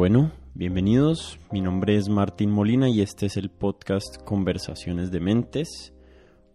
Bueno, 0.00 0.32
bienvenidos. 0.54 1.38
Mi 1.52 1.60
nombre 1.60 1.94
es 1.94 2.08
Martín 2.08 2.50
Molina 2.50 2.88
y 2.88 3.02
este 3.02 3.26
es 3.26 3.36
el 3.36 3.50
podcast 3.50 4.16
Conversaciones 4.24 5.10
de 5.10 5.20
Mentes. 5.20 5.92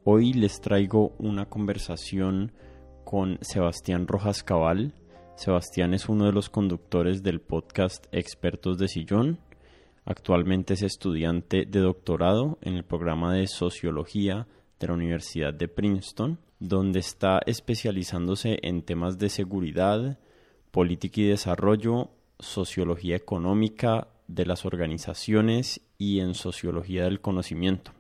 Hoy 0.04 0.34
les 0.34 0.62
traigo 0.62 1.14
una 1.20 1.46
conversación 1.46 2.54
con 3.04 3.38
Sebastián 3.42 4.08
Rojas 4.08 4.42
Cabal. 4.42 4.96
Sebastián 5.36 5.94
es 5.94 6.10
uno 6.10 6.26
de 6.26 6.32
los 6.32 6.50
conductores 6.50 7.22
del 7.22 7.40
podcast 7.40 8.08
Expertos 8.12 8.80
de 8.80 8.88
Sillón. 8.88 9.38
Actualmente 10.06 10.74
es 10.74 10.82
estudiante 10.82 11.68
de 11.68 11.82
doctorado 11.82 12.58
en 12.64 12.74
el 12.74 12.84
programa 12.84 13.36
de 13.36 13.46
Sociología 13.46 14.48
de 14.80 14.88
la 14.88 14.94
Universidad 14.94 15.54
de 15.54 15.68
Princeton, 15.68 16.40
donde 16.60 16.98
está 16.98 17.42
especializándose 17.46 18.58
en 18.64 18.82
temas 18.82 19.20
de 19.20 19.30
seguridad, 19.30 20.18
política 20.72 21.22
y 21.22 21.28
desarrollo, 21.28 22.10
sociología 22.40 23.16
económica 23.16 24.08
de 24.28 24.46
las 24.46 24.66
organizaciones 24.66 25.82
y 25.98 26.20
en 26.20 26.34
sociología 26.34 27.06
del 27.06 27.22
conocimiento. 27.22 27.92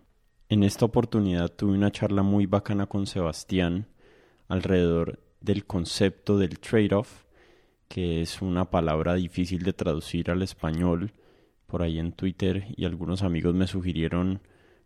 En 0.49 0.63
esta 0.63 0.85
oportunidad 0.85 1.51
tuve 1.51 1.73
una 1.73 1.91
charla 1.91 2.23
muy 2.23 2.45
bacana 2.45 2.85
con 2.85 3.07
Sebastián 3.07 3.87
alrededor 4.47 5.19
del 5.41 5.65
concepto 5.65 6.37
del 6.37 6.59
trade-off, 6.59 7.23
que 7.87 8.21
es 8.21 8.41
una 8.41 8.69
palabra 8.69 9.15
difícil 9.15 9.63
de 9.63 9.73
traducir 9.73 10.29
al 10.31 10.41
español. 10.41 11.13
Por 11.67 11.81
ahí 11.81 11.99
en 11.99 12.11
Twitter 12.11 12.67
y 12.75 12.85
algunos 12.85 13.23
amigos 13.23 13.55
me 13.55 13.67
sugirieron 13.67 14.41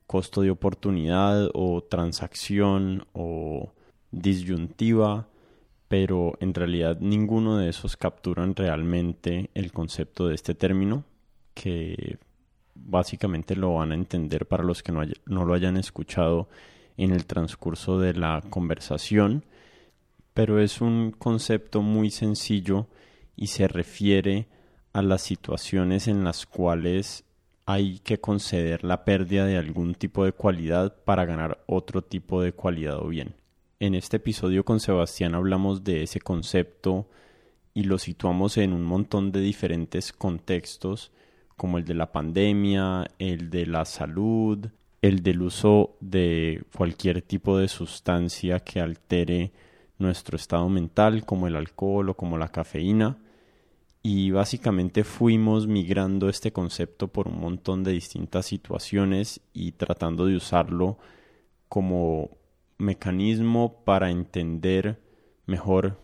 costo 0.07 0.41
de 0.41 0.49
oportunidad 0.49 1.49
o 1.53 1.83
transacción 1.83 3.05
o 3.13 3.73
disyuntiva, 4.11 5.27
pero 5.89 6.37
en 6.39 6.53
realidad 6.53 6.99
ninguno 7.01 7.57
de 7.57 7.67
esos 7.67 7.97
capturan 7.97 8.55
realmente 8.55 9.49
el 9.55 9.73
concepto 9.73 10.27
de 10.27 10.35
este 10.35 10.55
término, 10.55 11.03
que 11.53 12.19
básicamente 12.75 13.55
lo 13.55 13.73
van 13.73 13.91
a 13.91 13.95
entender 13.95 14.45
para 14.45 14.63
los 14.63 14.83
que 14.83 14.93
no, 14.93 15.01
no 15.25 15.45
lo 15.45 15.53
hayan 15.53 15.75
escuchado 15.75 16.47
en 16.95 17.11
el 17.11 17.25
transcurso 17.25 17.99
de 17.99 18.13
la 18.13 18.43
conversación, 18.49 19.43
pero 20.33 20.59
es 20.61 20.79
un 20.79 21.11
concepto 21.11 21.81
muy 21.81 22.11
sencillo 22.11 22.87
y 23.35 23.47
se 23.47 23.67
refiere 23.67 24.47
a 24.93 25.01
las 25.01 25.23
situaciones 25.23 26.07
en 26.07 26.23
las 26.23 26.45
cuales 26.45 27.25
hay 27.65 27.99
que 27.99 28.19
conceder 28.19 28.83
la 28.83 29.05
pérdida 29.05 29.45
de 29.45 29.57
algún 29.57 29.95
tipo 29.95 30.23
de 30.23 30.33
cualidad 30.33 30.95
para 31.03 31.25
ganar 31.25 31.63
otro 31.65 32.03
tipo 32.03 32.41
de 32.41 32.53
cualidad 32.53 32.99
o 32.99 33.07
bien. 33.07 33.38
En 33.81 33.95
este 33.95 34.17
episodio 34.17 34.65
con 34.65 34.81
Sebastián 34.81 35.35
hablamos 35.35 35.85
de 35.85 36.03
ese 36.03 36.19
concepto 36.19 37.07
y 37.73 37.83
lo 37.83 37.97
situamos 37.97 38.57
en 38.57 38.73
un 38.73 38.83
montón 38.83 39.31
de 39.31 39.39
diferentes 39.39 40.11
contextos 40.11 41.13
como 41.55 41.77
el 41.77 41.85
de 41.85 41.93
la 41.93 42.11
pandemia, 42.11 43.07
el 43.19 43.49
de 43.49 43.65
la 43.65 43.85
salud, 43.85 44.67
el 45.01 45.23
del 45.23 45.41
uso 45.41 45.95
de 46.01 46.61
cualquier 46.75 47.21
tipo 47.21 47.57
de 47.57 47.69
sustancia 47.69 48.59
que 48.59 48.81
altere 48.81 49.53
nuestro 49.97 50.35
estado 50.35 50.67
mental, 50.67 51.25
como 51.25 51.47
el 51.47 51.55
alcohol 51.55 52.09
o 52.09 52.17
como 52.17 52.37
la 52.37 52.49
cafeína. 52.49 53.17
Y 54.03 54.31
básicamente 54.31 55.05
fuimos 55.05 55.67
migrando 55.67 56.27
este 56.27 56.51
concepto 56.51 57.07
por 57.07 57.29
un 57.29 57.39
montón 57.39 57.85
de 57.85 57.93
distintas 57.93 58.45
situaciones 58.45 59.39
y 59.53 59.71
tratando 59.71 60.25
de 60.25 60.35
usarlo 60.35 60.97
como 61.69 62.38
mecanismo 62.79 63.83
para 63.83 64.09
entender 64.09 64.99
mejor 65.45 65.99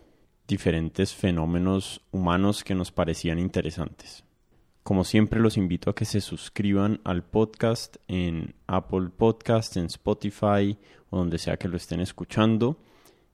diferentes 0.46 1.14
fenómenos 1.14 2.02
humanos 2.12 2.62
que 2.62 2.74
nos 2.76 2.92
parecían 2.92 3.40
interesantes. 3.40 4.22
Como 4.84 5.02
siempre 5.02 5.40
los 5.40 5.56
invito 5.56 5.90
a 5.90 5.94
que 5.96 6.04
se 6.04 6.20
suscriban 6.20 7.00
al 7.02 7.24
podcast 7.24 7.96
en 8.06 8.54
Apple 8.68 9.08
Podcast, 9.16 9.76
en 9.76 9.86
Spotify 9.86 10.78
o 11.10 11.18
donde 11.18 11.38
sea 11.38 11.56
que 11.56 11.66
lo 11.66 11.76
estén 11.76 12.00
escuchando. 12.00 12.78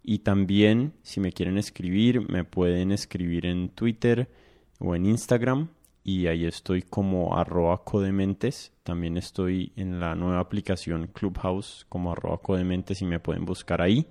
Y 0.03 0.21
también 0.21 0.95
si 1.03 1.21
me 1.21 1.33
quieren 1.33 1.59
escribir 1.59 2.27
me 2.31 2.45
pueden 2.45 2.91
escribir 2.91 3.45
en 3.45 3.69
Twitter 3.69 4.31
o 4.79 4.97
en 4.97 5.05
Instagram 5.05 5.69
y 6.05 6.27
ahí 6.27 6.45
estoy 6.45 6.83
como 6.83 7.37
arroba 7.37 7.85
codementes. 7.85 8.73
También 8.83 9.17
estoy 9.17 9.73
en 9.77 10.01
la 10.01 10.15
nueva 10.15 10.41
aplicación 10.41 11.07
Clubhouse 11.09 11.87
como 11.89 12.13
arroba 12.13 12.39
codementes 12.39 13.03
y 13.03 13.07
me 13.07 13.21
pueden 13.21 13.45
buscar 13.45 13.81
ahí. 13.81 14.07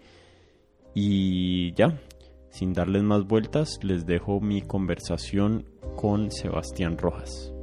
Y 0.94 1.74
ya, 1.74 2.00
sin 2.50 2.74
darles 2.74 3.04
más 3.04 3.26
vueltas, 3.26 3.80
les 3.84 4.06
dejo 4.06 4.40
mi 4.40 4.62
conversación 4.62 5.66
con 5.96 6.32
Sebastián 6.32 6.98
Rojas. 6.98 7.54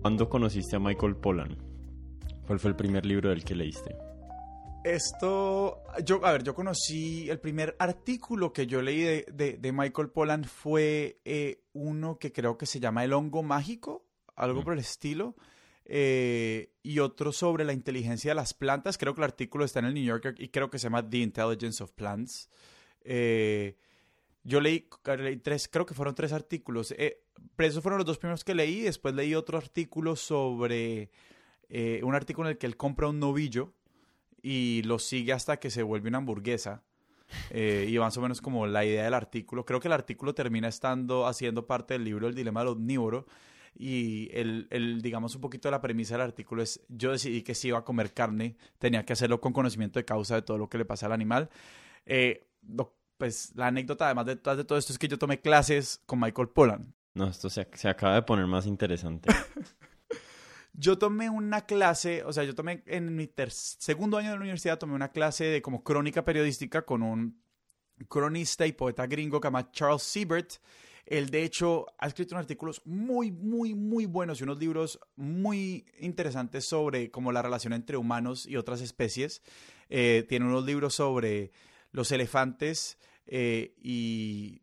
¿Cuándo 0.00 0.28
conociste 0.28 0.74
a 0.74 0.80
Michael 0.80 1.14
Pollan? 1.14 1.56
¿Cuál 2.46 2.58
fue 2.58 2.70
el 2.70 2.76
primer 2.76 3.06
libro 3.06 3.30
del 3.30 3.44
que 3.44 3.54
leíste? 3.54 4.11
Esto, 4.84 5.80
yo, 6.04 6.26
a 6.26 6.32
ver, 6.32 6.42
yo 6.42 6.56
conocí, 6.56 7.30
el 7.30 7.38
primer 7.38 7.76
artículo 7.78 8.52
que 8.52 8.66
yo 8.66 8.82
leí 8.82 9.24
de, 9.32 9.72
Michael 9.72 10.10
Pollan 10.10 10.42
fue 10.42 11.20
eh, 11.24 11.62
uno 11.72 12.18
que 12.18 12.32
creo 12.32 12.58
que 12.58 12.66
se 12.66 12.80
llama 12.80 13.04
El 13.04 13.12
hongo 13.12 13.44
mágico, 13.44 14.04
algo 14.34 14.64
por 14.64 14.72
el 14.72 14.80
estilo. 14.80 15.36
Eh, 15.84 16.72
y 16.82 16.98
otro 16.98 17.32
sobre 17.32 17.64
la 17.64 17.72
inteligencia 17.72 18.32
de 18.32 18.34
las 18.34 18.54
plantas. 18.54 18.98
Creo 18.98 19.14
que 19.14 19.20
el 19.20 19.24
artículo 19.24 19.64
está 19.64 19.78
en 19.78 19.84
el 19.86 19.94
New 19.94 20.04
Yorker 20.04 20.34
y 20.38 20.48
creo 20.48 20.68
que 20.68 20.78
se 20.78 20.84
llama 20.84 21.08
The 21.08 21.18
Intelligence 21.18 21.82
of 21.82 21.92
Plants. 21.92 22.48
Eh, 23.04 23.76
yo 24.42 24.60
leí, 24.60 24.88
tres, 25.42 25.68
creo 25.68 25.86
que 25.86 25.94
fueron 25.94 26.16
tres 26.16 26.32
artículos. 26.32 26.92
Pero 27.56 27.68
esos 27.68 27.82
fueron 27.82 27.98
los 27.98 28.06
dos 28.06 28.18
primeros 28.18 28.42
que 28.42 28.54
leí. 28.54 28.80
Después 28.80 29.14
leí 29.14 29.36
otro 29.36 29.58
artículo 29.58 30.16
sobre 30.16 31.10
un 32.02 32.14
artículo 32.16 32.48
en 32.48 32.52
el 32.52 32.58
que 32.58 32.66
él 32.66 32.76
compra 32.76 33.08
un 33.08 33.20
novillo 33.20 33.74
y 34.42 34.82
lo 34.82 34.98
sigue 34.98 35.32
hasta 35.32 35.58
que 35.58 35.70
se 35.70 35.82
vuelve 35.82 36.08
una 36.08 36.18
hamburguesa. 36.18 36.82
y 37.54 37.98
más 37.98 38.16
o 38.16 38.20
menos 38.20 38.42
como 38.42 38.66
la 38.66 38.84
idea 38.84 39.04
del 39.04 39.14
artículo. 39.14 39.64
Creo 39.64 39.80
que 39.80 39.88
el 39.88 39.92
artículo 39.92 40.34
termina 40.34 40.68
estando 40.68 41.26
haciendo 41.26 41.66
parte 41.66 41.94
del 41.94 42.04
libro 42.04 42.28
El 42.28 42.34
dilema 42.34 42.60
del 42.60 42.70
omnívoro 42.70 43.26
y 43.74 44.28
el, 44.32 44.66
el, 44.70 45.00
digamos, 45.00 45.34
un 45.34 45.40
poquito 45.40 45.68
de 45.68 45.72
la 45.72 45.80
premisa 45.80 46.14
del 46.14 46.22
artículo 46.22 46.62
es, 46.62 46.84
yo 46.88 47.12
decidí 47.12 47.42
que 47.42 47.54
si 47.54 47.68
iba 47.68 47.78
a 47.78 47.84
comer 47.84 48.12
carne, 48.12 48.56
tenía 48.78 49.04
que 49.04 49.14
hacerlo 49.14 49.40
con 49.40 49.52
conocimiento 49.52 49.98
de 49.98 50.04
causa 50.04 50.34
de 50.34 50.42
todo 50.42 50.58
lo 50.58 50.68
que 50.68 50.78
le 50.78 50.84
pasa 50.84 51.06
al 51.06 51.12
animal. 51.12 51.48
Eh, 52.04 52.46
pues 53.16 53.52
la 53.54 53.68
anécdota 53.68 54.06
además 54.06 54.26
detrás 54.26 54.56
de 54.56 54.64
todo 54.64 54.78
esto 54.78 54.92
es 54.92 54.98
que 54.98 55.08
yo 55.08 55.18
tomé 55.18 55.40
clases 55.40 56.02
con 56.06 56.20
Michael 56.20 56.48
Pollan. 56.48 56.94
No, 57.14 57.28
esto 57.28 57.48
se, 57.48 57.68
se 57.74 57.88
acaba 57.88 58.14
de 58.14 58.22
poner 58.22 58.46
más 58.46 58.66
interesante. 58.66 59.28
yo 60.72 60.98
tomé 60.98 61.30
una 61.30 61.66
clase, 61.66 62.24
o 62.24 62.32
sea, 62.32 62.44
yo 62.44 62.54
tomé 62.54 62.82
en 62.86 63.14
mi 63.14 63.30
segundo 63.48 64.16
año 64.18 64.30
de 64.30 64.36
la 64.36 64.40
universidad, 64.40 64.78
tomé 64.78 64.94
una 64.94 65.12
clase 65.12 65.44
de 65.44 65.62
como 65.62 65.82
crónica 65.82 66.24
periodística 66.24 66.82
con 66.82 67.02
un 67.02 67.42
cronista 68.08 68.66
y 68.66 68.72
poeta 68.72 69.06
gringo 69.06 69.40
que 69.40 69.46
se 69.46 69.48
llama 69.48 69.70
Charles 69.70 70.02
Siebert 70.02 70.54
él, 71.06 71.30
de 71.30 71.42
hecho, 71.42 71.86
ha 71.98 72.06
escrito 72.06 72.34
unos 72.34 72.44
artículos 72.44 72.80
muy, 72.84 73.32
muy, 73.32 73.74
muy 73.74 74.06
buenos 74.06 74.40
y 74.40 74.44
unos 74.44 74.58
libros 74.58 75.00
muy 75.16 75.84
interesantes 75.98 76.64
sobre 76.64 77.10
como 77.10 77.32
la 77.32 77.42
relación 77.42 77.72
entre 77.72 77.96
humanos 77.96 78.46
y 78.46 78.56
otras 78.56 78.80
especies. 78.80 79.42
Eh, 79.88 80.24
tiene 80.28 80.46
unos 80.46 80.64
libros 80.64 80.94
sobre 80.94 81.50
los 81.90 82.12
elefantes 82.12 82.98
eh, 83.26 83.74
y, 83.82 84.61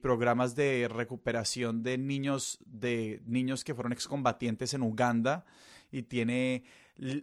programas 0.00 0.54
de 0.54 0.88
recuperación 0.88 1.82
de 1.82 1.98
niños, 1.98 2.58
de 2.64 3.22
niños 3.24 3.64
que 3.64 3.74
fueron 3.74 3.92
excombatientes 3.92 4.74
en 4.74 4.82
Uganda. 4.82 5.44
Y 5.90 6.02
tiene 6.02 6.64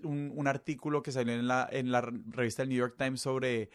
un, 0.04 0.48
artículo 0.48 1.02
que 1.02 1.12
salió 1.12 1.34
en 1.34 1.48
la, 1.48 1.68
en 1.72 1.92
la 1.92 2.02
revista 2.02 2.64
del 2.64 2.70
New 2.70 2.78
York 2.78 2.96
Times 2.98 3.22
sobre 3.22 3.70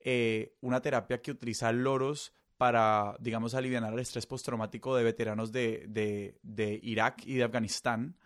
eh, 0.00 0.54
una 0.60 0.80
terapia 0.80 1.20
que 1.20 1.32
utiliza 1.32 1.72
loros 1.72 2.32
para, 2.56 3.16
digamos, 3.20 3.54
aliviar 3.54 3.84
el 3.92 3.98
estrés 3.98 4.26
postraumático 4.26 4.96
de 4.96 5.04
veteranos 5.04 5.52
de, 5.52 5.86
de, 6.42 6.80
Irak 6.82 7.22
y 7.24 7.34
de 7.34 7.44
Afganistán. 7.44 8.16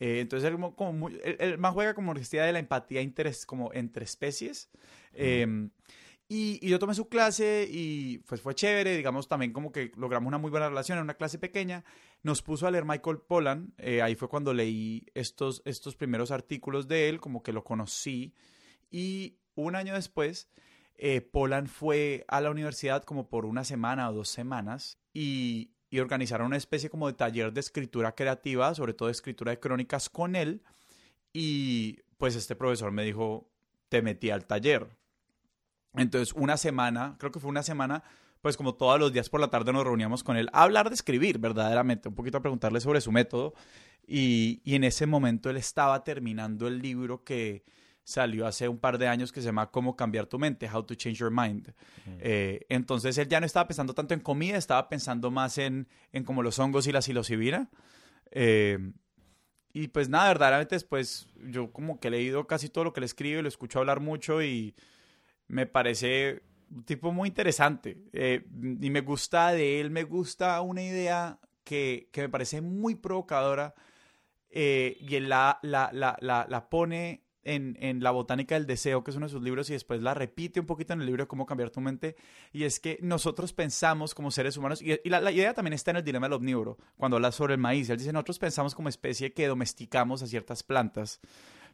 Eh, 0.00 0.20
entonces, 0.20 0.50
él, 0.50 0.58
como 0.74 1.10
más 1.58 1.72
juega 1.72 1.94
como 1.94 2.14
necesidad 2.14 2.46
de 2.46 2.52
la 2.52 2.58
empatía 2.58 3.02
interés, 3.02 3.46
como 3.46 3.72
entre 3.72 4.04
especies. 4.04 4.70
Y, 6.34 6.66
yo 6.66 6.78
tomé 6.78 6.94
su 6.94 7.10
clase 7.10 7.68
y 7.70 8.18
pues 8.26 8.40
fue 8.40 8.54
chévere, 8.54 8.96
digamos, 8.96 9.28
también 9.28 9.52
como 9.52 9.70
que 9.70 9.92
logramos 9.96 10.28
una 10.28 10.38
muy 10.38 10.50
buena 10.50 10.70
relación 10.70 10.96
en 10.96 11.04
una 11.04 11.14
clase 11.14 11.38
pequeña. 11.38 11.84
Nos 12.22 12.40
puso 12.40 12.66
a 12.66 12.70
leer 12.70 12.86
Michael 12.86 13.18
Pollan, 13.18 13.74
eh, 13.76 14.00
ahí 14.00 14.14
fue 14.14 14.28
cuando 14.28 14.54
leí 14.54 15.04
estos, 15.12 15.60
estos 15.66 15.94
primeros 15.94 16.30
artículos 16.30 16.88
de 16.88 17.10
él, 17.10 17.20
como 17.20 17.42
que 17.42 17.52
lo 17.52 17.64
conocí. 17.64 18.32
Y 18.90 19.36
un 19.56 19.76
año 19.76 19.92
después 19.92 20.48
eh, 20.96 21.20
Poland 21.20 21.68
fue 21.68 22.24
a 22.28 22.40
la 22.40 22.50
universidad 22.50 23.04
como 23.04 23.28
por 23.28 23.44
una 23.44 23.62
semana 23.64 24.08
o 24.08 24.14
dos 24.14 24.28
semanas 24.28 24.98
y, 25.12 25.68
organizaron 26.00 26.46
una 26.46 26.56
especie 26.56 26.88
como 26.88 27.08
de 27.08 27.12
taller 27.12 27.52
de 27.52 27.60
escritura 27.60 28.14
creativa, 28.14 28.74
sobre 28.74 28.94
todo 28.94 29.08
de 29.08 29.12
escritura 29.12 29.50
de 29.50 29.60
crónicas 29.60 30.08
con 30.08 30.36
él. 30.36 30.62
Y 31.34 31.98
pues 32.16 32.36
este 32.36 32.56
profesor 32.56 32.90
me 32.90 33.04
dijo, 33.04 33.50
te 33.90 34.00
metí 34.00 34.30
al 34.30 34.46
taller. 34.46 34.88
Entonces, 35.94 36.34
una 36.34 36.56
semana, 36.56 37.16
creo 37.18 37.32
que 37.32 37.40
fue 37.40 37.50
una 37.50 37.62
semana, 37.62 38.02
pues 38.40 38.56
como 38.56 38.74
todos 38.74 38.98
los 38.98 39.12
días 39.12 39.28
por 39.28 39.40
la 39.40 39.48
tarde 39.48 39.72
nos 39.72 39.84
reuníamos 39.84 40.24
con 40.24 40.36
él 40.36 40.48
a 40.52 40.62
hablar 40.62 40.88
de 40.88 40.94
escribir, 40.94 41.38
verdaderamente, 41.38 42.08
un 42.08 42.14
poquito 42.14 42.38
a 42.38 42.40
preguntarle 42.40 42.80
sobre 42.80 43.00
su 43.00 43.12
método. 43.12 43.54
Y, 44.06 44.60
y 44.64 44.74
en 44.74 44.84
ese 44.84 45.06
momento 45.06 45.48
él 45.50 45.56
estaba 45.56 46.02
terminando 46.02 46.66
el 46.66 46.80
libro 46.80 47.22
que 47.24 47.64
salió 48.04 48.46
hace 48.46 48.68
un 48.68 48.78
par 48.78 48.98
de 48.98 49.06
años 49.06 49.32
que 49.32 49.40
se 49.40 49.46
llama 49.46 49.70
Cómo 49.70 49.96
cambiar 49.96 50.26
tu 50.26 50.38
mente, 50.38 50.68
How 50.72 50.82
to 50.84 50.94
Change 50.94 51.18
Your 51.18 51.30
Mind. 51.30 51.72
Eh, 52.18 52.66
entonces 52.68 53.16
él 53.18 53.28
ya 53.28 53.38
no 53.38 53.46
estaba 53.46 53.68
pensando 53.68 53.94
tanto 53.94 54.14
en 54.14 54.20
comida, 54.20 54.56
estaba 54.56 54.88
pensando 54.88 55.30
más 55.30 55.58
en, 55.58 55.88
en 56.12 56.24
como 56.24 56.42
los 56.42 56.58
hongos 56.58 56.86
y 56.86 56.92
la 56.92 57.02
psilocibina. 57.02 57.70
Eh, 58.30 58.92
y 59.72 59.88
pues 59.88 60.08
nada, 60.08 60.28
verdaderamente 60.28 60.74
después 60.74 61.28
yo 61.46 61.72
como 61.72 62.00
que 62.00 62.08
he 62.08 62.10
leído 62.10 62.46
casi 62.46 62.68
todo 62.68 62.84
lo 62.84 62.92
que 62.92 63.00
le 63.00 63.06
escribe, 63.06 63.42
lo 63.42 63.48
escucho 63.48 63.78
hablar 63.78 64.00
mucho 64.00 64.42
y 64.42 64.74
me 65.48 65.66
parece 65.66 66.42
un 66.70 66.84
tipo 66.84 67.12
muy 67.12 67.28
interesante. 67.28 67.98
Eh, 68.12 68.44
y 68.80 68.90
me 68.90 69.00
gusta 69.00 69.52
de 69.52 69.80
él, 69.80 69.90
me 69.90 70.04
gusta 70.04 70.60
una 70.60 70.82
idea 70.82 71.38
que, 71.64 72.08
que 72.12 72.22
me 72.22 72.28
parece 72.28 72.60
muy 72.60 72.94
provocadora 72.94 73.74
y 74.54 75.14
él 75.14 75.28
la, 75.28 75.58
la, 75.62 75.90
la, 75.92 76.16
la, 76.20 76.68
pone 76.68 77.24
en, 77.44 77.76
en, 77.80 78.02
La 78.02 78.10
Botánica 78.10 78.54
del 78.54 78.66
Deseo, 78.66 79.02
que 79.02 79.10
es 79.10 79.16
uno 79.16 79.26
de 79.26 79.32
sus 79.32 79.42
libros, 79.42 79.68
y 79.70 79.72
después 79.72 80.02
la 80.02 80.14
repite 80.14 80.60
un 80.60 80.66
poquito 80.66 80.92
en 80.92 81.00
el 81.00 81.06
libro 81.06 81.26
Cómo 81.26 81.46
cambiar 81.46 81.70
tu 81.70 81.80
mente, 81.80 82.16
y 82.52 82.64
es 82.64 82.78
que 82.78 82.98
nosotros 83.02 83.52
pensamos 83.52 84.14
como 84.14 84.30
seres 84.30 84.56
humanos, 84.56 84.82
y, 84.82 84.98
la, 85.08 85.32
idea 85.32 85.54
también 85.54 85.72
está 85.72 85.90
en 85.92 85.98
el 85.98 86.04
dilema 86.04 86.26
del 86.26 86.34
omnívoro, 86.34 86.78
cuando 86.96 87.16
habla 87.16 87.32
sobre 87.32 87.54
el 87.54 87.60
maíz, 87.60 87.88
él 87.90 87.98
dice, 87.98 88.12
nosotros 88.12 88.38
pensamos 88.38 88.74
como 88.74 88.88
especie 88.88 89.32
que 89.32 89.46
domesticamos 89.46 90.22
a 90.22 90.26
ciertas 90.26 90.62
plantas, 90.62 91.20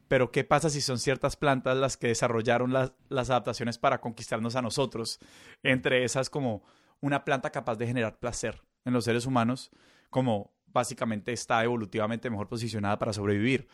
pero 0.08 0.32
¿qué 0.32 0.42
pasa 0.42 0.70
si 0.70 0.80
son 0.80 0.98
ciertas 0.98 1.36
plantas 1.36 1.76
las 1.76 1.96
que 1.96 2.08
desarrollaron 2.08 2.72
las, 2.72 2.92
las 3.08 3.30
adaptaciones 3.30 3.78
para 3.78 4.00
conquistarnos 4.00 4.56
a 4.56 4.62
nosotros? 4.62 5.20
Entre 5.62 6.04
esas 6.04 6.30
como 6.30 6.64
una 7.00 7.24
planta 7.24 7.50
capaz 7.50 7.76
de 7.76 7.86
generar 7.86 8.18
placer 8.18 8.62
en 8.84 8.94
los 8.94 9.04
seres 9.04 9.26
humanos, 9.26 9.70
como 10.10 10.52
básicamente 10.66 11.32
está 11.32 11.62
evolutivamente 11.62 12.30
mejor 12.30 12.48
posicionada 12.48 12.98
para 12.98 13.12
sobrevivir. 13.12 13.68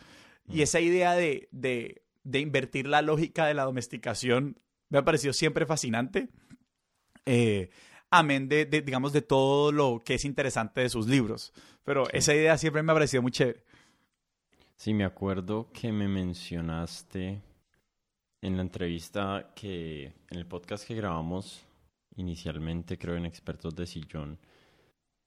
Y 0.48 0.62
esa 0.62 0.80
idea 0.80 1.14
de, 1.14 1.48
de, 1.52 2.02
de, 2.24 2.40
invertir 2.40 2.86
la 2.86 3.00
lógica 3.00 3.46
de 3.46 3.54
la 3.54 3.64
domesticación 3.64 4.60
me 4.90 4.98
ha 4.98 5.04
parecido 5.04 5.32
siempre 5.32 5.66
fascinante. 5.66 6.28
Eh, 7.24 7.70
amén 8.10 8.48
de, 8.48 8.66
de, 8.66 8.82
digamos, 8.82 9.12
de 9.12 9.22
todo 9.22 9.72
lo 9.72 10.02
que 10.04 10.14
es 10.14 10.24
interesante 10.24 10.82
de 10.82 10.88
sus 10.88 11.06
libros. 11.06 11.52
Pero 11.84 12.10
esa 12.10 12.34
idea 12.34 12.58
siempre 12.58 12.82
me 12.82 12.92
ha 12.92 12.94
parecido 12.94 13.22
muy 13.22 13.32
chévere. 13.32 13.64
Sí, 14.76 14.92
me 14.92 15.04
acuerdo 15.04 15.70
que 15.72 15.92
me 15.92 16.08
mencionaste 16.08 17.40
en 18.42 18.56
la 18.56 18.62
entrevista 18.62 19.52
que, 19.54 20.12
en 20.30 20.38
el 20.38 20.46
podcast 20.46 20.86
que 20.86 20.94
grabamos 20.94 21.64
inicialmente, 22.16 22.98
creo, 22.98 23.16
en 23.16 23.24
Expertos 23.24 23.74
de 23.74 23.86
Sillón, 23.86 24.38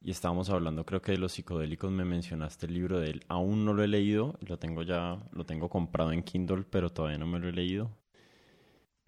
y 0.01 0.11
estábamos 0.11 0.49
hablando 0.49 0.85
creo 0.85 1.01
que 1.01 1.13
de 1.13 1.17
los 1.17 1.31
psicodélicos, 1.33 1.91
me 1.91 2.05
mencionaste 2.05 2.67
el 2.67 2.73
libro 2.75 2.99
de 2.99 3.09
él. 3.09 3.25
Aún 3.29 3.65
no 3.65 3.73
lo 3.73 3.83
he 3.83 3.87
leído, 3.87 4.37
lo 4.41 4.59
tengo 4.59 4.83
ya, 4.83 5.17
lo 5.31 5.45
tengo 5.45 5.69
comprado 5.69 6.11
en 6.11 6.23
Kindle, 6.23 6.65
pero 6.69 6.91
todavía 6.91 7.17
no 7.17 7.25
me 7.25 7.39
lo 7.39 7.49
he 7.49 7.53
leído. 7.53 7.89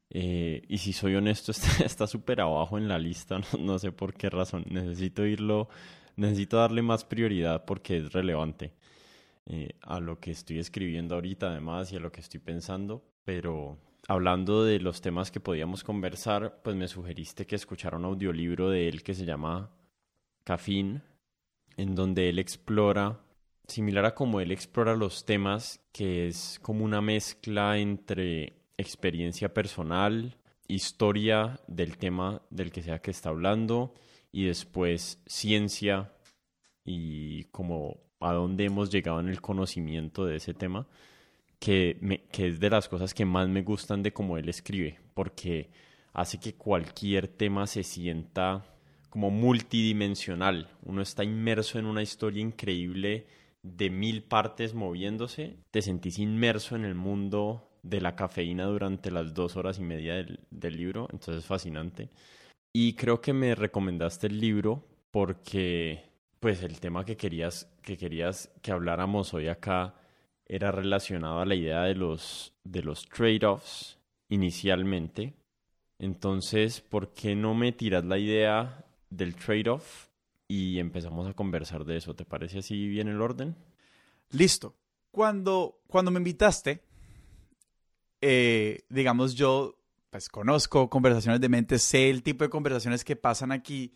Eh, 0.09 0.63
y 0.67 0.79
si 0.79 0.93
soy 0.93 1.15
honesto, 1.15 1.51
está 1.85 2.07
súper 2.07 2.41
abajo 2.41 2.77
en 2.77 2.87
la 2.87 2.97
lista, 2.97 3.39
no, 3.59 3.77
sé 3.77 3.91
por 3.91 4.13
qué 4.15 4.29
razón. 4.29 4.65
Necesito 4.69 5.25
irlo, 5.25 5.69
necesito 6.15 6.57
darle 6.57 6.81
más 6.81 7.05
prioridad 7.05 7.65
porque 7.65 7.97
es 7.97 8.11
relevante 8.11 8.73
eh, 9.51 9.71
a 9.81 9.99
lo 9.99 10.19
que 10.19 10.29
estoy 10.29 10.59
escribiendo 10.59 11.15
ahorita 11.15 11.49
además 11.49 11.91
y 11.91 11.95
a 11.95 11.99
lo 11.99 12.11
que 12.11 12.21
estoy 12.21 12.39
pensando. 12.39 13.03
Pero 13.25 13.79
hablando 14.07 14.63
de 14.63 14.79
los 14.79 15.01
temas 15.01 15.31
que 15.31 15.39
podíamos 15.39 15.83
conversar, 15.83 16.61
pues 16.63 16.75
me 16.75 16.87
sugeriste 16.87 17.47
que 17.47 17.55
escuchara 17.55 17.97
un 17.97 18.05
audiolibro 18.05 18.69
de 18.69 18.87
él 18.87 19.01
que 19.01 19.15
se 19.15 19.25
llama 19.25 19.71
Cafín, 20.43 21.01
en 21.77 21.95
donde 21.95 22.29
él 22.29 22.37
explora, 22.37 23.21
similar 23.67 24.05
a 24.05 24.13
como 24.13 24.39
él 24.39 24.51
explora 24.51 24.95
los 24.95 25.25
temas, 25.25 25.81
que 25.91 26.27
es 26.27 26.59
como 26.61 26.85
una 26.85 27.01
mezcla 27.01 27.79
entre 27.79 28.53
experiencia 28.77 29.51
personal, 29.51 30.37
historia 30.67 31.59
del 31.67 31.97
tema 31.97 32.43
del 32.51 32.71
que 32.71 32.83
sea 32.83 32.99
que 32.99 33.11
está 33.11 33.29
hablando, 33.29 33.95
y 34.31 34.45
después 34.45 35.23
ciencia 35.25 36.13
y 36.83 37.45
como 37.45 38.08
a 38.19 38.33
dónde 38.33 38.65
hemos 38.65 38.89
llegado 38.89 39.19
en 39.19 39.29
el 39.29 39.41
conocimiento 39.41 40.25
de 40.25 40.37
ese 40.37 40.53
tema, 40.53 40.87
que, 41.59 42.25
que 42.31 42.47
es 42.47 42.59
de 42.59 42.69
las 42.69 42.87
cosas 42.87 43.13
que 43.13 43.25
más 43.25 43.47
me 43.49 43.61
gustan 43.61 44.03
de 44.03 44.13
cómo 44.13 44.37
él 44.37 44.49
escribe, 44.49 44.99
porque 45.13 45.69
hace 46.13 46.39
que 46.39 46.53
cualquier 46.53 47.27
tema 47.27 47.67
se 47.67 47.83
sienta 47.83 48.65
como 49.09 49.31
multidimensional. 49.31 50.69
Uno 50.83 51.01
está 51.01 51.23
inmerso 51.23 51.79
en 51.79 51.85
una 51.85 52.01
historia 52.01 52.41
increíble 52.41 53.25
de 53.63 53.89
mil 53.89 54.23
partes 54.23 54.73
moviéndose. 54.73 55.57
Te 55.71 55.81
sentís 55.81 56.19
inmerso 56.19 56.75
en 56.75 56.85
el 56.85 56.95
mundo 56.95 57.69
de 57.83 58.01
la 58.01 58.15
cafeína 58.15 58.65
durante 58.65 59.11
las 59.11 59.33
dos 59.33 59.55
horas 59.55 59.79
y 59.79 59.81
media 59.81 60.15
del, 60.15 60.77
libro. 60.77 61.07
Entonces 61.11 61.43
es 61.43 61.45
fascinante. 61.45 62.09
Y 62.73 62.93
creo 62.93 63.19
que 63.21 63.33
me 63.33 63.55
recomendaste 63.55 64.27
el 64.27 64.39
libro 64.39 64.85
porque 65.11 66.03
pues 66.39 66.61
el 66.63 66.79
tema 66.79 67.03
que 67.03 67.17
querías 67.17 67.67
que 67.89 67.97
querías 67.97 68.51
que 68.61 68.71
habláramos 68.71 69.33
hoy 69.33 69.47
acá 69.47 69.95
era 70.45 70.71
relacionado 70.71 71.39
a 71.39 71.45
la 71.45 71.55
idea 71.55 71.81
de 71.83 71.95
los 71.95 72.53
de 72.63 72.83
los 72.83 73.07
trade-offs 73.09 73.97
inicialmente. 74.29 75.33
Entonces, 75.97 76.81
¿por 76.81 77.13
qué 77.13 77.35
no 77.35 77.55
me 77.55 77.71
tiras 77.71 78.05
la 78.05 78.19
idea 78.19 78.85
del 79.09 79.35
trade-off 79.35 80.07
y 80.47 80.79
empezamos 80.79 81.27
a 81.27 81.33
conversar 81.33 81.85
de 81.85 81.97
eso. 81.97 82.15
¿Te 82.15 82.25
parece 82.25 82.59
así 82.59 82.87
bien 82.87 83.07
el 83.07 83.21
orden? 83.21 83.55
Listo. 84.31 84.75
Cuando, 85.11 85.81
cuando 85.87 86.11
me 86.11 86.17
invitaste, 86.17 86.83
eh, 88.21 88.83
digamos, 88.89 89.35
yo 89.35 89.75
pues 90.09 90.29
conozco 90.29 90.89
conversaciones 90.89 91.41
de 91.41 91.49
mente, 91.49 91.77
sé 91.77 92.09
el 92.09 92.23
tipo 92.23 92.43
de 92.43 92.49
conversaciones 92.49 93.03
que 93.03 93.15
pasan 93.15 93.51
aquí 93.51 93.93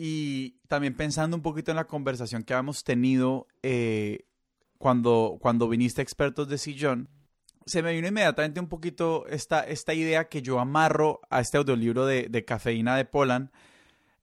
y 0.00 0.60
también 0.68 0.96
pensando 0.96 1.36
un 1.36 1.42
poquito 1.42 1.72
en 1.72 1.76
la 1.76 1.88
conversación 1.88 2.44
que 2.44 2.54
habíamos 2.54 2.84
tenido 2.84 3.48
eh, 3.64 4.26
cuando, 4.78 5.38
cuando 5.40 5.68
viniste 5.68 6.00
expertos 6.00 6.48
de 6.48 6.56
sillón, 6.56 7.08
se 7.66 7.82
me 7.82 7.92
vino 7.92 8.06
inmediatamente 8.06 8.60
un 8.60 8.68
poquito 8.68 9.26
esta, 9.26 9.60
esta 9.64 9.94
idea 9.94 10.28
que 10.28 10.40
yo 10.40 10.60
amarro 10.60 11.20
a 11.30 11.40
este 11.40 11.58
audiolibro 11.58 12.06
de, 12.06 12.28
de 12.28 12.44
Cafeína 12.44 12.96
de 12.96 13.04
Polan, 13.06 13.50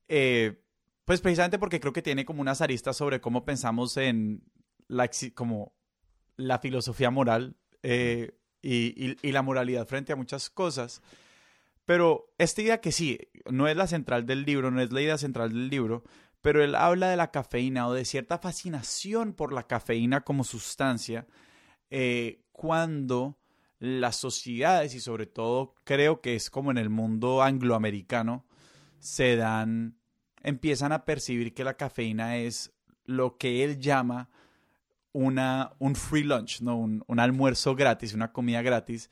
eh, 0.08 0.64
pues 1.04 1.20
precisamente 1.20 1.60
porque 1.60 1.82
creo 1.82 1.92
que 1.92 2.02
tiene 2.02 2.24
como 2.24 2.40
unas 2.40 2.62
aristas 2.62 2.96
sobre 2.96 3.20
cómo 3.20 3.44
pensamos 3.44 3.98
en 3.98 4.44
la, 4.88 5.10
como 5.34 5.74
la 6.38 6.60
filosofía 6.60 7.12
moral 7.12 7.58
eh, 7.84 8.32
y, 8.62 9.18
y, 9.22 9.32
la 9.34 9.42
moralidad 9.42 9.88
frente 9.88 10.14
a 10.14 10.16
muchas 10.16 10.50
cosas. 10.50 11.02
Pero 11.86 12.34
esta 12.38 12.62
idea 12.62 12.82
que 12.82 12.92
sí, 12.92 13.20
no 13.50 13.68
es 13.68 13.78
la 13.78 13.88
central 13.88 14.26
del 14.26 14.44
libro, 14.44 14.72
no 14.72 14.82
es 14.82 14.92
la 14.92 15.02
idea 15.02 15.18
central 15.18 15.50
del 15.50 15.70
libro, 15.70 16.04
pero 16.42 16.64
él 16.64 16.76
habla 16.76 17.10
de 17.10 17.18
la 17.18 17.32
cafeína 17.32 17.88
o 17.88 17.94
de 17.94 18.06
cierta 18.06 18.38
fascinación 18.38 19.34
por 19.34 19.54
la 19.54 19.68
cafeína 19.68 20.22
como 20.22 20.44
sustancia 20.44 21.28
eh, 21.90 22.42
cuando 22.52 23.38
las 23.80 24.16
sociedades 24.16 24.96
y 24.96 25.00
sobre 25.00 25.26
todo 25.28 25.76
creo 25.84 26.22
que 26.22 26.36
es 26.36 26.50
como 26.50 26.72
en 26.72 26.78
el 26.78 26.90
mundo 26.90 27.44
angloamericano, 27.44 28.46
se 29.00 29.36
dan, 29.36 29.98
empiezan 30.42 30.92
a 30.92 31.06
percibir 31.06 31.54
que 31.54 31.64
la 31.64 31.76
cafeína 31.76 32.38
es 32.38 32.74
lo 33.06 33.38
que 33.38 33.64
él 33.64 33.80
llama 33.80 34.30
una, 35.12 35.72
un 35.80 35.96
free 35.96 36.24
lunch, 36.24 36.62
¿no? 36.62 36.78
Un, 36.78 37.04
un 37.08 37.20
almuerzo 37.20 37.76
gratis, 37.76 38.14
una 38.14 38.32
comida 38.32 38.62
gratis, 38.62 39.10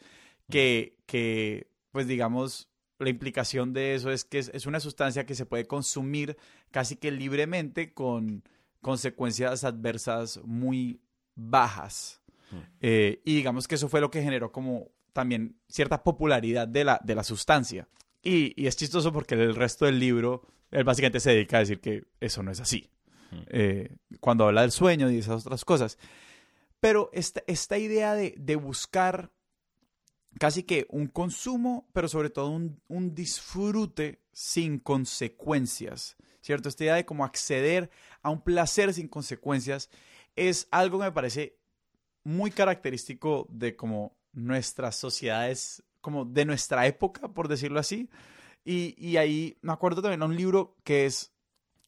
que, 0.50 0.98
que, 1.06 1.73
pues 1.94 2.08
digamos, 2.08 2.68
la 3.00 3.10
implicación 3.10 3.72
de 3.72 3.96
eso 3.96 4.12
es 4.12 4.26
que 4.26 4.40
es, 4.40 4.52
es, 4.54 4.66
una 4.66 4.82
sustancia 4.82 5.26
que 5.26 5.36
se 5.36 5.46
puede 5.46 5.66
consumir 5.66 6.36
casi 6.72 6.98
que 6.98 7.12
libremente 7.12 7.94
con 7.94 8.44
consecuencias 8.82 9.64
adversas 9.64 10.42
muy 10.44 11.00
bajas. 11.36 12.20
Eh, 12.82 13.22
y 13.26 13.36
digamos 13.36 13.68
que 13.68 13.76
eso 13.76 13.90
fue 13.90 14.02
lo 14.02 14.12
que 14.12 14.22
generó 14.22 14.52
como 14.52 14.92
también 15.12 15.56
cierta 15.68 16.04
popularidad 16.04 16.68
de 16.68 16.84
la, 16.84 17.00
de 17.04 17.16
la 17.16 17.24
sustancia. 17.24 17.88
Y, 18.22 18.68
es 18.68 18.76
chistoso 18.76 19.12
porque 19.12 19.36
el 19.36 19.56
resto 19.56 19.86
del 19.86 20.00
libro, 20.00 20.46
él 20.70 20.84
básicamente 20.84 21.20
se 21.20 21.32
dedica 21.32 21.58
a 21.58 21.62
decir 21.62 21.80
que 21.80 22.04
eso 22.20 22.44
no 22.44 22.52
es 22.52 22.60
así. 22.60 22.90
Eh, 23.48 23.96
cuando 24.20 24.46
habla 24.46 24.62
del 24.62 24.72
sueño 24.72 25.10
y 25.10 25.18
esas 25.18 25.46
otras 25.46 25.66
cosas. 25.66 25.98
Pero 26.80 27.10
esta, 27.14 27.42
esta 27.48 27.78
idea 27.78 28.14
de, 28.14 28.36
de, 28.38 28.56
buscar 28.56 29.32
casi 30.40 30.64
que 30.64 30.86
un 30.90 31.08
consumo, 31.08 31.90
pero 31.94 32.08
sobre 32.08 32.30
todo 32.30 32.50
un, 32.50 32.82
un, 32.88 33.14
disfrute 33.14 34.22
sin 34.32 34.80
consecuencias, 34.80 36.16
¿cierto? 36.42 36.70
Esta 36.70 36.84
idea 36.84 36.96
de 36.96 37.06
cómo 37.06 37.26
acceder 37.26 37.90
a 38.22 38.30
un 38.30 38.42
placer 38.42 38.94
sin 38.94 39.08
consecuencias 39.08 39.90
es 40.36 40.68
algo 40.72 41.00
que 41.00 41.06
me 41.06 41.12
parece 41.12 41.58
muy 42.24 42.52
característico 42.52 43.48
de 43.50 43.76
cómo 43.76 44.18
nuestras 44.32 44.96
sociedades 44.96 45.84
como 46.02 46.26
de 46.26 46.46
nuestra 46.46 46.86
época, 46.86 47.30
por 47.30 47.48
decirlo 47.48 47.80
así. 47.80 48.10
Y, 48.66 48.96
y 48.98 49.18
ahí 49.18 49.58
me 49.62 49.74
acuerdo 49.74 50.02
también 50.02 50.20
de 50.20 50.26
un 50.26 50.36
libro 50.36 50.76
que 50.84 51.06
es, 51.06 51.34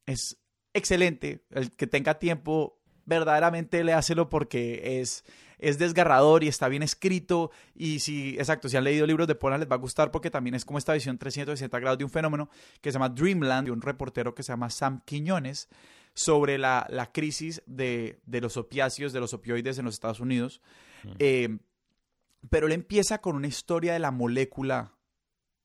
es 0.06 0.38
excelente. 0.74 1.46
El 1.50 1.72
que 1.72 1.88
tenga 1.88 2.20
tiempo, 2.20 2.80
verdaderamente 3.06 3.84
léaselo 3.84 4.30
porque 4.30 5.02
es, 5.02 5.24
es 5.60 5.78
desgarrador 5.78 6.44
y 6.44 6.48
está 6.48 6.68
bien 6.68 6.84
escrito. 6.84 7.52
Y 7.76 8.00
si, 8.00 8.36
exacto, 8.38 8.70
si 8.70 8.78
han 8.78 8.84
leído 8.84 9.06
libros 9.06 9.28
de 9.28 9.36
Polan 9.36 9.60
les 9.60 9.70
va 9.70 9.76
a 9.76 9.80
gustar 9.80 10.12
porque 10.12 10.30
también 10.30 10.56
es 10.56 10.66
como 10.66 10.78
esta 10.78 10.94
visión 10.94 11.18
360 11.18 11.80
grados 11.80 11.98
de 11.98 12.04
un 12.04 12.10
fenómeno 12.10 12.50
que 12.82 12.92
se 12.92 12.96
llama 12.96 13.10
Dreamland, 13.10 13.68
de 13.68 13.72
un 13.72 13.82
reportero 13.82 14.36
que 14.36 14.44
se 14.44 14.52
llama 14.52 14.70
Sam 14.70 15.02
Quiñones, 15.06 15.70
sobre 16.14 16.58
la, 16.58 16.88
la 16.90 17.12
crisis 17.12 17.62
de, 17.66 18.20
de, 18.26 18.42
los 18.42 18.58
opiáceos, 18.58 19.12
de 19.12 19.20
los 19.20 19.34
opioides 19.34 19.78
en 19.78 19.86
los 19.86 19.96
Estados 19.96 20.20
Unidos. 20.20 20.62
Eh, 21.20 21.60
pero 22.50 22.68
él 22.68 22.74
empieza 22.74 23.20
con 23.20 23.36
una 23.36 23.48
historia 23.48 23.94
de 23.94 24.00
la 24.00 24.12
molécula, 24.12 24.94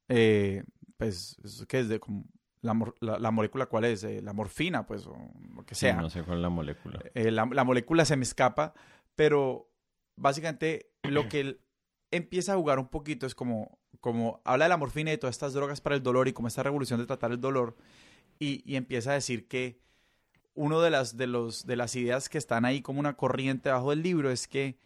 eh, 0.08 0.64
pues, 0.96 1.36
¿qué 1.68 1.80
es? 1.80 1.88
De, 1.88 2.00
como, 2.00 2.24
la, 2.62 3.18
la, 3.18 3.30
molécula 3.30 3.66
cuál 3.66 3.84
es, 3.84 4.04
eh, 4.04 4.20
la 4.22 4.32
morfina, 4.32 4.86
pues, 4.86 5.06
o 5.06 5.16
lo 5.54 5.64
que 5.64 5.74
sea. 5.74 5.94
no 5.94 6.10
sé 6.10 6.22
cuál 6.22 6.38
es 6.38 6.42
la 6.42 6.48
molécula. 6.50 7.00
Eh, 7.14 7.30
la, 7.30 7.46
la, 7.46 7.64
molécula 7.64 8.04
se 8.04 8.16
me 8.16 8.22
escapa, 8.22 8.74
pero 9.14 9.70
básicamente 10.16 10.90
lo 11.02 11.28
que 11.28 11.40
él 11.40 11.60
empieza 12.10 12.52
a 12.52 12.56
jugar 12.56 12.78
un 12.78 12.88
poquito 12.88 13.26
es 13.26 13.34
como, 13.34 13.78
como 14.00 14.40
habla 14.44 14.66
de 14.66 14.70
la 14.70 14.76
morfina 14.76 15.10
y 15.10 15.14
de 15.14 15.18
todas 15.18 15.36
estas 15.36 15.54
drogas 15.54 15.80
para 15.80 15.96
el 15.96 16.02
dolor 16.02 16.28
y 16.28 16.32
como 16.32 16.48
esta 16.48 16.62
revolución 16.62 17.00
de 17.00 17.06
tratar 17.06 17.32
el 17.32 17.40
dolor, 17.40 17.76
y, 18.38 18.62
y 18.70 18.76
empieza 18.76 19.10
a 19.12 19.14
decir 19.14 19.48
que 19.48 19.80
uno 20.54 20.80
de 20.80 20.90
las, 20.90 21.16
de, 21.16 21.26
los, 21.26 21.66
de 21.66 21.76
las 21.76 21.96
ideas 21.96 22.28
que 22.28 22.38
están 22.38 22.64
ahí 22.64 22.82
como 22.82 23.00
una 23.00 23.16
corriente 23.16 23.70
bajo 23.70 23.92
el 23.92 24.02
libro 24.02 24.30
es 24.30 24.48
que 24.48 24.78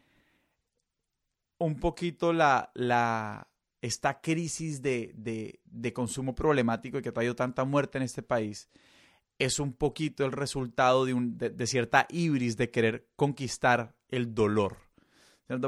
un 1.58 1.76
poquito 1.80 2.32
la, 2.32 2.70
la, 2.74 3.48
esta 3.84 4.22
crisis 4.22 4.80
de, 4.80 5.12
de, 5.14 5.92
consumo 5.92 6.34
problemático 6.34 6.96
y 6.98 7.02
que 7.02 7.10
ha 7.10 7.12
traído 7.12 7.36
tanta 7.36 7.66
muerte 7.66 7.98
en 7.98 8.04
este 8.04 8.22
país 8.22 8.70
es 9.38 9.58
un 9.58 9.74
poquito 9.74 10.24
el 10.24 10.32
resultado 10.32 11.04
de, 11.04 11.50
de, 11.50 11.66
cierta 11.66 12.06
ibris 12.08 12.56
de 12.56 12.70
querer 12.70 13.06
conquistar 13.14 13.94
el 14.08 14.34
dolor. 14.34 14.78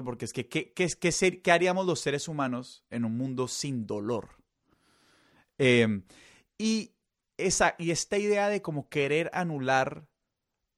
Porque 0.02 0.24
es 0.24 0.32
que, 0.32 0.48
¿qué, 0.48 0.72
qué, 0.72 0.88
qué, 0.98 1.42
¿qué, 1.42 1.52
haríamos 1.52 1.84
los 1.84 2.00
seres 2.00 2.26
humanos 2.26 2.86
en 2.88 3.04
un 3.04 3.18
mundo 3.18 3.48
sin 3.48 3.86
dolor? 3.86 4.30
Eh, 5.58 6.00
y, 6.56 6.94
esa, 7.36 7.74
y 7.78 7.90
esta 7.90 8.16
idea 8.16 8.48
de 8.48 8.62
como 8.62 8.88
querer 8.88 9.30
anular, 9.34 10.08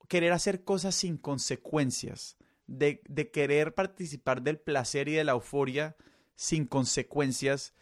querer 0.08 0.32
hacer 0.32 0.64
cosas 0.64 0.96
sin 0.96 1.16
consecuencias, 1.16 2.36
de, 2.66 3.00
de 3.08 3.30
querer 3.30 3.74
participar 3.74 4.42
del 4.42 4.58
placer 4.58 5.06
y 5.08 5.12
de 5.12 5.22
la 5.22 5.32
euforia 5.32 5.96
sin 6.38 6.66
consecuencias 6.66 7.74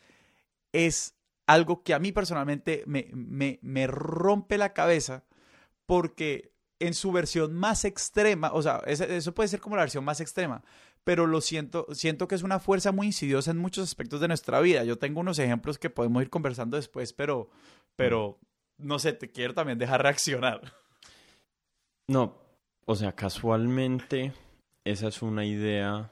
es 0.73 1.15
algo 1.47 1.83
que 1.83 1.93
a 1.93 1.99
mí 1.99 2.11
personalmente 2.11 2.83
me, 2.87 3.09
me, 3.13 3.59
me, 3.61 3.87
rompe 3.87 4.57
la 4.57 4.73
cabeza 4.73 5.25
porque 5.85 6.53
en 6.81 6.95
su 6.95 7.13
versión 7.13 7.55
más 7.55 7.85
extrema, 7.85 8.51
o 8.53 8.63
sea, 8.63 8.79
eso 8.87 9.35
puede 9.35 9.49
ser 9.49 9.61
como 9.61 9.77
la 9.77 9.83
versión 9.83 10.05
más 10.05 10.21
extrema, 10.21 10.65
pero 11.05 11.27
lo 11.27 11.43
siento, 11.43 11.87
siento 11.93 12.27
que 12.29 12.35
es 12.35 12.43
una 12.43 12.59
fuerza 12.59 12.93
muy 12.93 13.09
insidiosa 13.09 13.51
en 13.51 13.59
muchos 13.59 13.85
aspectos 13.85 14.21
de 14.21 14.29
nuestra 14.29 14.61
vida. 14.61 14.85
Yo 14.85 14.99
tengo 14.99 15.21
unos 15.21 15.39
ejemplos 15.39 15.79
que 15.79 15.91
podemos 15.91 16.23
ir 16.23 16.31
conversando 16.31 16.79
después, 16.79 17.13
pero, 17.13 17.51
pero 17.95 18.41
no 18.79 18.99
sé, 18.99 19.13
te 19.13 19.31
quiero 19.31 19.55
también 19.55 19.79
dejar 19.79 20.03
reaccionar. 20.03 20.75
No, 22.09 22.39
o 22.87 22.97
sea, 22.97 23.13
casualmente 23.13 24.33
esa 24.85 25.09
es 25.09 25.23
una 25.23 25.45
idea 25.45 26.11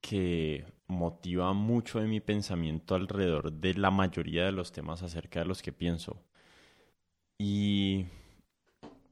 que 0.00 0.64
motiva 0.86 1.52
mucho 1.52 2.00
de 2.00 2.08
mi 2.08 2.20
pensamiento 2.20 2.94
alrededor 2.94 3.52
de 3.52 3.74
la 3.74 3.90
mayoría 3.90 4.44
de 4.44 4.52
los 4.52 4.72
temas 4.72 5.02
acerca 5.02 5.40
de 5.40 5.46
los 5.46 5.62
que 5.62 5.72
pienso. 5.72 6.22
Y 7.38 8.06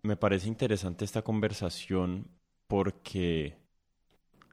me 0.02 0.16
parece 0.16 0.48
interesante 0.48 1.04
esta 1.04 1.22
conversación 1.22 2.28
porque 2.66 3.56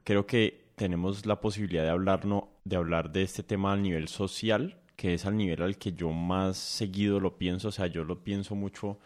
creo 0.04 0.26
que 0.26 0.72
tenemos 0.76 1.26
la 1.26 1.40
posibilidad 1.40 1.82
de 1.84 1.90
hablar, 1.90 2.22
de 2.64 2.76
hablar 2.76 3.12
de 3.12 3.22
este 3.22 3.42
tema 3.42 3.72
a 3.72 3.76
nivel 3.76 4.08
social, 4.08 4.80
que 4.96 5.14
es 5.14 5.26
al 5.26 5.36
nivel 5.36 5.62
al 5.62 5.78
que 5.78 5.92
yo 5.92 6.10
más 6.10 6.56
seguido 6.56 7.20
lo 7.20 7.38
pienso, 7.38 7.68
o 7.68 7.72
sea, 7.72 7.86
yo 7.86 8.04
lo 8.04 8.22
pienso 8.24 8.54
mucho 8.54 8.98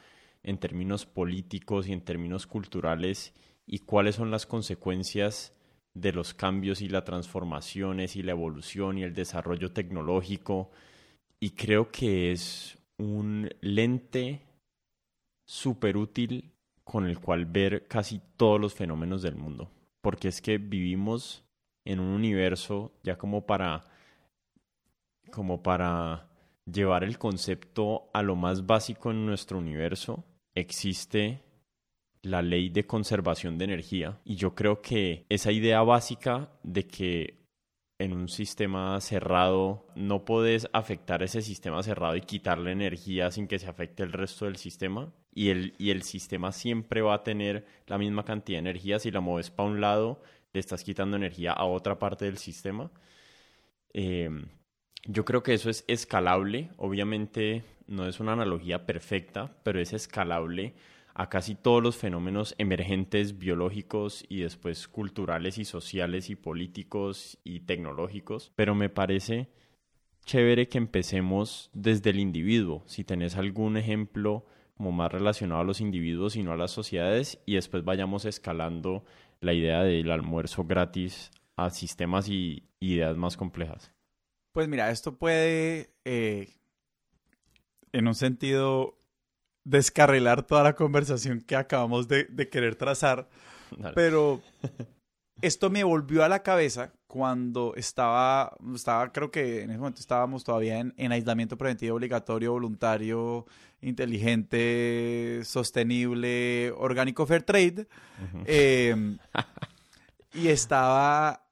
en 0.42 0.59
términos 0.59 1.06
políticos 1.06 1.88
y 1.88 1.92
en 1.92 2.02
términos 2.02 2.47
culturales 2.47 3.33
y 3.66 3.78
cuáles 3.80 4.16
son 4.16 4.30
las 4.30 4.47
consecuencias 4.47 5.52
de 5.94 6.12
los 6.12 6.34
cambios 6.34 6.80
y 6.80 6.88
las 6.88 7.04
transformaciones 7.04 8.16
y 8.16 8.22
la 8.22 8.32
evolución 8.32 8.98
y 8.98 9.04
el 9.04 9.14
desarrollo 9.14 9.72
tecnológico. 9.72 10.70
Y 11.40 11.50
creo 11.50 11.90
que 11.90 12.32
es 12.32 12.78
un 12.98 13.48
lente 13.60 14.42
súper 15.46 15.96
útil 15.96 16.52
con 16.82 17.06
el 17.06 17.18
cual 17.18 17.46
ver 17.46 17.86
casi 17.86 18.20
todos 18.36 18.60
los 18.60 18.74
fenómenos 18.74 19.22
del 19.22 19.36
mundo. 19.36 19.70
Porque 20.00 20.28
es 20.28 20.42
que 20.42 20.58
vivimos 20.58 21.44
en 21.84 22.00
un 22.00 22.08
universo 22.08 22.92
ya 23.02 23.16
como 23.16 23.46
para 23.46 23.84
como 25.30 25.62
para 25.62 26.28
llevar 26.64 27.04
el 27.04 27.18
concepto 27.18 28.08
a 28.12 28.22
lo 28.22 28.36
más 28.36 28.66
básico 28.66 29.10
en 29.10 29.26
nuestro 29.26 29.58
universo, 29.58 30.24
existe 30.54 31.42
la 32.24 32.42
ley 32.42 32.68
de 32.70 32.86
conservación 32.86 33.58
de 33.58 33.64
energía. 33.64 34.18
Y 34.24 34.36
yo 34.36 34.54
creo 34.54 34.80
que 34.80 35.26
esa 35.28 35.52
idea 35.52 35.82
básica 35.82 36.50
de 36.62 36.86
que 36.86 37.44
en 37.98 38.12
un 38.12 38.28
sistema 38.28 39.00
cerrado 39.00 39.86
no 39.94 40.24
puedes 40.24 40.68
afectar 40.72 41.22
ese 41.22 41.42
sistema 41.42 41.82
cerrado 41.82 42.16
y 42.16 42.22
quitarle 42.22 42.72
energía 42.72 43.30
sin 43.30 43.46
que 43.46 43.58
se 43.58 43.68
afecte 43.68 44.02
el 44.02 44.12
resto 44.12 44.46
del 44.46 44.56
sistema 44.56 45.12
y 45.32 45.50
el, 45.50 45.74
y 45.78 45.90
el 45.90 46.02
sistema 46.02 46.50
siempre 46.50 47.02
va 47.02 47.14
a 47.14 47.22
tener 47.22 47.66
la 47.86 47.98
misma 47.98 48.24
cantidad 48.24 48.56
de 48.56 48.70
energía 48.70 48.98
si 48.98 49.10
la 49.10 49.20
mueves 49.20 49.50
para 49.50 49.68
un 49.68 49.80
lado 49.80 50.20
le 50.52 50.60
estás 50.60 50.82
quitando 50.82 51.16
energía 51.16 51.52
a 51.52 51.64
otra 51.64 51.98
parte 51.98 52.24
del 52.24 52.38
sistema. 52.38 52.90
Eh, 53.92 54.30
yo 55.06 55.24
creo 55.24 55.42
que 55.42 55.54
eso 55.54 55.70
es 55.70 55.84
escalable. 55.86 56.70
Obviamente 56.76 57.64
no 57.86 58.06
es 58.08 58.18
una 58.18 58.32
analogía 58.32 58.86
perfecta 58.86 59.56
pero 59.62 59.80
es 59.80 59.92
escalable 59.92 60.74
a 61.14 61.28
casi 61.28 61.54
todos 61.54 61.83
los 61.83 61.97
fenómenos 61.97 62.54
emergentes 62.59 63.38
biológicos 63.38 64.25
y 64.28 64.40
después 64.40 64.88
culturales 64.88 65.59
y 65.59 65.64
sociales 65.64 66.28
y 66.28 66.35
políticos 66.35 67.38
y 67.44 67.61
tecnológicos, 67.61 68.52
pero 68.56 68.75
me 68.75 68.88
parece 68.88 69.49
chévere 70.25 70.68
que 70.68 70.78
empecemos 70.78 71.71
desde 71.73 72.11
el 72.11 72.18
individuo, 72.18 72.83
si 72.87 73.04
tenés 73.04 73.37
algún 73.37 73.76
ejemplo 73.76 74.44
como 74.76 74.90
más 74.90 75.12
relacionado 75.12 75.61
a 75.61 75.64
los 75.64 75.80
individuos 75.80 76.35
y 76.35 76.42
no 76.42 76.52
a 76.52 76.56
las 76.56 76.73
sociedades 76.73 77.40
y 77.47 77.54
después 77.54 77.85
vayamos 77.85 78.25
escalando 78.25 79.04
la 79.40 79.52
idea 79.52 79.83
del 79.83 80.11
almuerzo 80.11 80.64
gratis 80.64 81.30
a 81.56 81.71
sistemas 81.71 82.28
y 82.28 82.64
ideas 82.80 83.16
más 83.16 83.37
complejas. 83.37 83.92
Pues 84.52 84.68
mira, 84.68 84.90
esto 84.90 85.16
puede, 85.16 85.90
eh, 86.04 86.49
en 87.92 88.09
un 88.09 88.14
sentido, 88.14 88.99
descarrilar 89.64 90.42
toda 90.42 90.62
la 90.62 90.75
conversación 90.75 91.40
que 91.40 91.56
acabamos 91.56 92.06
de, 92.09 92.26
querer 92.50 92.76
trazar. 92.76 93.28
Pero 93.94 94.40
esto 95.42 95.71
me 95.71 95.83
volvió 95.83 96.23
a 96.23 96.28
la 96.28 96.42
cabeza 96.42 96.92
cuando 97.06 97.75
estaba, 97.76 98.56
estaba, 98.75 99.12
creo 99.12 99.30
que 99.30 99.62
en 99.62 99.71
ese 99.71 99.78
momento 99.78 100.00
estábamos 100.00 100.44
todavía 100.44 100.80
en, 100.80 101.12
aislamiento 101.12 101.56
preventivo 101.56 101.97
obligatorio, 101.97 102.52
voluntario, 102.52 103.47
inteligente, 103.80 105.40
sostenible, 105.44 106.73
orgánico 106.76 107.26
fair 107.26 107.42
trade. 107.42 107.87
Em, 108.47 109.18
y 110.35 110.49
estaba 110.49 111.47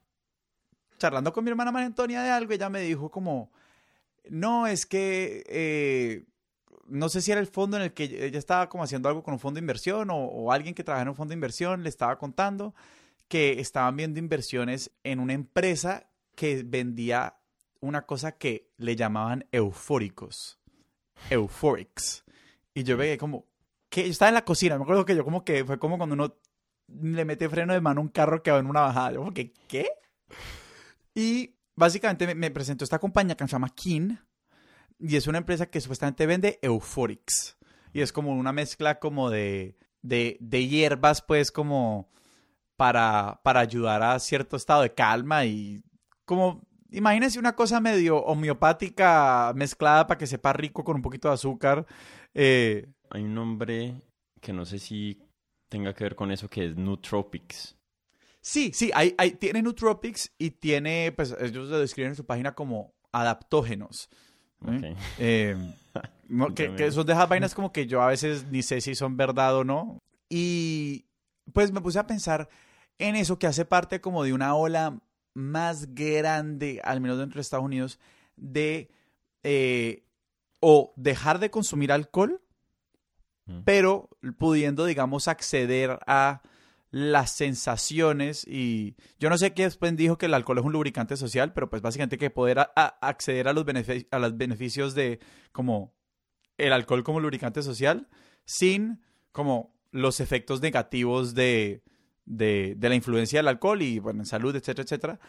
charlando 0.99 1.33
con 1.33 1.45
mi 1.45 1.51
hermana 1.51 1.73
María 1.73 1.87
Antonia 1.87 2.23
de 2.23 2.31
algo, 2.31 2.53
ella 2.53 2.69
me 2.69 2.81
dijo 2.81 3.11
como, 3.11 3.51
no, 4.29 4.67
es 4.67 4.87
que 4.87 5.45
eh, 5.49 6.25
no 6.89 7.09
sé 7.09 7.23
si 7.23 7.33
era 7.33 7.41
el 7.41 7.47
fondo 7.47 7.77
en 7.77 7.85
el 7.85 7.93
que 7.93 8.05
ella 8.05 8.39
estaba 8.39 8.69
como 8.69 8.85
haciendo 8.85 9.09
algo 9.09 9.23
con 9.23 9.35
un 9.35 9.41
fondo 9.41 9.57
de 9.57 9.63
inversión 9.63 10.09
o, 10.11 10.53
alguien 10.53 10.75
que 10.75 10.85
trabaja 10.85 11.03
en 11.03 11.09
un 11.09 11.15
fondo 11.15 11.31
de 11.31 11.37
inversión 11.37 11.83
le 11.83 11.89
estaba 11.89 12.19
contando 12.19 12.75
que 13.29 13.61
estaban 13.61 13.97
viendo 13.97 14.19
inversiones 14.19 14.91
en 15.05 15.19
una 15.19 15.33
empresa 15.33 16.11
que 16.35 16.63
vendía 16.65 17.37
una 17.81 18.03
cosa 18.03 18.33
que 18.33 18.71
le 18.77 18.95
llamaban 18.95 19.47
eufóricos. 19.53 20.59
Euphorics. 21.31 22.25
Y 22.75 22.83
yo 22.85 22.97
veía 22.97 23.17
como, 23.17 23.47
que 23.89 24.07
estaba 24.07 24.29
en 24.29 24.35
la 24.35 24.45
cocina, 24.45 24.77
me 24.77 24.83
acuerdo 24.83 25.05
que 25.05 25.17
yo 25.17 25.25
como 25.25 25.45
que 25.45 25.65
fue 25.65 25.79
como 25.79 25.97
cuando 25.97 26.15
uno 26.15 26.37
le 26.89 27.25
mete 27.25 27.49
freno 27.49 27.73
de 27.73 27.81
mano 27.81 28.01
a 28.01 28.05
un 28.05 28.09
carro 28.09 28.43
que 28.43 28.51
va 28.51 28.59
en 28.59 28.67
una 28.67 28.83
bajada. 28.83 29.13
Yo 29.13 29.19
como 29.19 29.35
que, 29.35 29.53
¿qué? 29.69 29.89
Y 31.15 31.55
básicamente 31.75 32.35
me, 32.35 32.51
presentó 32.51 32.85
esta 32.85 32.99
compañía 32.99 33.37
que 33.37 33.45
se 33.45 33.53
llama 33.53 33.71
Kin, 33.71 34.19
y 35.03 35.17
es 35.17 35.27
una 35.27 35.39
empresa 35.39 35.67
que 35.67 35.81
supuestamente 35.81 36.27
vende 36.27 36.59
Euphorics. 36.63 37.59
Y 37.93 38.01
es 38.01 38.13
como 38.13 38.33
una 38.33 38.53
mezcla 38.53 38.99
como 38.99 39.29
de, 39.29 39.77
de, 40.01 40.39
de 40.41 40.67
hierbas, 40.67 41.21
pues 41.21 41.51
como 41.53 42.09
para, 42.77 43.41
para 43.43 43.61
ayudar 43.61 44.03
a 44.03 44.19
cierto 44.19 44.57
estado 44.57 44.83
de 44.83 44.95
calma 44.95 45.45
y 45.45 45.83
como 46.25 46.63
imagínense 46.91 47.39
una 47.39 47.55
cosa 47.55 47.81
medio 47.81 48.19
homeopática 48.19 49.53
mezclada 49.55 50.07
para 50.07 50.19
que 50.19 50.27
sepa 50.27 50.53
rico 50.53 50.85
con 50.85 50.97
un 50.97 51.03
poquito 51.03 51.29
de 51.29 51.35
azúcar. 51.35 51.87
Eh, 52.35 52.87
Hay 53.11 53.23
un 53.25 53.35
nombre 53.35 54.01
que 54.41 54.53
no 54.53 54.65
sé 54.65 54.79
si 54.79 55.21
tenga 55.69 55.95
que 55.95 56.05
ver 56.05 56.17
con 56.17 56.31
eso, 56.33 56.49
que 56.49 56.67
es 56.67 56.77
Nootropics. 56.77 57.77
Sí, 58.41 58.73
sí, 58.75 58.91
hay, 58.95 59.15
hay, 59.19 59.33
tiene 59.33 59.63
nootropics 59.63 60.33
y 60.37 60.51
tiene, 60.51 61.13
pues 61.15 61.35
ellos 61.41 61.69
lo 61.69 61.79
describen 61.79 62.11
en 62.11 62.17
su 62.17 62.27
página 62.27 62.55
como 62.57 62.93
adaptógenos. 63.13 64.09
Eh, 65.19 65.57
no, 66.29 66.55
que, 66.55 66.75
que 66.75 66.91
son 66.91 67.07
de 67.07 67.13
esas 67.13 67.29
vainas 67.29 67.55
como 67.55 67.73
que 67.73 67.87
yo 67.87 68.03
a 68.03 68.09
veces 68.09 68.47
ni 68.51 68.63
sé 68.63 68.81
si 68.81 68.95
son 68.95 69.17
verdad 69.17 69.57
o 69.57 69.65
no. 69.65 69.99
Y 70.29 71.07
pues 71.53 71.73
me 71.73 71.81
puse 71.81 71.99
a 71.99 72.07
pensar 72.07 72.49
en 72.99 73.17
eso 73.17 73.39
que 73.39 73.47
hace 73.47 73.65
parte 73.65 74.01
como 74.01 74.25
de 74.25 74.33
una 74.33 74.55
ola 74.55 75.01
más 75.35 75.95
grande, 75.95 76.81
al 76.85 77.01
menos 77.01 77.19
dentro 77.19 77.37
de 77.37 77.43
Estados 77.43 77.65
Unidos, 77.65 77.99
de 78.37 78.91
eh, 79.43 80.05
o 80.61 80.93
dejar 80.97 81.39
de 81.39 81.51
consumir 81.51 81.91
alcohol, 81.93 82.41
Mm. 83.47 83.63
pero 83.65 84.09
pudiendo, 84.39 84.85
digamos, 84.85 85.29
acceder 85.29 85.99
a 86.07 86.43
las 86.93 87.33
sensaciones 87.33 88.47
y 88.47 88.97
yo 89.19 89.31
no 89.31 89.39
sé 89.39 89.55
qué 89.55 89.63
después 89.65 89.97
dijo 89.97 90.19
que 90.19 90.27
el 90.27 90.35
alcohol 90.35 90.59
es 90.59 90.65
un 90.65 90.73
lubricante 90.73 91.17
social, 91.17 91.55
pero 91.55 91.71
pues 91.71 91.81
básicamente 91.81 92.19
que 92.19 92.29
poder 92.29 92.59
acceder 92.77 93.49
a 93.49 93.55
los, 93.55 93.65
a 94.11 94.19
los 94.19 94.37
beneficios 94.37 94.95
de 94.95 95.19
como 95.53 95.95
el 96.59 96.73
alcohol 96.73 97.03
como 97.03 97.19
lubricante 97.19 97.63
social 97.63 98.09
sin 98.45 99.01
como 99.33 99.75
los 99.91 100.21
efectos 100.21 100.61
negativos 100.61 101.35
de, 101.35 101.83
de, 102.27 102.75
de 102.77 102.89
la 102.91 102.95
influencia 102.95 103.39
del 103.39 103.49
alcohol 103.49 103.81
y 103.81 103.99
bueno, 103.99 104.21
en 104.21 104.27
salud, 104.27 104.55
etcétera, 104.55 104.85
etcétera. 104.85 105.21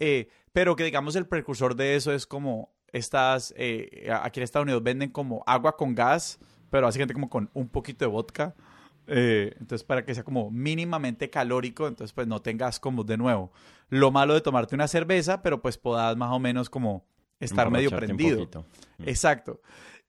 Eh, 0.00 0.28
pero 0.52 0.74
que 0.74 0.82
digamos 0.82 1.14
el 1.14 1.28
precursor 1.28 1.76
de 1.76 1.94
eso 1.94 2.12
es 2.12 2.26
como 2.26 2.74
estas, 2.88 3.54
eh, 3.56 4.10
aquí 4.12 4.40
en 4.40 4.44
Estados 4.44 4.64
Unidos 4.64 4.82
venden 4.82 5.10
como 5.10 5.44
agua 5.46 5.76
con 5.76 5.94
gas, 5.94 6.40
pero 6.68 6.86
básicamente 6.86 7.14
como 7.14 7.30
con 7.30 7.48
un 7.54 7.68
poquito 7.68 8.04
de 8.04 8.10
vodka. 8.10 8.56
Eh, 9.06 9.54
entonces, 9.60 9.84
para 9.84 10.04
que 10.04 10.14
sea 10.14 10.24
como 10.24 10.50
mínimamente 10.50 11.28
calórico, 11.30 11.88
entonces 11.88 12.12
pues 12.12 12.26
no 12.26 12.40
tengas 12.40 12.78
como 12.78 13.04
de 13.04 13.16
nuevo 13.16 13.52
lo 13.88 14.10
malo 14.10 14.32
de 14.32 14.40
tomarte 14.40 14.74
una 14.74 14.88
cerveza, 14.88 15.42
pero 15.42 15.60
pues 15.60 15.76
puedas 15.76 16.16
más 16.16 16.30
o 16.32 16.38
menos 16.38 16.70
como 16.70 17.04
estar 17.40 17.70
medio 17.70 17.90
un 17.90 17.96
prendido. 17.96 18.38
poquito. 18.38 18.64
Mm. 18.96 19.08
Exacto. 19.08 19.60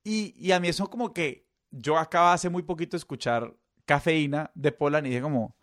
Y, 0.06 0.34
y 0.38 0.54
a 0.54 0.60
mí 0.62 0.70
eso 0.70 0.90
como 0.90 1.14
que 1.14 1.46
yo 1.70 1.98
acabo 1.98 2.30
hace 2.30 2.50
muy 2.50 2.64
poquito 2.64 2.92
de 2.92 3.00
escuchar 3.00 3.54
cafeína 3.86 4.52
de 4.56 4.72
Polan 4.72 5.06
y 5.06 5.10
dije 5.10 5.22
como, 5.22 5.58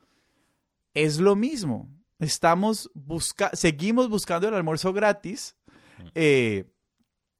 es 0.92 1.18
lo 1.18 1.34
mismo. 1.34 1.88
Estamos 2.18 2.90
busca 2.92 3.50
seguimos 3.54 4.10
buscando 4.10 4.48
el 4.48 4.54
almuerzo 4.54 4.92
gratis. 4.92 5.56
Eh, 6.14 6.64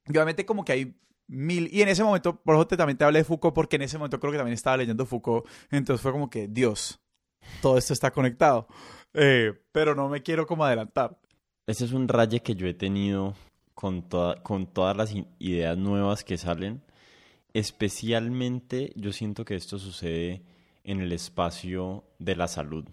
y 0.07 0.11
obviamente 0.11 0.47
como 0.47 0.65
que 0.65 0.71
hay 0.71 0.95
mil... 1.27 1.69
Y 1.71 1.81
en 1.81 1.89
ese 1.89 2.03
momento, 2.03 2.41
por 2.41 2.55
eso 2.55 2.67
te- 2.67 2.77
también 2.77 2.97
te 2.97 3.03
hablé 3.05 3.19
de 3.19 3.25
Foucault, 3.25 3.53
porque 3.55 3.75
en 3.77 3.83
ese 3.83 3.97
momento 3.97 4.19
creo 4.19 4.31
que 4.31 4.37
también 4.37 4.53
estaba 4.55 4.77
leyendo 4.77 5.05
Foucault. 5.05 5.47
Entonces 5.69 6.01
fue 6.01 6.11
como 6.11 6.29
que, 6.29 6.47
Dios, 6.47 6.99
todo 7.61 7.77
esto 7.77 7.93
está 7.93 8.11
conectado. 8.11 8.67
Eh, 9.13 9.53
pero 9.71 9.95
no 9.95 10.07
me 10.09 10.23
quiero 10.23 10.45
como 10.45 10.63
adelantar. 10.65 11.17
Ese 11.67 11.85
es 11.85 11.91
un 11.93 12.07
raye 12.07 12.41
que 12.41 12.55
yo 12.55 12.67
he 12.67 12.73
tenido 12.73 13.35
con, 13.73 14.07
toda- 14.07 14.41
con 14.43 14.67
todas 14.67 14.95
las 14.97 15.13
ideas 15.39 15.77
nuevas 15.77 16.23
que 16.23 16.37
salen. 16.37 16.81
Especialmente 17.53 18.93
yo 18.95 19.11
siento 19.11 19.43
que 19.45 19.55
esto 19.55 19.77
sucede 19.77 20.41
en 20.83 21.01
el 21.01 21.11
espacio 21.11 22.03
de 22.17 22.35
la 22.35 22.47
salud. 22.47 22.85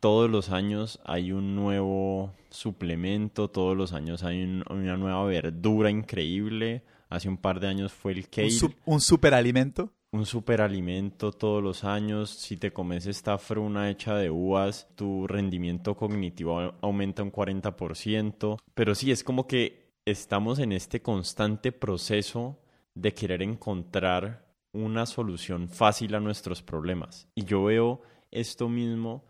Todos 0.00 0.30
los 0.30 0.50
años 0.50 1.00
hay 1.04 1.32
un 1.32 1.56
nuevo 1.56 2.32
suplemento, 2.50 3.48
todos 3.48 3.74
los 3.76 3.94
años 3.94 4.22
hay 4.22 4.42
un- 4.42 4.64
una 4.68 4.98
nueva 4.98 5.24
verdura 5.24 5.90
increíble. 5.90 6.82
Hace 7.14 7.28
un 7.28 7.36
par 7.36 7.60
de 7.60 7.68
años 7.68 7.92
fue 7.92 8.12
el 8.12 8.18
Un, 8.18 8.24
kale, 8.24 8.50
su- 8.50 8.74
un 8.86 9.00
superalimento. 9.00 9.92
un 10.12 10.26
superalimento 10.26 11.32
todos 11.32 11.62
los 11.62 11.84
años. 11.84 12.30
Si 12.30 12.56
te 12.56 12.72
comes 12.72 13.06
esta 13.06 13.38
fruna 13.38 13.90
hecha 13.90 14.16
de 14.16 14.30
uvas, 14.30 14.88
tu 14.94 15.26
rendimiento 15.26 15.96
cognitivo 15.96 16.60
au- 16.60 16.74
aumenta 16.82 17.22
un 17.22 17.30
40%. 17.32 18.58
Pero 18.74 18.94
sí, 18.94 19.10
es 19.10 19.24
como 19.24 19.46
que 19.46 19.92
estamos 20.04 20.58
en 20.58 20.72
este 20.72 21.02
constante 21.02 21.72
proceso 21.72 22.58
de 22.94 23.12
querer 23.14 23.42
encontrar 23.42 24.44
una 24.72 25.06
solución 25.06 25.68
fácil 25.68 26.14
a 26.14 26.20
nuestros 26.20 26.62
problemas. 26.62 27.28
Y 27.34 27.44
yo 27.44 27.64
veo 27.64 28.02
esto 28.30 28.68
mismo 28.68 29.24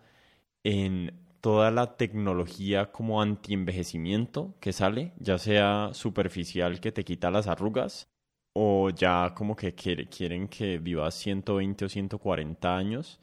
en 0.64 1.12
toda 1.44 1.70
la 1.70 1.98
tecnología 1.98 2.90
como 2.90 3.20
anti-envejecimiento 3.20 4.54
que 4.60 4.72
sale, 4.72 5.12
ya 5.18 5.36
sea 5.36 5.90
superficial 5.92 6.80
que 6.80 6.90
te 6.90 7.04
quita 7.04 7.30
las 7.30 7.48
arrugas, 7.48 8.08
o 8.54 8.88
ya 8.88 9.34
como 9.36 9.54
que 9.54 9.74
quiere- 9.74 10.08
quieren 10.08 10.48
que 10.48 10.78
vivas 10.78 11.14
120 11.16 11.84
o 11.84 11.88
140 11.90 12.74
años. 12.74 13.20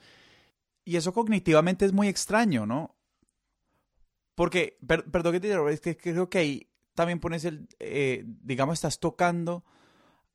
Y 0.85 0.97
eso 0.97 1.13
cognitivamente 1.13 1.83
es 1.83 1.93
muy 1.93 2.09
extraño, 2.09 2.67
¿no? 2.67 2.95
Porque, 4.35 4.77
per- 4.85 5.05
perdón 5.09 5.33
que 5.33 5.39
te 5.39 5.47
diga, 5.47 5.71
es 5.71 5.81
que 5.81 5.97
creo 5.97 6.29
que 6.29 6.37
ahí 6.37 6.67
también 6.93 7.19
pones 7.19 7.43
el, 7.43 7.67
eh, 7.79 8.23
digamos, 8.43 8.73
estás 8.73 8.99
tocando 8.99 9.63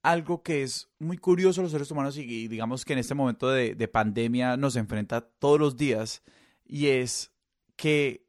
algo 0.02 0.42
que 0.42 0.64
es 0.64 0.88
muy 0.98 1.18
curioso 1.18 1.62
los 1.62 1.70
seres 1.70 1.92
humanos 1.92 2.16
y, 2.16 2.48
digamos 2.48 2.84
que 2.84 2.94
en 2.94 2.98
este 2.98 3.14
momento 3.14 3.48
de 3.48 3.88
pandemia 3.88 4.56
nos 4.56 4.74
enfrenta 4.74 5.20
todos 5.20 5.60
los 5.60 5.76
días 5.76 6.24
y 6.64 6.88
es 6.88 7.35
que 7.76 8.26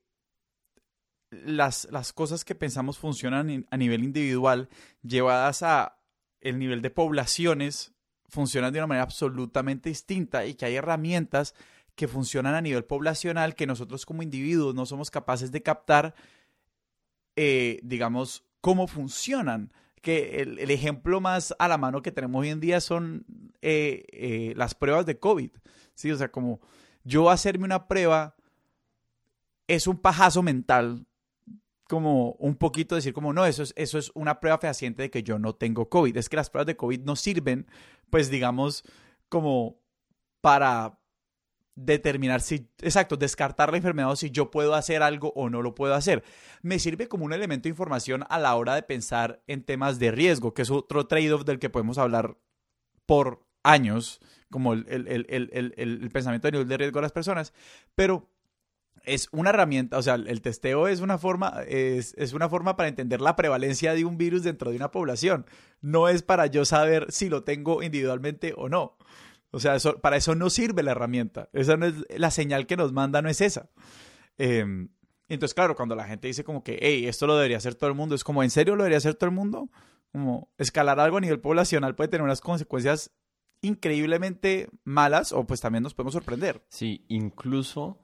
las, 1.29 1.88
las 1.91 2.13
cosas 2.13 2.45
que 2.45 2.55
pensamos 2.55 2.97
funcionan 2.97 3.65
a 3.69 3.77
nivel 3.77 4.03
individual 4.03 4.69
llevadas 5.01 5.63
a 5.63 5.99
el 6.41 6.60
nivel 6.60 6.81
de 6.81 6.89
poblaciones 6.89 7.93
funcionan 8.29 8.71
de 8.73 8.79
una 8.79 8.88
manera 8.88 9.03
absolutamente 9.03 9.89
distinta 9.89 10.45
y 10.45 10.53
que 10.55 10.65
hay 10.65 10.75
herramientas 10.75 11.53
que 11.95 12.07
funcionan 12.07 12.53
a 12.53 12.62
nivel 12.62 12.86
poblacional 12.86 13.55
que 13.55 13.65
nosotros 13.65 14.05
como 14.05 14.21
individuos 14.21 14.75
no 14.75 14.86
somos 14.86 15.10
capaces 15.10 15.51
de 15.51 15.63
captar, 15.63 16.13
eh, 17.36 17.79
digamos, 17.83 18.45
cómo 18.62 18.88
funcionan. 18.88 19.73
Que 20.01 20.41
el, 20.41 20.60
el 20.60 20.69
ejemplo 20.69 21.19
más 21.19 21.55
a 21.57 21.67
la 21.67 21.77
mano 21.77 22.03
que 22.03 22.12
tenemos 22.12 22.39
hoy 22.39 22.49
en 22.49 22.60
día 22.60 22.79
son 22.79 23.25
eh, 23.62 24.05
eh, 24.12 24.53
las 24.55 24.75
pruebas 24.75 25.05
de 25.07 25.17
COVID. 25.17 25.49
¿sí? 25.95 26.12
O 26.12 26.17
sea, 26.17 26.31
como 26.31 26.62
yo 27.03 27.31
hacerme 27.31 27.65
una 27.65 27.88
prueba 27.88 28.37
es 29.67 29.88
un 29.88 29.97
pajazo 29.97 30.43
mental 30.43 31.06
como 31.88 32.32
un 32.34 32.56
poquito 32.56 32.95
decir 32.95 33.13
como 33.13 33.34
no, 33.34 33.45
eso 33.45 33.63
es, 33.63 33.73
eso 33.77 33.97
es 33.97 34.12
una 34.13 34.39
prueba 34.39 34.58
fehaciente 34.58 35.03
de 35.03 35.10
que 35.10 35.23
yo 35.23 35.39
no 35.39 35.56
tengo 35.56 35.89
COVID. 35.89 36.17
Es 36.17 36.30
que 36.30 36.36
las 36.36 36.49
pruebas 36.49 36.67
de 36.67 36.75
COVID 36.75 37.01
no 37.01 37.15
sirven, 37.15 37.67
pues 38.10 38.30
digamos, 38.30 38.84
como 39.30 39.80
para 40.41 40.99
determinar 41.75 42.41
si, 42.41 42.67
exacto, 42.82 43.17
descartar 43.17 43.71
la 43.71 43.77
enfermedad 43.77 44.12
o 44.12 44.15
si 44.15 44.32
yo 44.32 44.49
puedo 44.49 44.73
hacer 44.73 45.03
algo 45.03 45.32
o 45.36 45.49
no 45.49 45.62
lo 45.62 45.75
puedo 45.75 45.93
hacer. 45.93 46.23
Me 46.62 46.80
sirve 46.80 47.08
como 47.08 47.23
un 47.23 47.34
elemento 47.34 47.63
de 47.63 47.69
información 47.69 48.25
a 48.30 48.39
la 48.39 48.56
hora 48.56 48.75
de 48.75 48.84
pensar 48.84 49.43
en 49.47 49.63
temas 49.63 49.99
de 49.99 50.12
riesgo, 50.12 50.53
que 50.53 50.63
es 50.63 50.71
otro 50.71 51.08
trade-off 51.08 51.45
del 51.45 51.60
que 51.60 51.69
podemos 51.69 51.99
hablar 51.99 52.38
por 53.06 53.45
años, 53.63 54.19
como 54.49 54.73
el, 54.73 54.86
el, 54.88 55.08
el, 55.30 55.73
el, 55.77 56.10
pensamiento 56.10 56.47
de 56.47 56.53
nivel 56.53 56.67
de 56.67 56.77
riesgo 56.77 56.97
de 56.97 57.03
las 57.03 57.12
personas. 57.12 57.53
Pero 57.95 58.30
es 59.03 59.29
una 59.31 59.49
herramienta, 59.51 59.97
o 59.97 60.01
sea, 60.01 60.15
el 60.15 60.41
testeo 60.41 60.88
es 60.88 61.01
una 61.01 61.17
forma, 61.17 61.62
es, 61.67 62.13
es, 62.17 62.33
una 62.33 62.49
forma 62.49 62.75
para 62.75 62.89
entender 62.89 63.21
la 63.21 63.36
prevalencia 63.36 63.93
de 63.93 64.05
un 64.05 64.17
virus 64.17 64.43
dentro 64.43 64.71
de 64.71 64.77
una 64.77 64.91
población. 64.91 65.45
No 65.81 66.10
es 66.10 66.23
para 66.23 66.47
yo 66.47 66.65
saber 66.65 67.07
si 67.10 67.29
lo 67.29 67.43
tengo 67.43 67.83
individualmente 67.83 68.53
o 68.57 68.69
no. 68.69 68.97
O 69.51 69.60
sea, 69.60 69.77
para 70.01 70.17
eso 70.17 70.36
no 70.36 70.49
sirve 70.49 70.83
la 70.83 70.91
herramienta. 70.91 71.49
Esa 71.53 71.77
no 71.77 71.86
es 71.86 71.95
la 72.10 72.31
señal 72.31 72.67
que 72.67 72.77
nos 72.77 72.91
manda, 72.93 73.21
no 73.21 73.29
es 73.29 73.41
esa. 73.41 73.69
Eh, 74.38 74.88
entonces, 75.29 75.53
claro, 75.53 75.75
cuando 75.75 75.95
la 75.95 76.05
gente 76.05 76.27
dice 76.27 76.43
como 76.43 76.63
que, 76.63 76.77
hey, 76.81 77.05
esto 77.07 77.27
lo 77.27 77.36
debería 77.36 77.57
hacer 77.57 77.75
todo 77.75 77.89
el 77.89 77.95
mundo, 77.95 78.15
es 78.15 78.23
como, 78.23 78.43
¿en 78.43 78.49
serio 78.49 78.75
lo 78.75 78.83
debería 78.83 78.97
hacer 78.97 79.15
todo 79.15 79.29
el 79.29 79.36
mundo? 79.36 79.69
Como 80.12 80.49
escalar 80.57 80.99
algo 80.99 81.17
a 81.17 81.21
nivel 81.21 81.39
poblacional 81.39 81.95
puede 81.95 82.10
tener 82.10 82.23
unas 82.23 82.41
consecuencias 82.41 83.12
increíblemente 83.62 84.69
malas 84.83 85.33
o 85.33 85.45
pues 85.45 85.60
también 85.60 85.83
nos 85.83 85.93
podemos 85.93 86.13
sorprender. 86.13 86.63
Sí, 86.69 87.03
incluso 87.10 87.99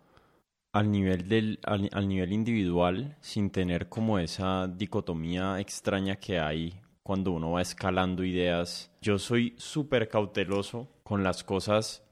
al 0.74 0.92
nivel 0.92 1.30
del 1.30 1.60
al, 1.64 1.88
al, 1.94 2.08
nivel 2.08 2.34
individual 2.34 3.16
sin 3.22 3.52
tener 3.52 3.90
como 3.90 4.20
esa 4.20 4.68
dicotomía 4.68 5.60
extraña 5.60 6.16
que 6.16 6.40
hay 6.40 6.82
cuando 7.04 7.32
uno 7.32 7.52
va 7.52 7.62
escalando 7.62 8.24
ideas. 8.24 8.92
Yo 9.02 9.20
soy 9.20 9.54
súper 9.58 10.10
cauteloso 10.10 10.90
con 11.04 11.24
las 11.24 11.44
cosas 11.44 12.04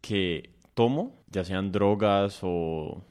que 0.00 0.54
tomo, 0.74 1.22
ya 1.28 1.44
sean 1.44 1.70
drogas 1.70 2.40
o 2.42 3.04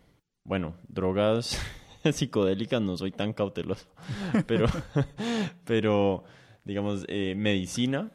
bueno, 0.44 0.76
drogas 0.88 1.62
psicodélicas 2.12 2.82
no 2.82 2.98
soy 2.98 3.12
tan 3.12 3.34
cauteloso, 3.34 3.88
pero 4.48 4.66
pero 5.64 6.24
digamos 6.64 7.06
eh, 7.08 7.36
medicina 7.38 8.12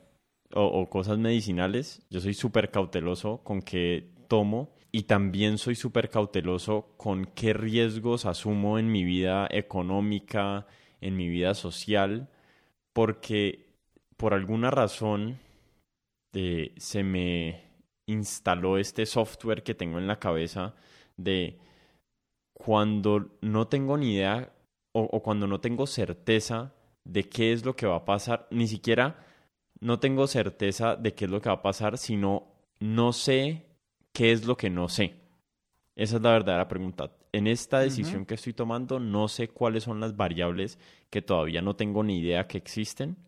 o, 0.52 0.64
o 0.64 0.90
cosas 0.90 1.18
medicinales, 1.18 2.02
yo 2.10 2.20
soy 2.20 2.34
súper 2.34 2.72
cauteloso 2.72 3.38
con 3.44 3.62
que 3.62 4.10
tomo 4.26 4.75
y 4.96 5.02
también 5.02 5.58
soy 5.58 5.74
súper 5.74 6.08
cauteloso 6.08 6.94
con 6.96 7.26
qué 7.26 7.52
riesgos 7.52 8.24
asumo 8.24 8.78
en 8.78 8.90
mi 8.90 9.04
vida 9.04 9.46
económica, 9.50 10.66
en 11.02 11.18
mi 11.18 11.28
vida 11.28 11.52
social, 11.52 12.30
porque 12.94 13.74
por 14.16 14.32
alguna 14.32 14.70
razón 14.70 15.38
eh, 16.32 16.72
se 16.78 17.02
me 17.02 17.60
instaló 18.06 18.78
este 18.78 19.04
software 19.04 19.62
que 19.62 19.74
tengo 19.74 19.98
en 19.98 20.06
la 20.06 20.18
cabeza 20.18 20.74
de 21.18 21.58
cuando 22.54 23.36
no 23.42 23.68
tengo 23.68 23.98
ni 23.98 24.14
idea 24.14 24.50
o, 24.92 25.22
cuando 25.22 25.46
no 25.46 25.60
tengo 25.60 25.86
certeza 25.86 26.72
de 27.04 27.28
qué 27.28 27.52
es 27.52 27.66
lo 27.66 27.76
que 27.76 27.86
va 27.86 27.96
a 27.96 28.04
pasar, 28.06 28.48
ni 28.50 28.66
siquiera 28.66 29.26
no 29.78 30.00
tengo 30.00 30.26
certeza 30.26 30.96
de 30.96 31.12
qué 31.12 31.26
es 31.26 31.30
lo 31.30 31.42
que 31.42 31.50
va 31.50 31.56
a 31.56 31.62
pasar, 31.62 31.98
sino 31.98 32.44
no 32.80 33.12
sé 33.12 33.65
qué 34.16 34.32
es 34.32 34.46
lo 34.46 34.56
que 34.56 34.70
no 34.70 34.88
sé. 34.88 35.14
Esa 35.94 36.16
es 36.16 36.22
la 36.22 36.30
verdadera 36.30 36.66
pregunta. 36.68 37.10
En 37.32 37.46
esta 37.46 37.80
decisión 37.80 38.24
que 38.24 38.32
estoy 38.32 38.54
tomando, 38.54 38.98
no 38.98 39.28
sé 39.28 39.48
cuáles 39.48 39.84
son 39.84 40.00
las 40.00 40.16
variables 40.16 40.78
que 41.10 41.20
todavía 41.20 41.60
no 41.60 41.76
tengo 41.76 42.02
ni 42.02 42.20
idea 42.20 42.46
que 42.46 42.56
existen. 42.56 43.18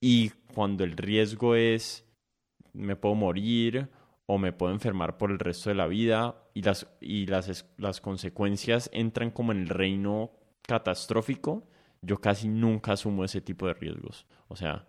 Y 0.00 0.30
cuando 0.54 0.84
el 0.84 0.96
riesgo 0.96 1.54
es, 1.54 2.06
me 2.72 2.96
puedo 2.96 3.14
morir 3.14 3.90
o 4.24 4.38
me 4.38 4.54
puedo 4.54 4.72
enfermar 4.72 5.18
por 5.18 5.30
el 5.30 5.38
resto 5.38 5.68
de 5.68 5.74
la 5.74 5.86
vida 5.86 6.34
y 6.54 6.62
las, 6.62 6.86
y 7.02 7.26
las, 7.26 7.66
las 7.76 8.00
consecuencias 8.00 8.88
entran 8.94 9.30
como 9.30 9.52
en 9.52 9.60
el 9.60 9.68
reino 9.68 10.30
catastrófico, 10.62 11.68
yo 12.00 12.22
casi 12.22 12.48
nunca 12.48 12.92
asumo 12.92 13.22
ese 13.22 13.42
tipo 13.42 13.66
de 13.66 13.74
riesgos. 13.74 14.24
O 14.48 14.56
sea, 14.56 14.86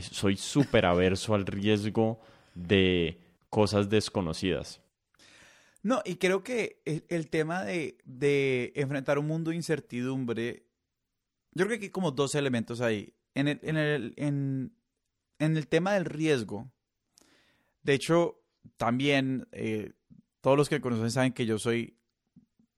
soy 0.00 0.36
súper 0.36 0.84
averso 0.84 1.36
al 1.36 1.46
riesgo 1.46 2.18
de 2.56 3.27
cosas 3.50 3.88
desconocidas. 3.88 4.80
No, 5.82 6.02
y 6.04 6.16
creo 6.16 6.42
que 6.42 6.82
el, 7.08 7.30
tema 7.30 7.64
de, 7.64 8.72
enfrentar 8.74 9.18
un 9.18 9.26
mundo 9.26 9.50
de 9.50 9.56
incertidumbre, 9.56 10.66
yo 11.52 11.66
creo 11.66 11.78
que 11.78 11.86
hay 11.86 11.90
como 11.90 12.10
dos 12.10 12.34
elementos 12.34 12.80
ahí. 12.80 13.14
En 13.34 13.48
el 15.38 15.68
tema 15.68 15.94
del 15.94 16.04
riesgo, 16.04 16.70
de 17.82 17.94
hecho, 17.94 18.42
también 18.76 19.48
eh, 19.52 19.92
todos 20.40 20.56
los 20.56 20.68
que 20.68 20.76
me 20.76 20.80
conocen 20.80 21.10
saben 21.10 21.32
que 21.32 21.46
yo 21.46 21.58
soy 21.58 21.96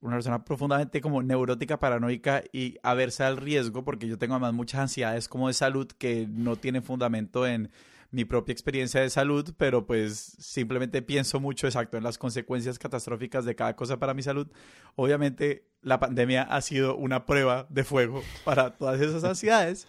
una 0.00 0.16
persona 0.16 0.44
profundamente 0.44 1.00
como 1.00 1.22
neurótica, 1.22 1.78
paranoica 1.78 2.42
y 2.52 2.78
aversa 2.82 3.26
al 3.26 3.36
riesgo, 3.36 3.84
porque 3.84 4.08
yo 4.08 4.18
tengo 4.18 4.34
además 4.34 4.54
muchas 4.54 4.80
ansiedades 4.80 5.28
como 5.28 5.48
de 5.48 5.54
salud 5.54 5.86
que 5.86 6.26
no 6.28 6.56
tienen 6.56 6.82
fundamento 6.82 7.46
en 7.46 7.70
mi 8.10 8.24
propia 8.24 8.52
experiencia 8.52 9.00
de 9.00 9.10
salud, 9.10 9.54
pero 9.56 9.86
pues 9.86 10.16
simplemente 10.38 11.00
pienso 11.02 11.38
mucho 11.38 11.66
exacto 11.66 11.96
en 11.96 12.02
las 12.02 12.18
consecuencias 12.18 12.78
catastróficas 12.78 13.44
de 13.44 13.54
cada 13.54 13.76
cosa 13.76 13.98
para 13.98 14.14
mi 14.14 14.22
salud. 14.22 14.48
Obviamente 14.96 15.68
la 15.80 16.00
pandemia 16.00 16.42
ha 16.42 16.60
sido 16.60 16.96
una 16.96 17.24
prueba 17.24 17.66
de 17.70 17.84
fuego 17.84 18.22
para 18.44 18.76
todas 18.76 19.00
esas 19.00 19.22
ansiedades, 19.22 19.86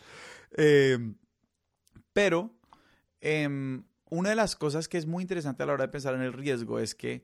em, 0.56 1.16
pero 2.14 2.54
em, 3.22 3.84
una 4.10 4.30
de 4.30 4.36
las 4.36 4.56
cosas 4.56 4.88
que 4.88 4.98
es 4.98 5.08
muy 5.08 5.24
interesante 5.24 5.64
a 5.64 5.66
la 5.66 5.74
hora 5.74 5.86
de 5.86 5.92
pensar 5.92 6.14
en 6.14 6.22
el 6.22 6.34
riesgo 6.34 6.80
es 6.80 6.94
que 6.94 7.24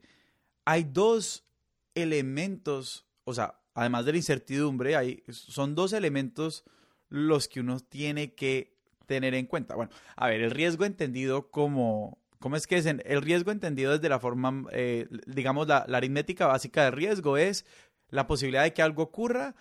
hay 0.66 0.84
dos 0.84 1.46
elementos, 1.94 3.08
o 3.24 3.34
sea, 3.34 3.60
además 3.74 4.06
de 4.06 4.14
la 4.14 4.18
incertidumbre, 4.18 4.96
hay, 4.96 5.24
son 5.30 5.76
dos 5.76 5.94
elementos 5.94 6.64
los 7.10 7.48
que 7.48 7.60
uno 7.60 7.80
tiene 7.80 8.34
que 8.34 8.77
tener 9.08 9.34
en 9.34 9.48
cuenta. 9.48 9.76
Bueno, 9.76 9.92
a 10.16 10.28
ver, 10.28 10.42
el 10.42 10.52
riesgo 10.52 10.86
entendido 10.86 11.50
como... 11.50 12.20
¿Cómo 12.40 12.56
es 12.56 12.68
que 12.68 12.78
es? 12.78 12.86
El 12.86 13.22
riesgo 13.24 13.50
entendido 13.50 13.94
desde 13.94 14.10
la 14.10 14.20
forma, 14.20 14.66
eh, 14.72 15.08
digamos, 15.26 15.68
la, 15.68 15.78
aritmética 15.80 16.46
básica 16.46 16.84
de 16.84 16.92
riesgo 16.92 17.36
es 17.36 17.66
la 18.10 18.28
posibilidad 18.28 18.62
de 18.62 18.74
que 18.74 18.84
algo 18.84 19.02
ocurra 19.02 19.56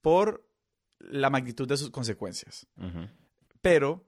por 0.00 0.48
la 0.98 1.28
magnitud 1.28 1.68
de 1.68 1.76
sus 1.76 1.90
consecuencias. 1.90 2.66
Pero 3.60 4.06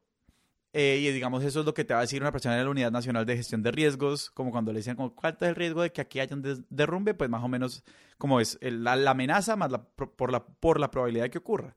eh, 0.76 0.98
y 1.00 1.12
digamos, 1.12 1.44
eso 1.44 1.60
es 1.60 1.66
lo 1.66 1.72
que 1.72 1.84
te 1.84 1.94
va 1.94 2.00
a 2.00 2.02
decir 2.02 2.20
una 2.20 2.32
persona 2.32 2.56
de 2.56 2.64
la 2.64 2.70
Unidad 2.70 2.90
Nacional 2.90 3.24
de 3.24 3.36
Gestión 3.36 3.62
de 3.62 3.70
Riesgos, 3.70 4.32
como 4.32 4.50
cuando 4.50 4.72
le 4.72 4.80
dicen, 4.80 4.96
como, 4.96 5.14
¿cuál 5.14 5.36
es 5.40 5.48
el 5.48 5.54
riesgo 5.54 5.82
de 5.82 5.92
que 5.92 6.00
aquí 6.00 6.18
haya 6.18 6.34
un 6.34 6.66
derrumbe? 6.68 7.14
Pues 7.14 7.30
más 7.30 7.44
o 7.44 7.48
menos 7.48 7.84
como 8.18 8.40
es 8.40 8.58
la, 8.60 8.94
amenaza 9.08 9.54
más 9.54 9.70
la, 9.70 9.84
por, 9.84 10.32
la, 10.32 10.44
por 10.44 10.80
la 10.80 10.90
probabilidad 10.90 11.26
de 11.26 11.30
que 11.30 11.38
ocurra. 11.38 11.76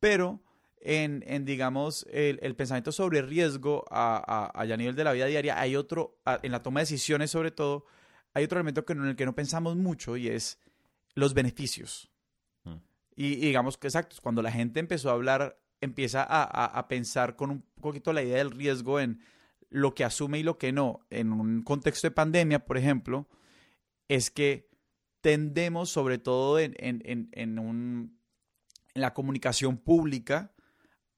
Pero 0.00 0.40
en, 0.84 1.22
en 1.26 1.44
digamos, 1.44 2.06
el, 2.10 2.38
el, 2.42 2.56
pensamiento 2.56 2.92
sobre 2.92 3.22
riesgo 3.22 3.84
a, 3.90 4.50
a, 4.54 4.62
a, 4.62 4.76
nivel 4.76 4.96
de 4.96 5.04
la 5.04 5.12
vida 5.12 5.26
diaria, 5.26 5.60
hay 5.60 5.76
otro, 5.76 6.18
en 6.42 6.50
la 6.50 6.62
toma 6.62 6.80
de 6.80 6.84
decisiones 6.84 7.30
sobre 7.30 7.52
todo, 7.52 7.86
hay 8.34 8.44
otro 8.44 8.58
elemento 8.58 8.84
que, 8.84 8.92
en 8.92 9.04
el 9.04 9.16
que 9.16 9.24
no 9.24 9.34
pensamos 9.34 9.76
mucho 9.76 10.16
y 10.16 10.28
es 10.28 10.58
los 11.14 11.34
beneficios. 11.34 12.10
Mm. 12.64 12.76
Y, 13.14 13.26
y, 13.26 13.36
digamos 13.36 13.78
que 13.78 13.86
exacto, 13.86 14.16
cuando 14.22 14.42
la 14.42 14.50
gente 14.50 14.80
empezó 14.80 15.10
a 15.10 15.14
hablar 15.14 15.58
empieza 15.80 16.24
a, 16.28 16.86
pensar 16.86 17.34
con 17.34 17.50
un 17.50 17.64
poquito 17.80 18.12
la 18.12 18.22
idea 18.22 18.38
del 18.38 18.52
riesgo 18.52 19.00
en 19.00 19.20
lo 19.68 19.94
que 19.94 20.04
asume 20.04 20.38
y 20.38 20.44
lo 20.44 20.56
que 20.56 20.70
no, 20.70 21.00
en 21.10 21.32
un 21.32 21.62
contexto 21.62 22.06
de 22.06 22.12
pandemia, 22.12 22.64
por 22.64 22.78
ejemplo, 22.78 23.28
es 24.06 24.30
que 24.30 24.70
tendemos, 25.22 25.90
sobre 25.90 26.18
todo 26.18 26.60
en, 26.60 26.76
en, 26.78 27.28
en 27.32 28.16
la 28.94 29.12
comunicación 29.12 29.76
pública, 29.76 30.52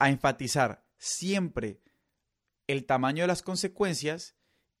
a 0.05 0.09
enfatizar 0.09 0.85
siempre 0.97 1.81
el 2.67 2.85
tamaño 2.85 3.23
de 3.23 3.27
las 3.27 3.43
consecuencias 3.43 4.35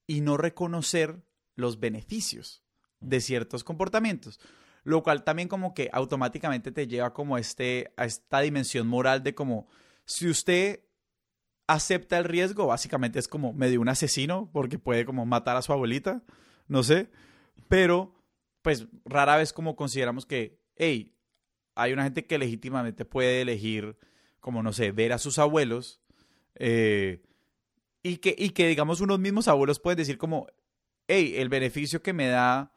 y 0.07 0.21
no 0.21 0.37
reconocer 0.37 1.23
los 1.55 1.79
beneficios 1.79 2.63
de 2.99 3.21
ciertos 3.21 3.63
comportamientos 3.63 4.39
lo 4.85 5.01
cual 5.01 5.23
también 5.23 5.49
como 5.49 5.73
que 5.73 5.89
automáticamente 5.91 6.71
te 6.71 6.87
lleva 6.87 7.11
como 7.11 7.37
este, 7.39 7.91
a 7.97 8.05
esta 8.05 8.39
dimensión 8.39 8.87
moral 8.87 9.23
de 9.23 9.33
como, 9.33 9.67
si 10.05 10.29
usted 10.29 10.85
acepta 11.67 12.19
el 12.19 12.23
riesgo, 12.23 12.67
básicamente 12.67 13.17
es 13.17 13.27
como 13.27 13.51
medio 13.51 13.81
un 13.81 13.89
asesino, 13.89 14.49
porque 14.53 14.77
puede 14.77 15.03
como 15.03 15.25
matar 15.25 15.57
a 15.57 15.63
su 15.63 15.73
abuelita, 15.73 16.23
no 16.67 16.83
sé, 16.83 17.09
pero 17.67 18.13
pues 18.61 18.87
rara 19.05 19.37
vez 19.37 19.53
como 19.53 19.75
consideramos 19.75 20.27
que, 20.27 20.61
hey, 20.75 21.17
hay 21.73 21.91
una 21.91 22.03
gente 22.03 22.27
que 22.27 22.37
legítimamente 22.37 23.05
puede 23.05 23.41
elegir, 23.41 23.97
como 24.45 24.61
no 24.61 24.73
sé, 24.73 24.91
ver 24.91 25.11
a 25.11 25.17
sus 25.17 25.39
abuelos, 25.39 25.99
eh, 26.53 27.19
y, 28.03 28.17
que, 28.17 28.35
y 28.37 28.51
que 28.51 28.67
digamos 28.67 29.01
unos 29.01 29.17
mismos 29.17 29.47
abuelos 29.47 29.79
pueden 29.79 29.97
decir 29.97 30.19
como, 30.19 30.45
hey, 31.07 31.33
el 31.37 31.49
beneficio 31.49 32.03
que 32.03 32.13
me 32.13 32.27
da 32.27 32.71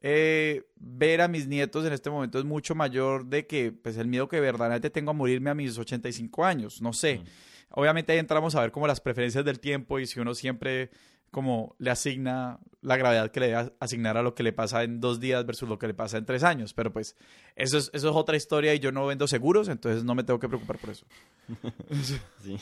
eh, 0.00 0.64
ver 0.74 1.20
a 1.20 1.28
mis 1.28 1.46
nietos 1.46 1.86
en 1.86 1.92
este 1.92 2.10
momento 2.10 2.40
es 2.40 2.44
mucho 2.44 2.74
mayor 2.74 3.26
de 3.26 3.46
que 3.46 3.70
pues 3.70 3.98
el 3.98 4.08
miedo 4.08 4.26
que 4.26 4.40
verdaderamente 4.40 4.90
tengo 4.90 5.12
a 5.12 5.14
morirme 5.14 5.50
a 5.50 5.54
mis 5.54 5.78
85 5.78 6.44
años, 6.44 6.82
no 6.82 6.92
sé. 6.92 7.22
Obviamente 7.70 8.10
ahí 8.10 8.18
entramos 8.18 8.56
a 8.56 8.60
ver 8.62 8.72
como 8.72 8.88
las 8.88 9.00
preferencias 9.00 9.44
del 9.44 9.60
tiempo 9.60 10.00
y 10.00 10.06
si 10.06 10.18
uno 10.18 10.34
siempre 10.34 10.90
como 11.32 11.74
le 11.78 11.90
asigna 11.90 12.60
la 12.82 12.96
gravedad 12.96 13.30
que 13.30 13.40
le 13.40 13.46
debe 13.48 13.72
asignar 13.80 14.16
a 14.18 14.22
lo 14.22 14.34
que 14.34 14.42
le 14.42 14.52
pasa 14.52 14.84
en 14.84 15.00
dos 15.00 15.18
días 15.18 15.44
versus 15.46 15.68
lo 15.68 15.78
que 15.78 15.86
le 15.86 15.94
pasa 15.94 16.18
en 16.18 16.26
tres 16.26 16.44
años. 16.44 16.74
Pero 16.74 16.92
pues 16.92 17.16
eso 17.56 17.78
es, 17.78 18.04
otra 18.04 18.36
historia 18.36 18.74
y 18.74 18.78
yo 18.78 18.92
no 18.92 19.06
vendo 19.06 19.26
seguros, 19.26 19.68
entonces 19.68 20.04
no 20.04 20.14
me 20.14 20.24
tengo 20.24 20.38
que 20.38 20.48
preocupar 20.48 20.78
por 20.78 20.90
eso. 20.90 21.06
sí. 22.42 22.58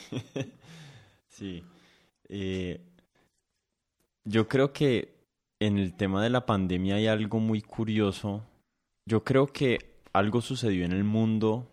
sí. 1.27 1.63
Eh, 2.29 2.79
yo 4.23 4.47
creo 4.47 4.71
que 4.71 5.15
en 5.59 5.77
el 5.77 5.93
tema 5.95 6.23
de 6.23 6.29
la 6.29 6.45
pandemia 6.45 6.95
hay 6.95 7.07
algo 7.07 7.39
muy 7.39 7.61
curioso. 7.61 8.45
Yo 9.05 9.25
creo 9.25 9.47
que 9.47 9.99
algo 10.13 10.41
sucedió 10.41 10.85
en 10.85 10.93
el 10.93 11.03
mundo 11.03 11.69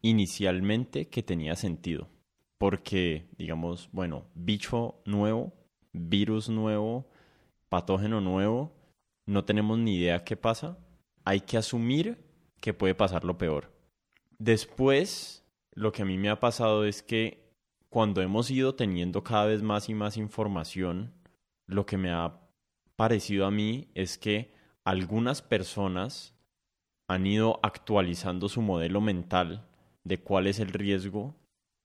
inicialmente 0.00 1.08
que 1.08 1.22
tenía 1.22 1.54
sentido. 1.54 2.08
Porque, 2.56 3.26
digamos, 3.36 3.88
bueno, 3.92 4.26
bicho 4.34 5.00
nuevo, 5.04 5.52
virus 5.92 6.48
nuevo, 6.48 7.06
patógeno 7.68 8.20
nuevo, 8.20 8.72
no 9.26 9.44
tenemos 9.44 9.78
ni 9.78 9.96
idea 9.96 10.24
qué 10.24 10.36
pasa. 10.36 10.78
Hay 11.24 11.40
que 11.40 11.56
asumir 11.56 12.18
que 12.60 12.74
puede 12.74 12.94
pasar 12.94 13.24
lo 13.24 13.38
peor. 13.38 13.72
Después, 14.38 15.44
lo 15.72 15.92
que 15.92 16.02
a 16.02 16.04
mí 16.04 16.18
me 16.18 16.30
ha 16.30 16.40
pasado 16.40 16.84
es 16.84 17.02
que 17.02 17.50
cuando 17.88 18.22
hemos 18.22 18.50
ido 18.50 18.74
teniendo 18.74 19.22
cada 19.22 19.46
vez 19.46 19.62
más 19.62 19.88
y 19.88 19.94
más 19.94 20.16
información, 20.16 21.12
lo 21.66 21.86
que 21.86 21.96
me 21.96 22.10
ha 22.10 22.40
parecido 22.96 23.46
a 23.46 23.50
mí 23.50 23.88
es 23.94 24.18
que 24.18 24.52
algunas 24.84 25.42
personas 25.42 26.34
han 27.08 27.26
ido 27.26 27.58
actualizando 27.62 28.48
su 28.48 28.62
modelo 28.62 29.00
mental 29.00 29.66
de 30.04 30.18
cuál 30.18 30.46
es 30.46 30.60
el 30.60 30.68
riesgo 30.68 31.34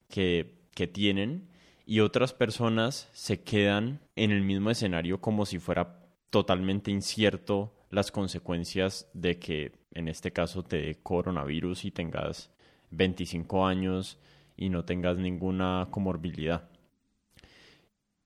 que, 0.07 0.67
que 0.75 0.87
tienen 0.87 1.49
y 1.85 1.99
otras 1.99 2.33
personas 2.33 3.09
se 3.13 3.41
quedan 3.41 3.99
en 4.15 4.31
el 4.31 4.41
mismo 4.41 4.71
escenario 4.71 5.21
como 5.21 5.45
si 5.45 5.59
fuera 5.59 5.99
totalmente 6.29 6.91
incierto 6.91 7.73
las 7.89 8.11
consecuencias 8.11 9.09
de 9.13 9.39
que 9.39 9.71
en 9.91 10.07
este 10.07 10.31
caso 10.31 10.63
te 10.63 10.81
dé 10.81 10.95
coronavirus 11.01 11.85
y 11.85 11.91
tengas 11.91 12.51
25 12.91 13.65
años 13.65 14.19
y 14.57 14.69
no 14.69 14.83
tengas 14.85 15.17
ninguna 15.17 15.87
comorbilidad. 15.91 16.69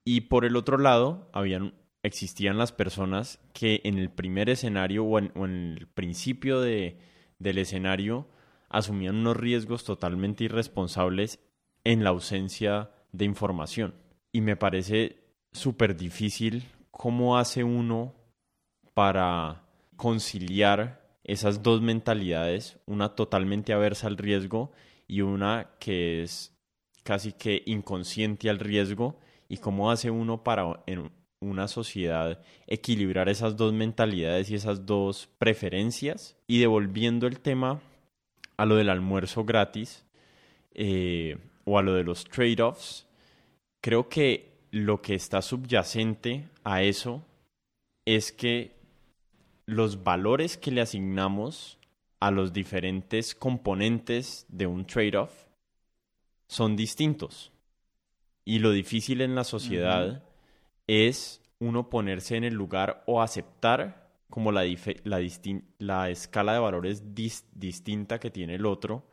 Y 0.04 0.22
por 0.22 0.44
el 0.44 0.56
otro 0.56 0.78
lado, 0.78 1.28
habían 1.32 1.74
existían 2.02 2.56
las 2.56 2.72
personas 2.72 3.40
que 3.52 3.82
en 3.84 3.98
el 3.98 4.10
primer 4.10 4.48
escenario 4.48 5.04
o 5.04 5.18
en, 5.18 5.32
el 5.78 5.86
principio 5.86 6.60
de, 6.60 6.98
del 7.38 7.58
escenario 7.58 8.26
asumían 8.68 9.16
unos 9.16 9.36
riesgos 9.36 9.84
totalmente 9.84 10.44
irresponsables 10.44 11.40
en 11.84 12.04
la 12.04 12.10
ausencia 12.10 12.90
de 13.12 13.24
información. 13.24 13.94
Y 14.32 14.40
me 14.40 14.56
parece 14.56 15.18
súper 15.52 15.96
difícil 15.96 16.64
cómo 16.90 17.38
hace 17.38 17.64
uno 17.64 18.14
para 18.94 19.62
conciliar 19.96 21.00
esas 21.24 21.62
dos 21.62 21.80
mentalidades, 21.80 22.78
una 22.86 23.14
totalmente 23.14 23.72
aversa 23.72 24.06
al 24.06 24.16
riesgo 24.16 24.72
y 25.06 25.20
una 25.20 25.70
que 25.78 26.22
es 26.22 26.56
casi 27.02 27.32
que 27.32 27.62
inconsciente 27.66 28.50
al 28.50 28.58
riesgo, 28.58 29.18
y 29.48 29.56
cómo 29.56 29.90
hace 29.90 30.10
uno 30.10 30.44
para 30.44 30.82
en 30.86 31.10
una 31.40 31.66
sociedad 31.66 32.40
equilibrar 32.66 33.28
esas 33.28 33.56
dos 33.56 33.72
mentalidades 33.72 34.50
y 34.50 34.54
esas 34.54 34.86
dos 34.86 35.28
preferencias. 35.38 36.36
Y 36.46 36.60
devolviendo 36.60 37.26
el 37.26 37.40
tema 37.40 37.80
a 38.56 38.66
lo 38.66 38.76
del 38.76 38.90
almuerzo 38.90 39.44
gratis 39.44 40.06
eh, 40.72 41.36
o 41.70 41.78
a 41.78 41.82
lo 41.82 41.94
de 41.94 42.02
los 42.02 42.24
trade-offs, 42.24 43.06
creo 43.80 44.08
que 44.08 44.66
lo 44.72 45.00
que 45.00 45.14
está 45.14 45.40
subyacente 45.40 46.48
a 46.64 46.82
eso 46.82 47.24
es 48.04 48.32
que 48.32 48.74
los 49.66 50.02
valores 50.02 50.56
que 50.56 50.72
le 50.72 50.80
asignamos 50.80 51.78
a 52.18 52.32
los 52.32 52.52
diferentes 52.52 53.36
componentes 53.36 54.46
de 54.48 54.66
un 54.66 54.84
trade-off 54.84 55.46
son 56.48 56.74
distintos. 56.74 57.52
Y 58.44 58.58
lo 58.58 58.72
difícil 58.72 59.20
en 59.20 59.36
la 59.36 59.44
sociedad 59.44 60.24
es 60.88 61.40
uno 61.60 61.88
ponerse 61.88 62.36
en 62.36 62.42
el 62.42 62.54
lugar 62.54 63.04
o 63.06 63.22
aceptar 63.22 64.10
como 64.28 64.50
la, 64.50 64.64
la, 65.04 65.20
la 65.78 66.10
escala 66.10 66.52
de 66.52 66.58
valores 66.58 67.14
distinta 67.14 68.18
que 68.18 68.30
tiene 68.30 68.56
el 68.56 68.66
otro 68.66 69.04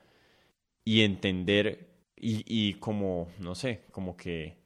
y 0.84 1.02
entender 1.02 1.97
y, 2.18 2.44
y 2.46 2.76
como, 2.76 3.30
no 3.40 3.56
sé, 3.56 3.86
como 3.92 4.18
que 4.18 4.58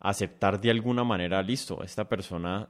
aceptar 0.00 0.60
de 0.60 0.70
alguna 0.70 1.04
manera, 1.04 1.42
listo, 1.42 1.82
esta 1.82 2.08
persona 2.08 2.68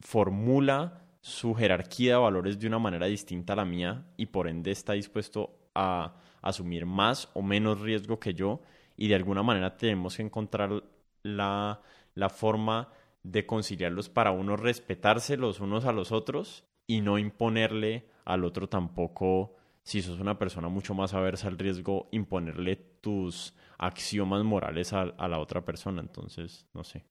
formula 0.00 1.04
su 1.20 1.54
jerarquía 1.54 2.12
de 2.12 2.18
valores 2.20 2.58
de 2.58 2.66
una 2.66 2.78
manera 2.78 3.06
distinta 3.06 3.54
a 3.54 3.56
la 3.56 3.64
mía 3.64 4.04
y 4.16 4.26
por 4.26 4.46
ende 4.46 4.70
está 4.70 4.92
dispuesto 4.92 5.58
a 5.74 6.16
asumir 6.42 6.84
más 6.84 7.30
o 7.32 7.42
menos 7.42 7.80
riesgo 7.80 8.20
que 8.20 8.34
yo 8.34 8.60
y 8.96 9.08
de 9.08 9.14
alguna 9.14 9.42
manera 9.42 9.76
tenemos 9.76 10.16
que 10.16 10.22
encontrar 10.22 10.84
la, 11.22 11.80
la 12.14 12.28
forma 12.28 12.90
de 13.22 13.46
conciliarlos 13.46 14.10
para 14.10 14.32
uno 14.32 14.56
respetarse 14.56 15.38
los 15.38 15.60
unos 15.60 15.86
a 15.86 15.92
los 15.92 16.12
otros 16.12 16.64
y 16.86 17.00
no 17.00 17.18
imponerle 17.18 18.04
al 18.26 18.44
otro 18.44 18.68
tampoco, 18.68 19.56
si 19.82 20.02
sos 20.02 20.20
una 20.20 20.38
persona 20.38 20.68
mucho 20.68 20.94
más 20.94 21.14
aversa 21.14 21.48
al 21.48 21.58
riesgo, 21.58 22.08
imponerle 22.12 22.93
tus 23.04 23.54
axiomas 23.78 24.42
morales 24.42 24.92
a, 24.92 25.02
a 25.02 25.28
la 25.28 25.38
otra 25.38 25.64
persona. 25.64 26.00
Entonces, 26.00 26.66
no 26.72 26.82
sé. 26.82 27.04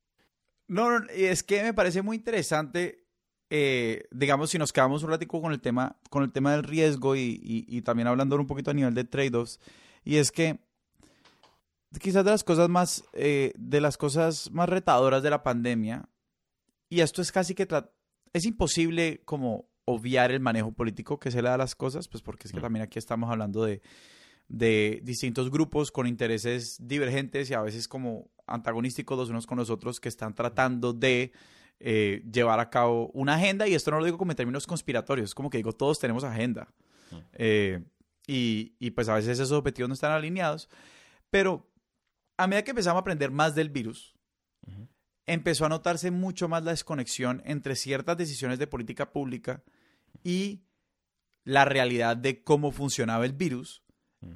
No, 0.67 0.99
no, 0.99 1.05
es 1.09 1.43
que 1.43 1.61
me 1.63 1.73
parece 1.73 2.01
muy 2.01 2.17
interesante 2.17 3.03
eh, 3.55 4.07
digamos, 4.09 4.49
si 4.49 4.57
nos 4.57 4.73
quedamos 4.73 5.03
un 5.03 5.11
ratico 5.11 5.39
con 5.39 5.51
el 5.51 5.61
tema, 5.61 5.95
con 6.09 6.23
el 6.23 6.31
tema 6.31 6.53
del 6.53 6.63
riesgo 6.63 7.15
y, 7.15 7.83
también 7.85 8.07
hablando 8.07 8.35
un 8.35 8.47
poquito 8.47 8.71
a 8.71 8.73
nivel 8.73 8.95
de 8.95 9.03
trade-offs, 9.03 9.59
y 10.03 10.15
es 10.15 10.31
que 10.31 10.59
quizás 12.01 12.25
de 12.25 12.31
las 12.31 12.43
cosas 12.43 12.67
más, 12.67 13.03
eh, 13.13 13.53
de 13.55 13.79
las 13.79 13.95
cosas 13.95 14.49
más 14.51 14.67
retadoras 14.67 15.21
de 15.21 15.29
la 15.29 15.43
pandemia, 15.43 16.09
y 16.89 17.01
esto 17.01 17.21
es 17.21 17.31
casi 17.31 17.53
que, 17.53 17.67
es 18.33 18.45
imposible 18.45 19.21
como 19.23 19.69
obviar 19.85 20.31
el 20.31 20.39
manejo 20.39 20.71
político 20.71 21.19
que 21.19 21.29
se 21.29 21.43
le 21.43 21.49
da 21.49 21.53
a 21.53 21.59
las 21.59 21.75
cosas, 21.75 22.07
pues 22.07 22.23
porque 22.23 22.47
es 22.47 22.53
que 22.53 22.59
mm. 22.59 22.63
también 22.63 22.83
aquí 22.83 22.97
estamos 22.97 23.29
hablando 23.29 23.65
de, 23.65 23.83
de 24.47 25.01
distintos 25.03 25.49
grupos 25.49 25.91
con 25.91 26.07
intereses 26.07 26.77
divergentes 26.79 27.49
y 27.49 27.53
a 27.53 27.61
veces 27.61 27.87
como 27.87 28.31
antagonísticos 28.45 29.17
los 29.17 29.29
unos 29.29 29.47
con 29.47 29.57
los 29.57 29.69
otros 29.69 29.99
que 29.99 30.09
están 30.09 30.35
tratando 30.35 30.93
de 30.93 31.31
eh, 31.79 32.23
llevar 32.31 32.59
a 32.59 32.69
cabo 32.69 33.09
una 33.13 33.35
agenda, 33.35 33.67
y 33.67 33.73
esto 33.73 33.91
no 33.91 33.99
lo 33.99 34.05
digo 34.05 34.17
como 34.17 34.31
en 34.31 34.37
términos 34.37 34.67
conspiratorios, 34.67 35.29
es 35.29 35.35
como 35.35 35.49
que 35.49 35.57
digo, 35.57 35.73
todos 35.73 35.99
tenemos 35.99 36.23
agenda. 36.23 36.73
Eh, 37.33 37.83
y, 38.25 38.75
y, 38.79 38.91
pues 38.91 39.09
a 39.09 39.15
veces 39.15 39.37
esos 39.37 39.51
objetivos 39.51 39.89
no 39.89 39.93
están 39.93 40.13
alineados, 40.13 40.69
pero 41.29 41.69
a 42.37 42.47
medida 42.47 42.63
que 42.63 42.71
empezamos 42.71 42.97
a 42.97 43.01
aprender 43.01 43.31
más 43.31 43.53
del 43.53 43.69
virus, 43.69 44.15
empezó 45.25 45.65
a 45.65 45.69
notarse 45.69 46.11
mucho 46.11 46.47
más 46.47 46.63
la 46.63 46.71
desconexión 46.71 47.41
entre 47.45 47.75
ciertas 47.75 48.17
decisiones 48.17 48.59
de 48.59 48.67
política 48.67 49.11
pública 49.11 49.63
y 50.23 50.63
la 51.43 51.65
realidad 51.65 52.17
de 52.17 52.43
cómo 52.43 52.71
funcionaba 52.71 53.25
el 53.25 53.33
virus. 53.33 53.82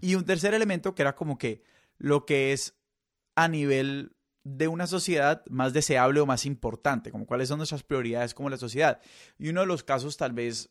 Y 0.02 0.16
un 0.16 0.26
tercer 0.26 0.54
elemento 0.54 0.96
que 0.96 1.02
era 1.02 1.16
como 1.16 1.38
que 1.38 1.64
lo 1.98 2.26
que 2.26 2.54
es 2.54 2.76
a 3.36 3.48
nivel 3.48 4.16
de 4.44 4.68
una 4.68 4.88
sociedad 4.88 5.44
más 5.50 5.74
deseable 5.74 6.20
o 6.20 6.26
más 6.26 6.46
importante, 6.46 7.12
como 7.12 7.26
cuáles 7.26 7.50
son 7.50 7.58
nuestras 7.58 7.84
prioridades 7.84 8.34
como 8.34 8.50
la 8.50 8.58
sociedad. 8.58 9.02
Y 9.38 9.50
uno 9.50 9.62
de 9.62 9.68
los 9.68 9.84
casos 9.84 10.18
tal 10.18 10.32
vez, 10.34 10.70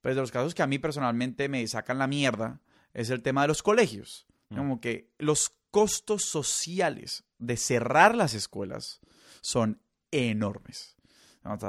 pues 0.00 0.14
de 0.14 0.20
los 0.20 0.30
casos 0.30 0.54
que 0.54 0.62
a 0.62 0.66
mí 0.66 0.78
personalmente 0.78 1.48
me 1.48 1.66
sacan 1.66 1.98
la 1.98 2.06
mierda, 2.06 2.60
es 2.94 3.10
el 3.10 3.22
tema 3.22 3.42
de 3.42 3.48
los 3.48 3.62
colegios. 3.62 4.26
Mm. 4.50 4.56
Como 4.56 4.80
que 4.80 5.10
los 5.18 5.52
costos 5.70 6.24
sociales 6.24 7.24
de 7.38 7.56
cerrar 7.56 8.14
las 8.14 8.34
escuelas 8.34 9.00
son 9.40 9.80
enormes. 10.10 10.96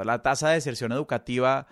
La 0.06 0.22
tasa 0.24 0.50
de 0.50 0.56
deserción 0.56 0.92
educativa 0.92 1.68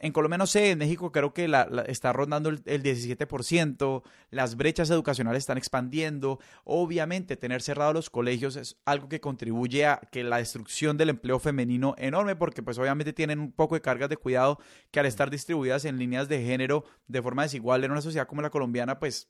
en 0.00 0.12
Colombia 0.12 0.38
no 0.38 0.46
sé, 0.46 0.70
en 0.70 0.78
México 0.78 1.10
creo 1.10 1.34
que 1.34 1.48
la, 1.48 1.62
está 1.88 2.12
rondando 2.12 2.50
el, 2.50 2.62
17%, 2.64 4.02
las 4.30 4.56
brechas 4.56 4.90
educacionales 4.90 5.40
están 5.40 5.58
expandiendo, 5.58 6.38
obviamente 6.64 7.36
tener 7.36 7.62
cerrados 7.62 7.94
los 7.94 8.10
colegios 8.10 8.56
es 8.56 8.76
algo 8.84 9.08
que 9.08 9.20
contribuye 9.20 9.86
a 9.86 10.00
que 10.12 10.22
la 10.22 10.38
destrucción 10.38 10.96
del 10.96 11.10
empleo 11.10 11.40
femenino 11.40 11.94
enorme, 11.98 12.36
porque 12.36 12.62
pues 12.62 12.78
obviamente 12.78 13.12
tienen 13.12 13.40
un 13.40 13.52
poco 13.52 13.74
de 13.74 13.80
cargas 13.80 14.08
de 14.08 14.16
cuidado 14.16 14.58
que 14.90 15.00
al 15.00 15.06
estar 15.06 15.30
distribuidas 15.30 15.84
en 15.84 15.98
líneas 15.98 16.28
de 16.28 16.44
género 16.44 16.84
de 17.08 17.22
forma 17.22 17.42
desigual 17.42 17.82
en 17.82 17.90
una 17.90 18.00
sociedad 18.00 18.28
como 18.28 18.42
la 18.42 18.50
colombiana, 18.50 19.00
pues 19.00 19.28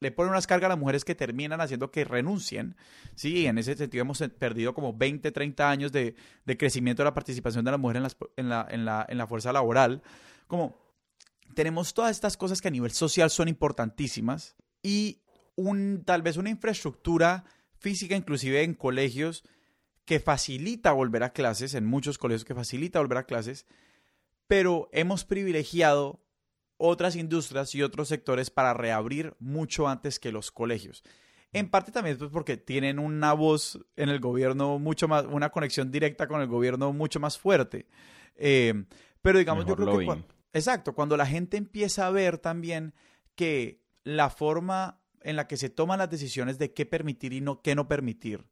le 0.00 0.12
ponen 0.12 0.30
unas 0.30 0.46
cargas 0.46 0.66
a 0.66 0.70
las 0.70 0.78
mujeres 0.78 1.04
que 1.04 1.14
terminan 1.14 1.60
haciendo 1.60 1.90
que 1.90 2.04
renuncien. 2.04 2.76
Sí, 3.14 3.46
en 3.46 3.58
ese 3.58 3.74
sentido 3.74 4.02
hemos 4.02 4.22
perdido 4.38 4.74
como 4.74 4.92
20, 4.92 5.32
30 5.32 5.70
años 5.70 5.92
de, 5.92 6.14
crecimiento 6.58 7.02
de 7.02 7.06
la 7.06 7.14
participación 7.14 7.64
de 7.64 7.70
la 7.70 7.78
mujer 7.78 7.96
en, 7.96 8.02
la, 8.48 8.66
en, 8.70 8.84
la, 8.84 9.06
en 9.08 9.18
la 9.18 9.26
fuerza 9.26 9.52
laboral. 9.52 10.02
Como 10.46 10.78
tenemos 11.54 11.94
todas 11.94 12.12
estas 12.12 12.36
cosas 12.36 12.60
que 12.60 12.68
a 12.68 12.72
nivel 12.72 12.92
social 12.92 13.30
son 13.30 13.48
importantísimas 13.48 14.56
y 14.82 15.22
un, 15.56 16.04
tal 16.04 16.22
vez 16.22 16.36
una 16.36 16.50
infraestructura 16.50 17.44
física, 17.78 18.14
inclusive 18.14 18.62
en 18.62 18.74
colegios, 18.74 19.42
que 20.04 20.20
facilita 20.20 20.92
volver 20.92 21.22
a 21.22 21.32
clases, 21.32 21.74
en 21.74 21.84
muchos 21.84 22.16
colegios 22.16 22.44
que 22.44 22.54
facilita 22.54 23.00
volver 23.00 23.18
a 23.18 23.26
clases, 23.26 23.66
pero 24.46 24.88
hemos 24.92 25.24
privilegiado 25.24 26.24
otras 26.78 27.16
industrias 27.16 27.74
y 27.74 27.82
otros 27.82 28.08
sectores 28.08 28.50
para 28.50 28.72
reabrir 28.72 29.34
mucho 29.38 29.88
antes 29.88 30.18
que 30.18 30.32
los 30.32 30.50
colegios. 30.50 31.04
En 31.52 31.68
parte 31.68 31.92
también 31.92 32.16
pues 32.18 32.30
porque 32.30 32.56
tienen 32.56 32.98
una 32.98 33.32
voz 33.32 33.78
en 33.96 34.08
el 34.08 34.20
gobierno 34.20 34.78
mucho 34.78 35.08
más, 35.08 35.24
una 35.26 35.50
conexión 35.50 35.90
directa 35.90 36.28
con 36.28 36.40
el 36.40 36.46
gobierno 36.46 36.92
mucho 36.92 37.20
más 37.20 37.38
fuerte. 37.38 37.86
Eh, 38.36 38.84
pero 39.22 39.38
digamos, 39.38 39.66
yo 39.66 39.74
creo 39.74 39.98
que... 39.98 40.24
exacto, 40.52 40.94
cuando 40.94 41.16
la 41.16 41.26
gente 41.26 41.56
empieza 41.56 42.06
a 42.06 42.10
ver 42.10 42.38
también 42.38 42.94
que 43.34 43.82
la 44.04 44.30
forma 44.30 45.00
en 45.22 45.36
la 45.36 45.46
que 45.46 45.56
se 45.56 45.70
toman 45.70 45.98
las 45.98 46.10
decisiones 46.10 46.58
de 46.58 46.72
qué 46.72 46.86
permitir 46.86 47.32
y 47.32 47.40
no, 47.40 47.60
qué 47.60 47.74
no 47.74 47.88
permitir, 47.88 48.46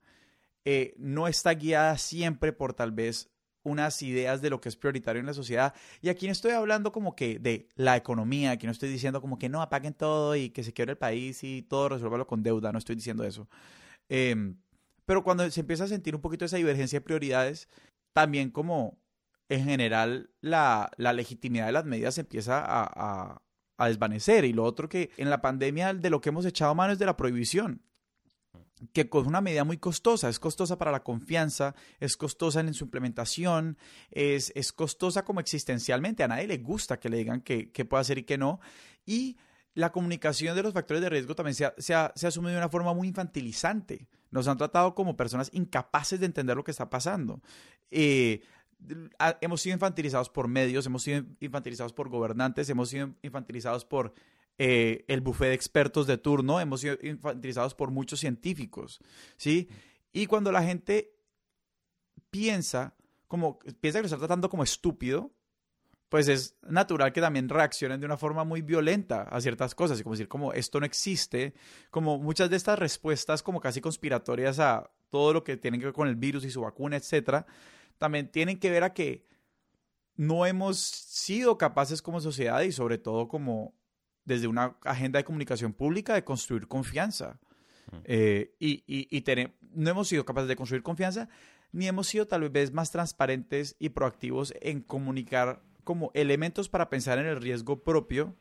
eh, 0.65 0.95
no 0.99 1.29
está 1.29 1.55
guiada 1.55 1.97
siempre 1.97 2.53
por 2.53 2.75
tal 2.75 2.91
vez 2.93 3.31
unas 3.67 4.01
ideas 4.03 4.41
de 4.41 4.49
lo 4.49 4.61
que 4.61 4.69
es 4.69 4.77
prioritario 4.77 5.21
en 5.21 5.27
la 5.27 5.35
sociedad. 5.35 5.75
Y 6.01 6.09
aquí 6.09 6.27
no 6.27 6.33
estoy 6.33 6.53
hablando 6.53 6.93
como 6.93 7.17
que 7.17 7.39
de 7.41 7.69
la 7.75 7.97
economía, 7.97 8.53
aquí 8.53 8.67
no 8.67 8.73
estoy 8.73 8.89
diciendo 8.89 9.21
como 9.21 9.39
que 9.39 9.49
no 9.49 9.61
apaguen 9.61 9.93
todo 9.93 10.37
y 10.37 10.51
que 10.51 10.63
se 10.63 10.73
quiebre 10.73 10.93
el 10.93 10.99
país 10.99 11.43
y 11.43 11.63
todo 11.63 11.89
resuélvalo 11.89 12.27
con 12.27 12.43
deuda, 12.43 12.73
no 12.73 12.79
estoy 12.79 12.95
diciendo 12.95 13.25
eso. 13.25 13.49
Em, 14.09 14.57
pero 15.05 15.25
cuando 15.25 15.49
se 15.51 15.61
empieza 15.61 15.85
a 15.85 15.89
sentir 15.89 16.15
un 16.15 16.21
poquito 16.21 16.45
esa 16.45 16.57
divergencia 16.59 17.01
de 17.01 17.05
prioridades, 17.05 17.69
también 18.13 18.51
como 18.51 18.99
en 19.49 19.65
general 19.65 20.31
la, 20.41 20.91
legitimidad 20.99 21.67
de 21.67 21.73
las 21.73 21.85
medidas 21.85 22.19
empieza 22.19 22.63
a, 22.65 23.43
a 23.79 23.89
desvanecer. 23.89 24.45
Y 24.45 24.53
lo 24.53 24.65
otro 24.65 24.89
que 24.89 25.11
en 25.17 25.29
la 25.31 25.43
pandemia 25.43 25.93
de 25.93 26.11
lo 26.11 26.21
que 26.21 26.29
hemos 26.29 26.47
echado 26.47 26.75
mano 26.75 26.93
es 26.93 26.99
de 26.99 27.07
la 27.07 27.17
prohibición 27.17 27.83
que 28.93 29.03
es 29.03 29.27
una 29.27 29.41
medida 29.41 29.65
muy 29.65 29.79
costosa, 29.79 30.29
es 30.29 30.39
costosa 30.39 30.77
para 30.77 30.93
la 30.93 31.03
confianza, 31.03 31.75
es 31.99 32.17
costosa 32.17 32.61
en 32.61 32.75
su 32.75 32.85
implementación, 32.85 33.79
es, 34.11 34.53
es 34.55 34.73
costosa 34.73 35.25
como 35.25 35.41
existencialmente, 35.41 36.23
a 36.23 36.29
nadie 36.29 36.47
le 36.47 36.59
gusta 36.59 37.01
que 37.01 37.09
le 37.09 37.17
digan 37.17 37.41
qué 37.41 37.85
puede 37.89 38.01
hacer 38.01 38.19
y 38.19 38.25
qué 38.25 38.37
no, 38.37 38.61
y 39.07 39.37
la 39.77 39.93
comunicación 39.93 40.57
de 40.57 40.63
los 40.63 40.73
factores 40.73 41.03
de 41.03 41.11
riesgo 41.11 41.35
también 41.35 41.55
se 41.55 41.67
ha, 41.67 42.13
se, 42.17 42.31
de 42.31 42.39
una 42.39 42.69
forma 42.71 42.95
muy 42.95 43.09
infantilizante, 43.09 44.09
nos 44.31 44.49
han 44.49 44.57
tratado 44.57 44.95
como 44.95 45.19
personas 45.19 45.51
incapaces 45.53 46.19
de 46.19 46.27
entender 46.27 46.57
lo 46.57 46.65
que 46.65 46.71
está 46.71 46.89
pasando. 46.89 47.43
Eh, 47.91 48.41
hemos 49.43 49.61
sido 49.61 49.75
infantilizados 49.75 50.31
por 50.31 50.49
medios, 50.49 50.87
hemos 50.87 51.03
sido 51.03 51.25
infantilizados 51.41 51.93
por 51.93 52.09
gobernantes, 52.09 52.71
hemos 52.71 52.89
sido 52.89 53.15
infantilizados 53.21 53.85
por 53.85 54.15
eh, 54.59 55.05
el 55.09 55.21
buffet 55.21 55.49
de 55.49 55.55
expertos 55.55 56.07
de 56.07 56.19
turno, 56.19 56.61
hemos 56.61 56.81
sido 56.81 56.97
infantilizados 57.03 57.75
por 57.75 57.91
muchos 57.91 58.21
científicos, 58.21 59.01
¿sí? 59.37 59.69
Y 60.13 60.27
cuando 60.27 60.51
la 60.51 60.63
gente 60.63 61.13
piensa 62.31 62.97
como 63.29 63.59
piensa 63.81 63.99
que 63.99 64.03
lo 64.03 64.07
está 64.07 64.19
tratando 64.19 64.49
como 64.49 64.63
estúpido, 64.63 65.33
pues 66.09 66.29
es 66.29 66.57
natural 66.63 67.13
que 67.13 67.21
también 67.21 67.49
reaccionen 67.49 68.01
de 68.01 68.07
una 68.07 68.17
forma 68.17 68.45
muy 68.45 68.63
violenta 68.63 69.23
a 69.23 69.41
ciertas 69.41 69.75
cosas, 69.75 69.99
y 69.99 70.03
como 70.03 70.15
decir, 70.15 70.29
como 70.29 70.53
esto 70.53 70.79
no 70.79 70.87
existe, 70.87 71.55
como 71.91 72.19
muchas 72.19 72.49
de 72.49 72.57
estas 72.57 72.79
respuestas 72.79 73.43
como 73.43 73.61
casi 73.61 73.81
conspiratorias 73.81 74.61
a 74.61 74.91
todo 75.11 75.33
lo 75.33 75.45
que 75.45 75.57
tiene 75.57 75.79
que 75.79 75.87
ver 75.87 75.95
con 75.95 76.09
el 76.09 76.17
virus 76.17 76.45
y 76.45 76.51
su 76.51 76.61
vacuna, 76.61 76.97
etcétera, 76.97 77.47
también 77.99 78.31
tienen 78.31 78.59
que 78.59 78.71
ver 78.71 78.85
a 78.85 78.93
que 78.95 79.27
no 80.15 80.47
hemos 80.47 80.79
sido 80.79 81.59
capaces 81.59 82.01
como 82.01 82.21
sociedad 82.21 82.63
y 82.63 82.73
sobre 82.73 82.99
todo 82.99 83.29
como 83.29 83.75
desde 84.27 84.49
una 84.49 84.77
agenda 84.85 85.19
de 85.19 85.25
comunicación 85.25 85.73
pública 85.73 86.13
de 86.13 86.25
construir 86.25 86.69
confianza. 86.69 87.39
Mm. 87.91 87.97
Eh, 88.05 88.55
y 88.59 88.85
y, 88.87 89.25
no 89.73 89.91
hemos 89.91 90.09
sido 90.09 90.25
capaces 90.25 90.49
de 90.49 90.57
construir 90.57 90.83
confianza, 90.83 91.29
ni 91.73 91.87
hemos 91.87 92.09
sido 92.09 92.27
tal 92.27 92.49
vez 92.51 92.73
más 92.73 92.91
transparentes 92.91 93.77
y 93.79 93.91
proactivos 93.91 94.53
en 94.61 94.81
comunicar 94.81 95.63
como 95.85 96.11
elementos 96.15 96.69
para 96.69 96.91
pensar 96.91 97.19
en 97.19 97.27
el 97.27 97.41
riesgo 97.41 97.83
propio 97.83 98.35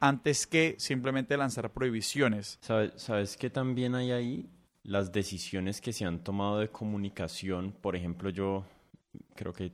antes 0.00 0.46
que 0.46 0.76
simplemente 0.78 1.36
lanzar 1.36 1.72
prohibiciones. 1.72 2.58
¿Sabes, 2.60 2.92
¿Sabes 2.96 3.36
que 3.36 3.50
también 3.50 3.94
hay 3.94 4.12
ahí? 4.12 4.50
Las 4.82 5.12
decisiones 5.12 5.80
que 5.80 5.92
se 5.92 6.04
han 6.04 6.22
tomado 6.22 6.58
de 6.58 6.68
comunicación, 6.68 7.72
por 7.72 7.96
ejemplo, 7.96 8.30
yo 8.30 8.64
creo 9.34 9.52
que 9.52 9.72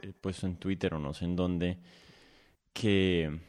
he 0.00 0.12
puesto 0.12 0.46
en 0.46 0.56
Twitter 0.56 0.94
o 0.94 0.98
no 0.98 1.14
sé 1.14 1.24
en 1.24 1.36
dónde, 1.36 1.78
que 2.72 3.40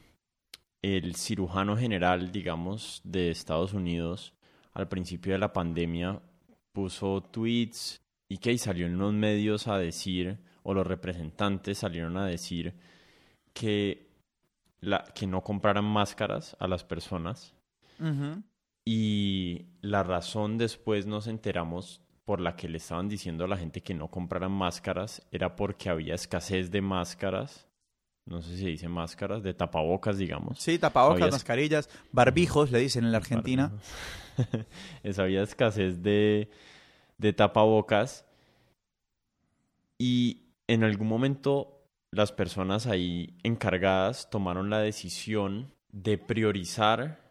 el 0.81 1.15
cirujano 1.15 1.75
general, 1.77 2.31
digamos, 2.31 3.01
de 3.03 3.31
Estados 3.31 3.73
Unidos, 3.73 4.33
al 4.73 4.87
principio 4.87 5.33
de 5.33 5.39
la 5.39 5.53
pandemia, 5.53 6.21
puso 6.71 7.21
tweets 7.21 8.01
y 8.29 8.37
que 8.37 8.57
salió 8.57 8.85
en 8.85 8.97
los 8.97 9.13
medios 9.13 9.67
a 9.67 9.77
decir, 9.77 10.39
o 10.63 10.73
los 10.73 10.85
representantes 10.85 11.79
salieron 11.79 12.17
a 12.17 12.25
decir 12.25 12.75
que, 13.53 14.11
la, 14.81 15.03
que 15.15 15.25
no 15.25 15.41
compraran 15.41 15.85
máscaras 15.85 16.55
a 16.59 16.67
las 16.67 16.83
personas. 16.83 17.55
Y 18.85 19.65
la 19.81 20.03
razón 20.03 20.57
después 20.57 21.07
nos 21.07 21.27
enteramos 21.27 22.01
por 22.25 22.41
la 22.41 22.55
que 22.55 22.67
le 22.67 22.77
estaban 22.77 23.07
diciendo 23.07 23.45
a 23.45 23.47
la 23.47 23.57
gente 23.57 23.81
que 23.81 23.93
no 23.93 24.09
compraran 24.09 24.51
máscaras 24.51 25.25
era 25.31 25.55
porque 25.55 25.89
había 25.89 26.15
escasez 26.15 26.69
de 26.69 26.81
máscaras. 26.81 27.66
No 28.27 28.41
sé 28.41 28.51
si 28.51 28.63
se 28.63 28.67
dice 28.67 28.87
máscaras, 28.89 29.41
de 29.41 29.53
tapabocas, 29.53 30.17
digamos. 30.17 30.59
Sí, 30.59 30.77
tapabocas, 30.77 31.31
mascarillas, 31.31 31.89
barbijos, 32.11 32.71
le 32.71 32.79
dicen 32.79 33.05
en 33.05 33.11
la 33.13 33.19
Argentina. 33.19 33.71
es, 35.03 35.17
había 35.17 35.43
escasez 35.43 36.03
de, 36.03 36.49
de 37.17 37.33
tapabocas 37.33 38.25
y 39.97 40.53
en 40.67 40.83
algún 40.83 41.07
momento 41.07 41.85
las 42.11 42.31
personas 42.31 42.85
ahí 42.85 43.37
encargadas 43.43 44.29
tomaron 44.29 44.69
la 44.69 44.79
decisión 44.79 45.73
de 45.91 46.17
priorizar 46.17 47.21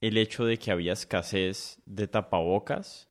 el 0.00 0.16
hecho 0.16 0.44
de 0.44 0.58
que 0.58 0.70
había 0.70 0.92
escasez 0.92 1.82
de 1.86 2.08
tapabocas 2.08 3.08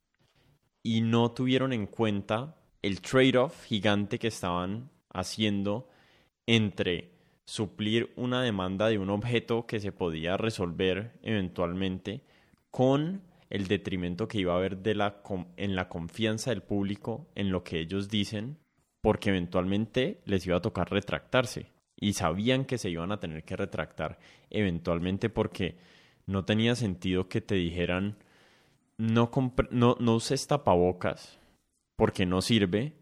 y 0.82 1.00
no 1.00 1.30
tuvieron 1.30 1.72
en 1.72 1.86
cuenta 1.86 2.56
el 2.82 3.00
trade-off 3.00 3.64
gigante 3.64 4.18
que 4.18 4.28
estaban 4.28 4.90
haciendo 5.10 5.88
entre 6.46 7.10
suplir 7.44 8.12
una 8.16 8.42
demanda 8.42 8.88
de 8.88 8.98
un 8.98 9.10
objeto 9.10 9.66
que 9.66 9.80
se 9.80 9.92
podía 9.92 10.36
resolver 10.36 11.12
eventualmente 11.22 12.22
con 12.70 13.22
el 13.50 13.68
detrimento 13.68 14.26
que 14.26 14.38
iba 14.38 14.54
a 14.54 14.56
haber 14.56 14.78
de 14.78 14.94
la, 14.94 15.22
en 15.56 15.76
la 15.76 15.88
confianza 15.88 16.50
del 16.50 16.62
público 16.62 17.28
en 17.34 17.50
lo 17.50 17.62
que 17.62 17.78
ellos 17.78 18.08
dicen, 18.08 18.58
porque 19.00 19.30
eventualmente 19.30 20.20
les 20.24 20.46
iba 20.46 20.56
a 20.56 20.62
tocar 20.62 20.90
retractarse. 20.90 21.72
Y 21.96 22.14
sabían 22.14 22.64
que 22.64 22.78
se 22.78 22.90
iban 22.90 23.12
a 23.12 23.20
tener 23.20 23.44
que 23.44 23.56
retractar 23.56 24.18
eventualmente 24.50 25.30
porque 25.30 25.76
no 26.26 26.44
tenía 26.44 26.74
sentido 26.74 27.28
que 27.28 27.40
te 27.40 27.54
dijeran 27.54 28.16
no, 28.96 29.30
no, 29.70 29.96
no 30.00 30.14
uses 30.14 30.46
tapabocas 30.46 31.38
porque 31.96 32.26
no 32.26 32.42
sirve 32.42 32.94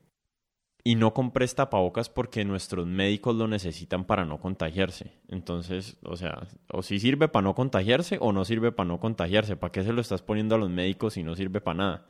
y 0.84 0.96
no 0.96 1.14
compres 1.14 1.54
tapabocas 1.54 2.08
porque 2.08 2.44
nuestros 2.44 2.86
médicos 2.86 3.36
lo 3.36 3.46
necesitan 3.46 4.04
para 4.04 4.24
no 4.24 4.40
contagiarse. 4.40 5.12
Entonces, 5.28 5.96
o 6.02 6.16
sea, 6.16 6.48
o 6.72 6.82
si 6.82 6.98
sirve 6.98 7.28
para 7.28 7.44
no 7.44 7.54
contagiarse 7.54 8.18
o 8.20 8.32
no 8.32 8.44
sirve 8.44 8.72
para 8.72 8.88
no 8.88 8.98
contagiarse. 8.98 9.56
¿Para 9.56 9.70
qué 9.70 9.84
se 9.84 9.92
lo 9.92 10.00
estás 10.00 10.22
poniendo 10.22 10.56
a 10.56 10.58
los 10.58 10.70
médicos 10.70 11.14
si 11.14 11.22
no 11.22 11.36
sirve 11.36 11.60
para 11.60 11.76
nada? 11.76 12.06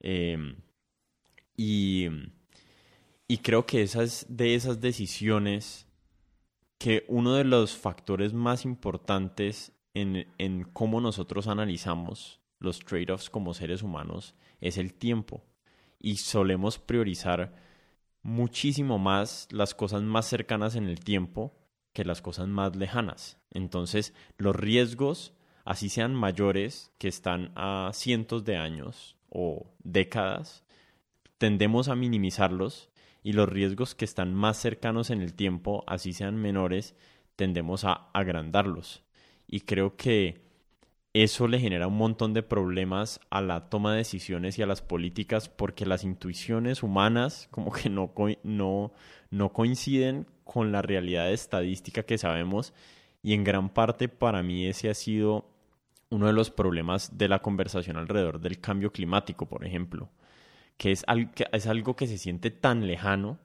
Em, 0.00 0.56
y, 1.56 2.06
y 3.28 3.38
creo 3.38 3.66
que 3.66 3.82
esas 3.82 4.26
de 4.30 4.54
esas 4.54 4.80
decisiones 4.80 5.86
que 6.78 7.04
uno 7.08 7.34
de 7.34 7.44
los 7.44 7.76
factores 7.76 8.32
más 8.32 8.64
importantes 8.64 9.72
en, 9.92 10.26
en 10.38 10.64
cómo 10.64 11.02
nosotros 11.02 11.48
analizamos 11.48 12.40
los 12.60 12.78
trade-offs 12.78 13.28
como 13.28 13.52
seres 13.52 13.82
humanos 13.82 14.34
es 14.62 14.78
el 14.78 14.94
tiempo. 14.94 15.44
Y 15.98 16.16
solemos 16.16 16.78
priorizar 16.78 17.54
muchísimo 18.22 18.98
más 18.98 19.48
las 19.50 19.74
cosas 19.74 20.02
más 20.02 20.26
cercanas 20.26 20.76
en 20.76 20.84
el 20.86 21.00
tiempo 21.00 21.54
que 21.92 22.04
las 22.04 22.22
cosas 22.22 22.48
más 22.48 22.76
lejanas. 22.76 23.38
Entonces, 23.50 24.14
los 24.36 24.54
riesgos, 24.54 25.34
así 25.64 25.88
sean 25.88 26.14
mayores, 26.14 26.92
que 26.98 27.08
están 27.08 27.52
a 27.56 27.90
cientos 27.92 28.44
de 28.44 28.56
años 28.56 29.16
o 29.28 29.72
décadas, 29.82 30.64
tendemos 31.38 31.88
a 31.88 31.96
minimizarlos 31.96 32.90
y 33.22 33.32
los 33.32 33.48
riesgos 33.48 33.94
que 33.94 34.04
están 34.04 34.34
más 34.34 34.56
cercanos 34.56 35.10
en 35.10 35.20
el 35.20 35.34
tiempo, 35.34 35.84
así 35.86 36.12
sean 36.12 36.36
menores, 36.36 36.94
tendemos 37.36 37.84
a 37.84 38.10
agrandarlos. 38.12 39.02
Y 39.46 39.60
creo 39.60 39.96
que 39.96 40.49
eso 41.12 41.48
le 41.48 41.58
genera 41.58 41.88
un 41.88 41.96
montón 41.96 42.34
de 42.34 42.42
problemas 42.42 43.20
a 43.30 43.40
la 43.40 43.68
toma 43.68 43.92
de 43.92 43.98
decisiones 43.98 44.58
y 44.58 44.62
a 44.62 44.66
las 44.66 44.80
políticas 44.80 45.48
porque 45.48 45.86
las 45.86 46.04
intuiciones 46.04 46.82
humanas 46.82 47.48
como 47.52 47.72
que 47.72 47.90
no, 47.90 48.12
no, 48.42 48.92
no 49.30 49.52
coinciden 49.52 50.26
con 50.44 50.72
la 50.72 50.82
realidad 50.82 51.32
estadística 51.32 52.04
que 52.04 52.18
sabemos 52.18 52.72
y 53.22 53.34
en 53.34 53.44
gran 53.44 53.70
parte 53.70 54.08
para 54.08 54.42
mí 54.42 54.66
ese 54.66 54.88
ha 54.88 54.94
sido 54.94 55.46
uno 56.10 56.26
de 56.26 56.32
los 56.32 56.50
problemas 56.50 57.16
de 57.18 57.28
la 57.28 57.40
conversación 57.40 57.96
alrededor 57.96 58.40
del 58.40 58.60
cambio 58.60 58.92
climático, 58.92 59.46
por 59.46 59.64
ejemplo, 59.64 60.10
que 60.76 60.90
es, 60.90 61.04
que 61.34 61.46
es 61.52 61.66
algo 61.66 61.94
que 61.94 62.08
se 62.08 62.18
siente 62.18 62.50
tan 62.50 62.86
lejano 62.86 63.38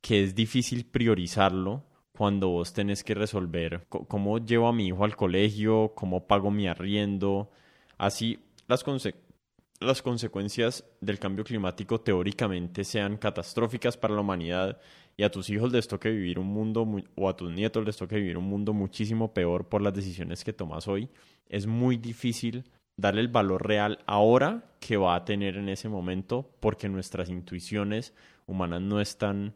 que 0.00 0.22
es 0.22 0.34
difícil 0.34 0.86
priorizarlo 0.86 1.82
cuando 2.16 2.48
vos 2.48 2.72
tenés 2.72 3.02
que 3.02 3.14
resolver 3.14 3.86
cómo 3.88 4.38
llevo 4.38 4.68
a 4.68 4.72
mi 4.72 4.86
hijo 4.86 5.04
al 5.04 5.16
colegio, 5.16 5.92
cómo 5.94 6.26
pago 6.26 6.50
mi 6.50 6.68
arriendo. 6.68 7.50
Así 7.98 8.38
las, 8.66 10.02
consecuencias 10.02 10.84
del 11.00 11.18
cambio 11.18 11.44
climático 11.44 12.00
teóricamente 12.00 12.84
sean 12.84 13.16
catastróficas 13.16 13.96
para 13.96 14.14
la 14.14 14.20
humanidad 14.20 14.78
y 15.16 15.24
a 15.24 15.30
tus 15.30 15.50
hijos 15.50 15.72
les 15.72 15.88
toque 15.88 16.10
vivir 16.10 16.38
un 16.38 16.46
mundo 16.46 16.86
o 17.16 17.28
a 17.28 17.36
tus 17.36 17.52
nietos 17.52 17.84
les 17.84 17.96
toque 17.96 18.16
vivir 18.16 18.38
un 18.38 18.48
mundo 18.48 18.72
muchísimo 18.72 19.34
peor 19.34 19.68
por 19.68 19.82
las 19.82 19.92
decisiones 19.92 20.44
que 20.44 20.52
tomas 20.52 20.88
hoy, 20.88 21.10
es 21.48 21.66
muy 21.66 21.96
difícil 21.96 22.64
darle 22.96 23.20
el 23.20 23.28
valor 23.28 23.66
real 23.66 23.98
ahora 24.06 24.64
que 24.80 24.96
va 24.96 25.14
a 25.14 25.24
tener 25.24 25.56
en 25.56 25.68
ese 25.68 25.88
momento 25.88 26.50
porque 26.60 26.88
nuestras 26.88 27.28
intuiciones 27.28 28.14
humanas 28.46 28.80
no 28.80 29.00
están 29.00 29.54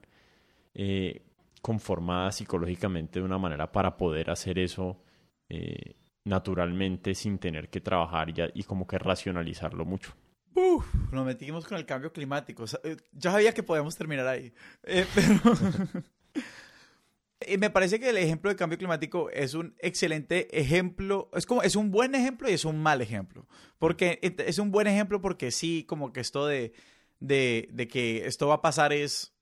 eh, 0.74 1.22
conformada 1.60 2.32
psicológicamente 2.32 3.20
de 3.20 3.24
una 3.24 3.38
manera 3.38 3.72
para 3.72 3.96
poder 3.96 4.30
hacer 4.30 4.58
eso 4.58 5.02
eh, 5.48 5.96
naturalmente 6.24 7.14
sin 7.14 7.38
tener 7.38 7.68
que 7.70 7.80
trabajar 7.80 8.30
y, 8.30 8.34
y 8.54 8.64
como 8.64 8.86
que 8.86 8.98
racionalizarlo 8.98 9.84
mucho. 9.84 10.14
Uf, 10.54 10.92
nos 11.12 11.24
metimos 11.24 11.66
con 11.66 11.78
el 11.78 11.86
cambio 11.86 12.12
climático. 12.12 12.64
Eh, 12.84 12.96
yo 13.12 13.30
sabía 13.30 13.52
que 13.52 13.62
podíamos 13.62 13.96
terminar 13.96 14.26
ahí. 14.26 14.52
Eh, 17.40 17.56
me 17.56 17.70
parece 17.70 18.00
que 18.00 18.10
el 18.10 18.16
ejemplo 18.16 18.50
de 18.50 18.56
cambio 18.56 18.78
climático 18.78 19.30
es 19.30 19.54
un 19.54 19.74
excelente 19.78 20.58
ejemplo. 20.58 21.30
Es 21.32 21.46
como, 21.46 21.62
es 21.62 21.76
un 21.76 21.90
buen 21.90 22.14
ejemplo 22.14 22.50
y 22.50 22.52
es 22.52 22.64
un 22.64 22.82
mal 22.82 23.00
ejemplo. 23.00 23.46
Porque 23.78 24.18
es 24.20 24.58
un 24.58 24.72
buen 24.72 24.88
ejemplo 24.88 25.20
porque 25.20 25.52
sí, 25.52 25.84
como 25.84 26.12
que 26.12 26.20
esto 26.20 26.46
de, 26.46 26.72
de 27.20 27.88
que 27.88 28.26
esto 28.26 28.48
va 28.48 28.54
a 28.54 28.62
pasar 28.62 28.92
es 28.92 29.37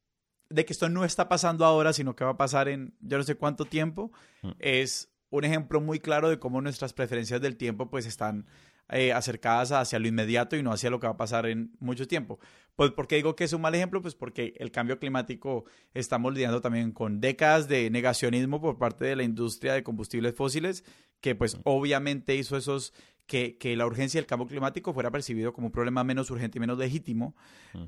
de 0.49 0.65
que 0.65 0.73
esto 0.73 0.89
no 0.89 1.05
está 1.05 1.29
pasando 1.29 1.65
ahora, 1.65 1.93
sino 1.93 2.15
que 2.15 2.25
va 2.25 2.33
a 2.33 2.37
pasar 2.37 2.69
en 2.69 2.95
yo 3.01 3.19
no 3.19 3.25
sé 3.25 3.35
cuánto 3.35 3.65
tiempo, 3.65 4.13
mm. 4.43 4.51
es 4.59 5.13
un 5.31 5.45
ejemplo 5.45 5.81
muy 5.81 6.01
claro 6.01 6.29
de 6.29 6.39
cómo 6.39 6.61
nuestras 6.61 6.93
preferencias 6.93 7.41
del 7.41 7.57
tiempo 7.57 7.91
pues 7.91 8.07
están 8.07 8.47
eh, 8.89 9.13
acercadas 9.13 9.73
hacia 9.73 9.99
lo 9.99 10.07
inmediato 10.07 10.57
y 10.57 10.63
no 10.63 10.73
hacia 10.73 10.91
lo 10.91 11.01
que 11.01 11.09
va 11.09 11.15
a 11.15 11.17
pasar 11.17 11.47
en 11.47 11.73
mucho 11.81 12.07
tiempo. 12.07 12.39
Pues, 12.77 12.93
¿Por 12.93 13.09
qué 13.09 13.17
digo 13.17 13.35
que 13.35 13.43
es 13.43 13.53
un 13.53 13.61
mal 13.61 13.75
ejemplo? 13.75 14.01
Pues 14.01 14.15
porque 14.15 14.55
el 14.59 14.71
cambio 14.71 15.01
climático 15.01 15.65
estamos 15.93 16.33
lidiando 16.33 16.61
también 16.61 16.93
con 16.93 17.21
décadas 17.21 17.67
de 17.67 17.91
negacionismo 17.91 18.61
por 18.61 18.79
parte 18.79 19.05
de 19.05 19.17
la 19.17 19.25
industria 19.25 19.73
de 19.73 19.83
combustibles 19.83 20.37
fósiles, 20.37 20.85
que 21.21 21.35
pues 21.35 21.59
obviamente 21.65 22.37
hizo 22.37 22.57
esos 22.57 22.93
que, 23.27 23.59
que, 23.59 23.75
la 23.75 23.87
urgencia 23.87 24.21
del 24.21 24.27
cambio 24.27 24.47
climático 24.47 24.95
fuera 24.95 25.11
percibido 25.11 25.53
como 25.53 25.67
un 25.67 25.73
problema 25.73 26.05
menos 26.05 26.31
urgente 26.31 26.59
y 26.59 26.61
menos 26.61 26.79
legítimo. 26.79 27.35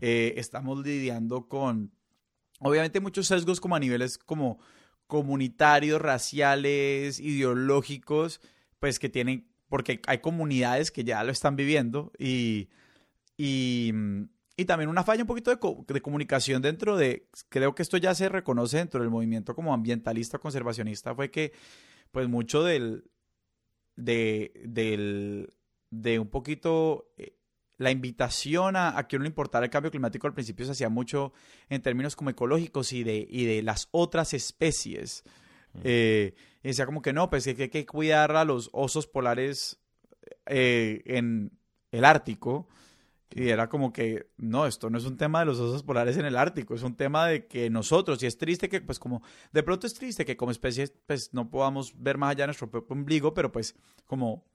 Eh, 0.00 0.34
estamos 0.36 0.84
lidiando 0.84 1.46
con, 1.46 1.92
obviamente, 2.59 3.00
muchos 3.00 3.26
sesgos 3.26 3.61
como 3.61 3.76
a 3.76 3.80
niveles 3.80 4.18
como 4.18 4.59
comunitarios, 5.06 6.00
raciales, 6.00 7.18
ideológicos, 7.18 8.40
pues 8.78 8.98
que 8.98 9.09
tienen, 9.09 9.48
porque 9.68 10.00
hay 10.06 10.18
comunidades 10.18 10.90
que 10.90 11.02
ya 11.02 11.24
lo 11.24 11.32
están 11.32 11.56
viviendo 11.56 12.12
y, 12.18 12.68
y, 13.36 13.92
y 14.56 14.64
también 14.66 14.90
una 14.90 15.04
falla 15.04 15.22
un 15.22 15.26
poquito 15.26 15.50
de, 15.50 16.00
comunicación 16.02 16.61
dentro 16.61 16.96
de, 16.96 17.28
creo 17.48 17.74
que 17.74 17.82
esto 17.82 17.96
ya 17.96 18.14
se 18.14 18.28
reconoce 18.28 18.76
dentro 18.76 19.00
del 19.00 19.11
movimiento 19.11 19.54
como 19.54 19.72
ambientalista 19.72 20.38
conservacionista, 20.38 21.14
fue 21.14 21.30
que 21.30 21.52
pues 22.11 22.28
mucho 22.28 22.62
del, 22.62 23.04
de, 23.96 24.52
del, 24.66 25.54
de 25.90 26.18
un 26.18 26.28
poquito 26.28 27.12
eh, 27.16 27.38
la 27.79 27.93
invitación 27.93 28.76
a, 28.76 29.07
que 29.09 29.16
uno 29.16 29.22
le 29.22 29.29
importara 29.29 29.64
el 29.64 29.70
cambio 29.70 29.91
climático 29.91 30.26
al 30.26 30.35
principio 30.35 30.66
se 30.66 30.72
hacía 30.72 30.89
mucho 30.89 31.33
en 31.68 31.81
términos 31.81 32.16
como 32.16 32.31
ecológicos 32.31 32.93
y 32.93 33.05
de, 33.05 33.26
y 33.31 33.45
de 33.45 33.62
las 33.62 33.89
otras 33.93 34.35
especies. 34.35 35.22
Eh, 35.85 36.35
y 36.62 36.68
decía 36.68 36.87
como 36.87 37.03
que 37.03 37.12
no, 37.12 37.31
pues 37.31 37.45
que 37.45 37.62
hay 37.62 37.68
que 37.68 37.87
cuidar 37.87 38.35
a 38.35 38.45
los 38.45 38.68
osos 38.72 39.07
polares 39.07 39.79
eh, 40.47 41.03
en 41.07 41.53
el 41.93 42.05
Ártico. 42.05 42.68
Y 43.31 43.51
era 43.51 43.68
como 43.68 43.93
que, 43.93 44.31
no, 44.39 44.66
esto 44.66 44.89
no 44.89 44.99
es 44.99 45.05
un 45.05 45.16
tema 45.16 45.41
de 45.41 45.47
los 45.47 45.61
osos 45.61 45.83
polares 45.83 46.16
en 46.16 46.24
el 46.24 46.37
Ártico, 46.37 46.74
es 46.74 46.83
un 46.83 46.97
tema 46.97 47.26
de 47.26 47.47
que 47.47 47.68
nosotros, 47.68 48.22
y 48.22 48.26
es 48.26 48.39
triste 48.39 48.70
que, 48.70 48.81
pues 48.81 48.99
como, 48.99 49.22
de 49.53 49.62
pronto 49.62 49.87
es 49.87 49.93
triste 49.93 50.24
que 50.24 50.37
como 50.37 50.51
especie, 50.51 50.89
pues 51.07 51.35
no 51.35 51.51
podamos 51.51 51.93
ver 52.03 52.16
más 52.16 52.31
allá 52.31 52.45
de 52.45 52.49
nuestro 52.49 52.70
propio 52.70 52.97
ombligo, 52.97 53.35
pero 53.35 53.53
pues 53.53 53.76
como 54.07 54.47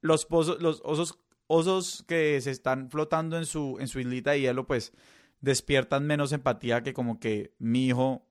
los, 0.00 0.28
los 0.60 0.80
osos 0.84 1.18
osos 1.52 2.04
que 2.06 2.40
se 2.40 2.52
están 2.52 2.90
flotando 2.90 3.36
en 3.36 3.44
su, 3.44 3.76
en 3.80 3.88
su 3.88 3.98
islita 3.98 4.30
de 4.30 4.40
hielo, 4.40 4.68
pues 4.68 4.92
despiertan 5.40 6.06
menos 6.06 6.32
empatía 6.32 6.84
que 6.84 6.94
como 6.94 7.18
que 7.18 7.54
mi 7.58 7.88
hijo 7.88 8.24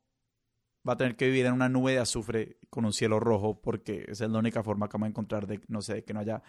va 0.87 0.93
a 0.93 0.97
tener 0.97 1.17
que 1.17 1.25
vivir 1.25 1.45
en 1.45 1.51
una 1.51 1.67
nube 1.67 1.91
de 1.91 1.99
azufre 1.99 2.57
con 2.69 2.85
un 2.85 2.93
cielo 2.93 3.19
rojo 3.19 3.59
porque 3.61 4.05
esa 4.07 4.23
es 4.23 4.31
la 4.31 4.39
única 4.39 4.63
forma 4.63 4.87
que 4.87 4.93
vamos 4.93 5.07
a 5.07 5.09
encontrar 5.09 5.47
de, 5.47 5.59
no 5.67 5.81
sé, 5.81 6.05
que 6.05 6.13
no 6.13 6.21
haya 6.21 6.41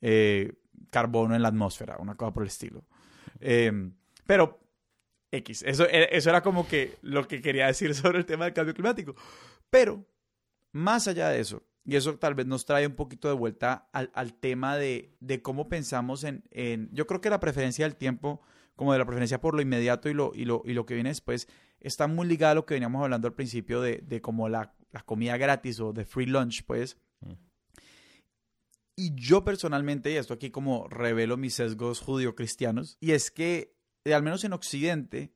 eh, 0.00 0.54
carbono 0.90 1.36
en 1.36 1.42
la 1.42 1.48
atmósfera, 1.48 1.98
una 1.98 2.16
cosa 2.16 2.32
por 2.32 2.42
el 2.42 2.48
estilo. 2.48 2.84
Em, 3.38 3.94
pero, 4.26 4.58
X, 5.30 5.62
eso, 5.62 5.86
e, 5.88 6.08
eso 6.10 6.30
era 6.30 6.42
como 6.42 6.66
que 6.66 6.96
lo 7.02 7.28
que 7.28 7.40
quería 7.40 7.68
decir 7.68 7.94
sobre 7.94 8.18
el 8.18 8.26
tema 8.26 8.44
del 8.44 8.54
cambio 8.54 8.74
climático. 8.74 9.14
Pero, 9.70 10.04
más 10.72 11.06
allá 11.06 11.28
de 11.28 11.38
eso, 11.38 11.62
y 11.88 11.96
eso 11.96 12.18
tal 12.18 12.34
vez 12.34 12.46
nos 12.46 12.66
trae 12.66 12.86
un 12.86 12.94
poquito 12.94 13.28
de 13.28 13.34
vuelta 13.34 13.88
al, 13.94 14.10
al 14.12 14.34
tema 14.34 14.76
de, 14.76 15.16
de, 15.20 15.40
cómo 15.40 15.70
pensamos 15.70 16.22
en, 16.22 16.44
en, 16.50 16.90
Yo 16.92 17.06
creo 17.06 17.22
que 17.22 17.30
la 17.30 17.40
preferencia 17.40 17.86
del 17.86 17.96
tiempo, 17.96 18.42
como 18.76 18.92
de 18.92 18.98
la 18.98 19.06
preferencia 19.06 19.40
por 19.40 19.54
lo 19.54 19.62
inmediato 19.62 20.10
y 20.10 20.12
lo, 20.12 20.32
y 20.34 20.44
lo, 20.44 20.60
y 20.66 20.74
lo 20.74 20.84
que 20.84 20.92
viene 20.92 21.08
después, 21.08 21.48
está 21.80 22.06
muy 22.06 22.26
ligada 22.26 22.52
a 22.52 22.54
lo 22.56 22.66
que 22.66 22.74
veníamos 22.74 23.02
hablando 23.02 23.26
al 23.26 23.32
principio 23.32 23.80
de, 23.80 24.02
de 24.06 24.20
como 24.20 24.50
la, 24.50 24.74
la, 24.92 25.00
comida 25.00 25.38
gratis 25.38 25.80
o 25.80 25.94
de 25.94 26.04
free 26.04 26.26
lunch, 26.26 26.62
pues. 26.66 26.98
Mm. 27.20 27.32
Y 28.94 29.14
yo 29.14 29.42
personalmente, 29.42 30.12
y 30.12 30.16
esto 30.16 30.34
aquí 30.34 30.50
como 30.50 30.88
revelo 30.88 31.38
mis 31.38 31.54
sesgos 31.54 32.00
judío-cristianos, 32.00 32.98
y 33.00 33.12
es 33.12 33.30
que, 33.30 33.74
al 34.04 34.22
menos 34.22 34.44
en 34.44 34.52
Occidente, 34.52 35.32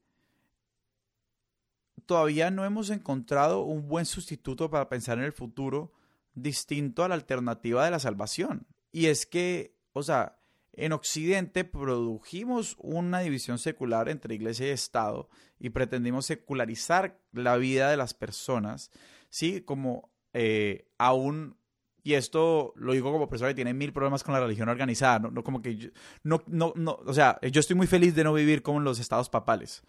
todavía 2.05 2.51
no 2.51 2.67
hemos 2.67 2.91
encontrado 2.91 3.63
un 3.63 3.89
buen 3.89 4.05
sustituto 4.05 4.69
para 4.69 4.91
pensar 4.91 5.17
en 5.17 5.25
el 5.25 5.33
futuro 5.33 5.95
distinto 6.35 7.05
a 7.05 7.09
la 7.09 7.15
alternativa 7.15 7.85
de 7.85 7.91
la 7.91 7.99
salvación. 7.99 8.67
Y 8.91 9.07
es 9.07 9.27
que, 9.27 9.77
o 9.93 10.03
sea, 10.03 10.39
en 10.73 10.93
Occidente 10.93 11.65
produjimos 11.65 12.77
una 12.79 13.21
división 13.21 13.59
secular 13.59 14.09
entre 14.09 14.35
iglesia 14.35 14.67
y 14.67 14.71
Estado 14.71 15.29
y 15.59 15.71
pretendimos 15.71 16.27
secularizar 16.27 17.21
la 17.33 17.57
vida 17.57 17.91
de 17.91 17.97
las 17.97 18.15
personas, 18.15 18.91
¿sí? 19.29 19.61
Como 19.61 20.11
eh, 20.33 20.89
aún 20.99 21.59
y 22.05 22.15
esto 22.15 22.73
lo 22.77 22.93
digo 22.93 23.13
como 23.13 23.29
persona 23.29 23.51
que 23.51 23.55
tiene 23.55 23.75
mil 23.75 23.93
problemas 23.93 24.25
con 24.25 24.35
la 24.35 24.41
religión 24.41 24.69
organizada, 24.69 25.21
no, 25.21 25.31
no 25.31 25.45
como 25.45 25.63
que 25.63 25.77
yo, 25.77 25.91
no, 26.25 26.43
no, 26.47 26.73
no, 26.75 26.99
o 27.07 27.15
sea, 27.15 27.39
yo 27.43 27.61
estoy 27.61 27.77
muy 27.77 27.87
feliz 27.87 28.15
de 28.15 28.25
no 28.25 28.33
vivir 28.33 28.63
como 28.63 28.79
en 28.79 28.85
los 28.85 28.99
estados 28.99 29.29
papales, 29.31 29.83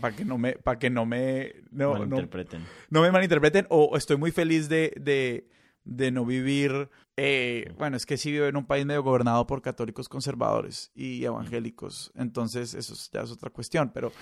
para 0.00 0.14
que 0.14 0.24
no 0.24 0.38
me, 0.38 0.52
para 0.52 0.78
que 0.78 0.90
no 0.90 1.04
me, 1.04 1.54
no, 1.70 1.92
malinterpreten, 1.92 2.64
no, 2.90 3.02
me 3.02 3.10
malinterpreten, 3.10 3.66
o 3.70 3.96
estoy 3.96 4.16
muy 4.16 4.30
feliz 4.30 4.68
de, 4.68 4.92
de, 5.00 5.48
de 5.84 6.10
no 6.12 6.24
vivir, 6.24 6.90
eh, 7.16 7.72
bueno, 7.76 7.96
es 7.96 8.06
que 8.06 8.16
sí 8.16 8.30
vivo 8.30 8.46
en 8.46 8.56
un 8.56 8.66
país 8.66 8.86
medio 8.86 9.02
gobernado 9.02 9.46
por 9.46 9.62
católicos 9.62 10.08
conservadores 10.08 10.92
y 10.94 11.24
evangélicos, 11.24 12.12
entonces 12.14 12.74
eso 12.74 12.94
ya 13.12 13.22
es 13.22 13.32
otra 13.32 13.50
cuestión, 13.50 13.90
pero 13.92 14.12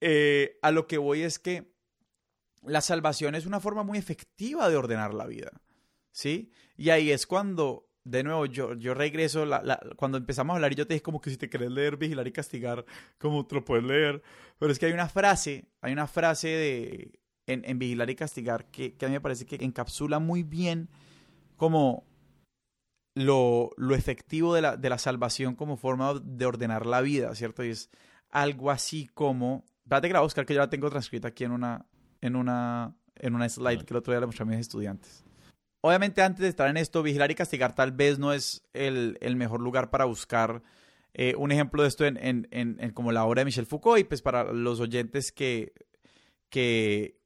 eh, 0.00 0.58
a 0.62 0.70
lo 0.70 0.86
que 0.86 0.98
voy 0.98 1.22
es 1.22 1.40
que 1.40 1.74
la 2.62 2.80
salvación 2.80 3.34
es 3.34 3.46
una 3.46 3.58
forma 3.58 3.82
muy 3.82 3.98
efectiva 3.98 4.68
de 4.68 4.76
ordenar 4.76 5.14
la 5.14 5.26
vida. 5.26 5.50
¿Sí? 6.12 6.50
Y 6.76 6.90
ahí 6.90 7.10
es 7.10 7.26
cuando, 7.26 7.88
de 8.04 8.22
nuevo, 8.22 8.46
yo, 8.46 8.74
yo 8.74 8.94
regreso, 8.94 9.44
la, 9.44 9.80
cuando 9.96 10.18
empezamos 10.18 10.54
a 10.54 10.56
hablar 10.56 10.72
y 10.72 10.76
yo 10.76 10.86
te 10.86 10.94
dije 10.94 11.02
como 11.02 11.20
que 11.20 11.30
si 11.30 11.36
te 11.36 11.50
querés 11.50 11.70
leer, 11.70 11.96
vigilar 11.96 12.26
y 12.26 12.32
castigar, 12.32 12.84
como 13.18 13.46
te 13.46 13.54
lo 13.54 13.64
puedes 13.64 13.84
leer. 13.84 14.22
Pero 14.58 14.72
es 14.72 14.78
que 14.78 14.86
hay 14.86 14.92
una 14.92 15.08
frase, 15.08 15.68
hay 15.80 15.92
una 15.92 16.06
frase 16.06 16.48
de, 16.48 17.20
en, 17.46 17.64
en 17.64 17.78
vigilar 17.78 18.10
y 18.10 18.16
castigar 18.16 18.70
que, 18.70 18.94
que, 18.96 19.06
a 19.06 19.08
mí 19.08 19.14
me 19.14 19.20
parece 19.20 19.46
que 19.46 19.56
encapsula 19.64 20.18
muy 20.18 20.42
bien 20.42 20.88
como 21.56 22.06
lo, 23.14 23.70
lo 23.76 23.94
efectivo 23.94 24.54
de 24.54 24.62
la, 24.62 24.76
de 24.76 24.88
la 24.88 24.98
salvación 24.98 25.54
como 25.54 25.76
forma 25.76 26.14
de 26.22 26.46
ordenar 26.46 26.86
la 26.86 27.00
vida, 27.00 27.34
¿cierto? 27.34 27.64
Y 27.64 27.70
es 27.70 27.90
algo 28.30 28.70
así 28.70 29.08
como... 29.08 29.64
Espérate 29.82 30.08
que 30.08 30.14
la 30.14 30.22
Oscar, 30.22 30.46
que 30.46 30.54
yo 30.54 30.60
la 30.60 30.70
tengo 30.70 30.88
transcrita 30.88 31.28
aquí 31.28 31.44
en 31.44 31.50
una, 31.50 31.86
en 32.20 32.36
una, 32.36 32.94
en 33.16 33.34
una 33.34 33.48
slide 33.48 33.84
que 33.84 33.92
el 33.92 33.98
otro 33.98 34.12
día 34.12 34.20
le 34.20 34.26
mostré 34.26 34.44
a 34.44 34.46
mis 34.46 34.60
estudiantes. 34.60 35.24
Obviamente 35.82 36.22
antes 36.22 36.42
de 36.42 36.48
estar 36.48 36.68
en 36.68 36.76
esto, 36.76 37.02
vigilar 37.02 37.30
y 37.30 37.34
castigar 37.34 37.74
tal 37.74 37.92
vez 37.92 38.18
no 38.18 38.32
es 38.32 38.62
el, 38.74 39.16
mejor 39.36 39.60
lugar 39.60 39.90
para 39.90 40.04
buscar 40.04 40.62
eh, 41.14 41.34
un 41.36 41.52
ejemplo 41.52 41.82
de 41.82 41.88
esto 41.88 42.04
en, 42.04 42.18
en, 42.18 42.46
en, 42.50 42.90
como 42.92 43.12
la 43.12 43.24
obra 43.24 43.40
de 43.40 43.46
Michel 43.46 43.66
Foucault. 43.66 44.00
Y 44.00 44.04
pues 44.04 44.20
para 44.20 44.52
los 44.52 44.80
oyentes 44.80 45.32
que, 45.32 45.72
que, 46.50 47.18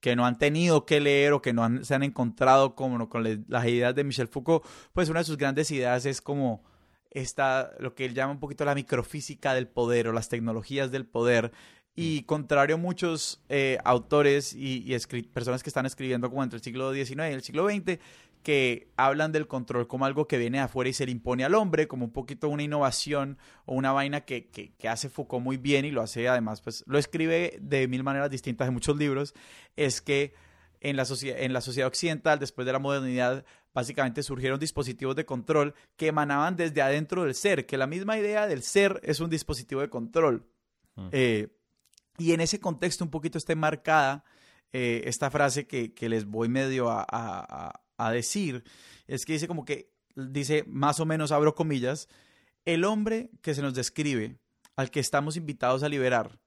que 0.00 0.14
no 0.14 0.26
han 0.26 0.38
tenido 0.38 0.86
que 0.86 1.00
leer 1.00 1.32
o 1.32 1.42
que 1.42 1.52
no 1.52 1.84
se 1.84 1.94
han 1.94 2.04
encontrado 2.04 2.76
como 2.76 3.08
con 3.08 3.44
las 3.48 3.66
ideas 3.66 3.94
de 3.94 4.04
Michel 4.04 4.28
Foucault, 4.28 4.64
pues 4.92 5.08
una 5.08 5.20
de 5.20 5.24
sus 5.24 5.36
grandes 5.36 5.70
ideas 5.72 6.06
es 6.06 6.20
como 6.20 6.62
esta, 7.10 7.72
lo 7.80 7.94
que 7.94 8.04
él 8.04 8.14
llama 8.14 8.32
un 8.32 8.40
poquito 8.40 8.64
la 8.64 8.74
microfísica 8.74 9.54
del 9.54 9.66
poder 9.66 10.08
o 10.08 10.12
las 10.12 10.28
tecnologías 10.28 10.90
del 10.90 11.06
poder 11.06 11.52
y 12.00 12.22
contrario 12.22 12.76
a 12.76 12.78
muchos 12.78 13.42
eh, 13.48 13.76
autores 13.82 14.54
y, 14.56 14.96
personas 15.32 15.64
que 15.64 15.70
están 15.70 15.84
escribiendo 15.84 16.30
como 16.30 16.44
entre 16.44 16.58
el 16.58 16.62
siglo 16.62 16.94
XIX 16.94 17.10
y 17.10 17.32
el 17.32 17.42
siglo 17.42 17.68
XX, 17.68 17.98
que 18.44 18.86
hablan 18.96 19.32
del 19.32 19.48
control 19.48 19.88
como 19.88 20.04
algo 20.04 20.28
que 20.28 20.38
viene 20.38 20.58
de 20.58 20.64
afuera 20.64 20.88
y 20.88 20.92
se 20.92 21.06
le 21.06 21.10
impone 21.10 21.44
al 21.44 21.56
hombre, 21.56 21.88
como 21.88 22.04
un 22.04 22.12
poquito 22.12 22.48
una 22.50 22.62
innovación 22.62 23.36
o 23.66 23.74
una 23.74 23.90
vaina 23.90 24.20
que, 24.20 24.46
que, 24.46 24.88
hace 24.88 25.08
Foucault 25.08 25.42
muy 25.42 25.56
bien 25.56 25.84
y 25.84 25.90
lo 25.90 26.00
hace 26.00 26.28
además, 26.28 26.60
pues 26.60 26.84
lo 26.86 27.00
escribe 27.00 27.58
de 27.60 27.88
mil 27.88 28.04
maneras 28.04 28.30
distintas 28.30 28.68
en 28.68 28.74
muchos 28.74 28.96
libros, 28.96 29.34
es 29.74 30.00
que 30.00 30.34
en 30.80 30.96
la, 30.96 31.04
en 31.20 31.52
la 31.52 31.60
sociedad 31.60 31.88
occidental, 31.88 32.38
después 32.38 32.64
de 32.64 32.74
la 32.74 32.78
modernidad, 32.78 33.44
básicamente 33.74 34.22
surgieron 34.22 34.60
dispositivos 34.60 35.16
de 35.16 35.26
control 35.26 35.74
que 35.96 36.06
emanaban 36.06 36.54
desde 36.54 36.80
adentro 36.80 37.24
del 37.24 37.34
ser, 37.34 37.66
que 37.66 37.76
la 37.76 37.88
misma 37.88 38.16
idea 38.18 38.46
del 38.46 38.62
ser 38.62 39.00
es 39.02 39.18
un 39.18 39.30
dispositivo 39.30 39.80
de 39.80 39.90
control. 39.90 40.46
Mm. 40.94 41.08
Eh, 41.10 41.48
y 42.18 42.32
en 42.32 42.40
ese 42.40 42.60
contexto 42.60 43.04
un 43.04 43.10
poquito 43.10 43.38
está 43.38 43.54
marcada 43.54 44.24
eh, 44.72 45.02
esta 45.06 45.30
frase 45.30 45.66
que, 45.66 46.08
les 46.08 46.26
voy 46.26 46.48
medio 46.48 46.88
a, 46.90 47.82
decir, 48.12 48.64
es 49.06 49.24
que 49.24 49.32
dice 49.32 49.48
como 49.48 49.64
que, 49.64 49.90
dice 50.14 50.64
más 50.66 51.00
o 51.00 51.06
menos, 51.06 51.32
abro 51.32 51.54
comillas, 51.54 52.08
el 52.64 52.84
hombre 52.84 53.30
que 53.40 53.54
se 53.54 53.62
nos 53.62 53.74
describe, 53.74 54.38
al 54.76 54.90
que 54.90 55.00
estamos 55.00 55.36
invitados 55.36 55.82
a 55.82 55.88
liberar, 55.88 56.38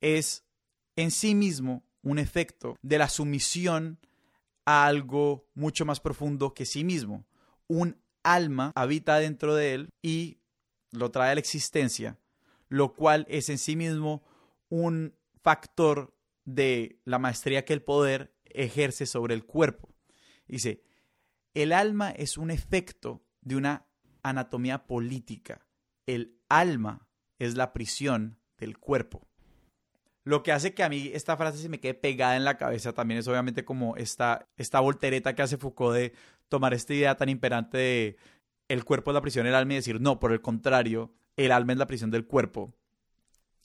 es 0.00 0.44
en 0.96 1.10
sí 1.10 1.34
mismo 1.34 1.84
un 2.02 2.18
efecto 2.18 2.76
de 2.82 2.98
la 2.98 3.08
sumisión 3.08 3.98
a 4.66 4.86
algo 4.86 5.48
mucho 5.54 5.84
más 5.84 6.00
profundo 6.00 6.54
que 6.54 6.66
sí 6.66 6.84
mismo. 6.84 7.26
Un 7.66 8.00
alma 8.22 8.72
habita 8.74 9.18
dentro 9.18 9.54
de 9.54 9.74
él 9.74 9.88
y 10.02 10.38
lo 10.90 11.10
trae 11.10 11.32
a 11.32 11.34
la 11.34 11.40
existencia, 11.40 12.18
lo 12.68 12.94
cual 12.94 13.26
es 13.28 13.48
en 13.48 13.58
sí 13.58 13.74
mismo 13.74 14.22
un 14.68 15.14
factor 15.42 16.14
de 16.44 17.00
la 17.04 17.18
maestría 17.18 17.64
que 17.64 17.72
el 17.72 17.82
poder 17.82 18.34
ejerce 18.44 19.06
sobre 19.06 19.34
el 19.34 19.44
cuerpo. 19.44 19.88
Dice, 20.46 20.82
el 21.54 21.72
alma 21.72 22.10
es 22.10 22.36
un 22.36 22.50
efecto 22.50 23.24
de 23.40 23.56
una 23.56 23.86
anatomía 24.22 24.86
política. 24.86 25.66
El 26.06 26.38
alma 26.48 27.08
es 27.38 27.54
la 27.56 27.72
prisión 27.72 28.38
del 28.58 28.78
cuerpo. 28.78 29.26
Lo 30.24 30.42
que 30.42 30.52
hace 30.52 30.72
que 30.72 30.82
a 30.82 30.88
mí 30.88 31.10
esta 31.12 31.36
frase 31.36 31.58
se 31.58 31.68
me 31.68 31.80
quede 31.80 31.94
pegada 31.94 32.36
en 32.36 32.44
la 32.44 32.56
cabeza 32.56 32.94
también 32.94 33.20
es 33.20 33.28
obviamente 33.28 33.64
como 33.64 33.96
esta, 33.96 34.48
esta 34.56 34.80
voltereta 34.80 35.34
que 35.34 35.42
hace 35.42 35.58
Foucault 35.58 35.94
de 35.94 36.14
tomar 36.48 36.72
esta 36.72 36.94
idea 36.94 37.16
tan 37.16 37.28
imperante 37.28 37.76
de 37.76 38.16
el 38.68 38.84
cuerpo 38.84 39.10
es 39.10 39.14
la 39.14 39.20
prisión 39.20 39.44
del 39.44 39.54
alma 39.54 39.74
y 39.74 39.76
decir, 39.76 40.00
no, 40.00 40.18
por 40.18 40.32
el 40.32 40.40
contrario, 40.40 41.12
el 41.36 41.52
alma 41.52 41.72
es 41.72 41.78
la 41.78 41.86
prisión 41.86 42.10
del 42.10 42.26
cuerpo. 42.26 42.74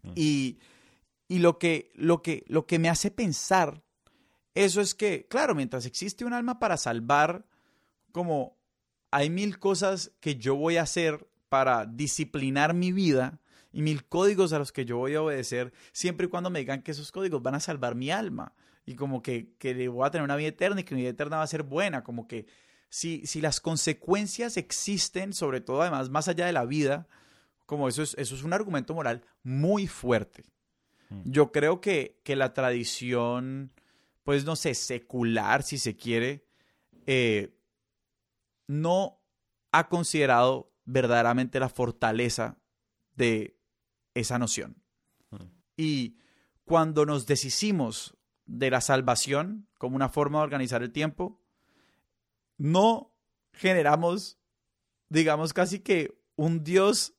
Mm. 0.04 0.12
Y, 0.16 0.60
y 1.30 1.40
lo, 1.40 1.58
que, 1.60 1.92
lo, 1.96 2.22
que, 2.22 2.44
lo 2.48 2.66
que 2.66 2.80
me 2.80 2.90
hace 2.90 3.12
pensar 3.12 3.82
eso 4.56 4.82
es 4.82 4.94
que, 4.94 5.26
claro, 5.28 5.56
mientras 5.56 5.86
existe 5.86 6.26
un 6.26 6.34
alma 6.34 6.60
para 6.60 6.76
salvar, 6.76 7.46
como 8.12 8.58
hay 9.10 9.30
mil 9.30 9.58
cosas 9.58 10.12
que 10.20 10.36
yo 10.36 10.56
voy 10.56 10.76
a 10.76 10.82
hacer 10.82 11.30
para 11.48 11.86
disciplinar 11.86 12.74
mi 12.74 12.92
vida 12.92 13.40
y 13.72 13.82
mil 13.82 14.06
códigos 14.06 14.52
a 14.52 14.60
los 14.60 14.74
que 14.74 14.84
yo 14.84 14.98
voy 14.98 15.16
a 15.16 15.22
obedecer, 15.22 15.72
siempre 15.92 16.28
y 16.28 16.30
cuando 16.30 16.50
me 16.50 16.60
digan 16.60 16.82
que 16.82 16.92
esos 16.92 17.12
códigos 17.12 17.42
van 17.42 17.56
a 17.56 17.60
salvar 17.60 17.96
mi 17.96 18.12
alma 18.12 18.54
y 18.86 18.96
como 18.96 19.22
que, 19.22 19.54
que 19.60 19.88
voy 19.88 20.06
a 20.06 20.12
tener 20.12 20.26
una 20.26 20.36
vida 20.36 20.50
eterna 20.50 20.82
y 20.82 20.84
que 20.84 20.96
mi 20.96 21.02
vida 21.02 21.12
eterna 21.12 21.38
va 21.38 21.44
a 21.44 21.48
ser 21.48 21.64
buena, 21.64 22.04
como 22.04 22.28
que 22.28 22.48
si, 22.90 23.26
si 23.28 23.40
las 23.42 23.62
consecuencias 23.62 24.58
existen, 24.58 25.32
sobre 25.32 25.62
todo 25.62 25.84
además 25.84 26.10
más 26.10 26.28
allá 26.28 26.48
de 26.48 26.54
la 26.54 26.66
vida, 26.66 27.08
como 27.66 27.88
eso 27.88 28.02
es, 28.02 28.16
eso 28.18 28.36
es 28.36 28.44
un 28.44 28.52
argumento 28.52 28.96
moral 28.96 29.24
muy 29.44 29.86
fuerte. 29.86 30.44
Mm. 31.10 31.22
Yo 31.26 31.52
creo 31.52 31.82
que, 31.82 32.20
que 32.24 32.36
la 32.36 32.54
tradición 32.54 33.72
pues 34.30 34.46
no 34.46 34.56
sé, 34.56 34.76
secular, 34.76 35.64
si 35.64 35.80
se 35.80 35.96
quiere, 35.96 36.46
eh, 37.08 37.58
no 38.68 39.24
ha 39.72 39.90
considerado 39.90 40.72
verdaderamente 40.86 41.60
la 41.60 41.68
fortaleza 41.68 42.60
de 43.16 43.58
esa 44.14 44.38
noción. 44.38 44.84
Hmm. 45.32 45.48
Y 45.76 46.20
cuando 46.64 47.08
nos 47.08 47.26
deshicimos 47.26 48.16
de 48.46 48.70
la 48.70 48.82
salvación 48.82 49.68
como 49.80 49.96
una 49.96 50.10
forma 50.10 50.38
de 50.38 50.44
organizar 50.44 50.84
el 50.84 50.92
tiempo, 50.92 51.42
no 52.60 53.12
generamos, 53.52 54.38
digamos, 55.10 55.54
casi 55.54 55.80
que 55.80 56.22
un 56.36 56.64
Dios 56.64 57.16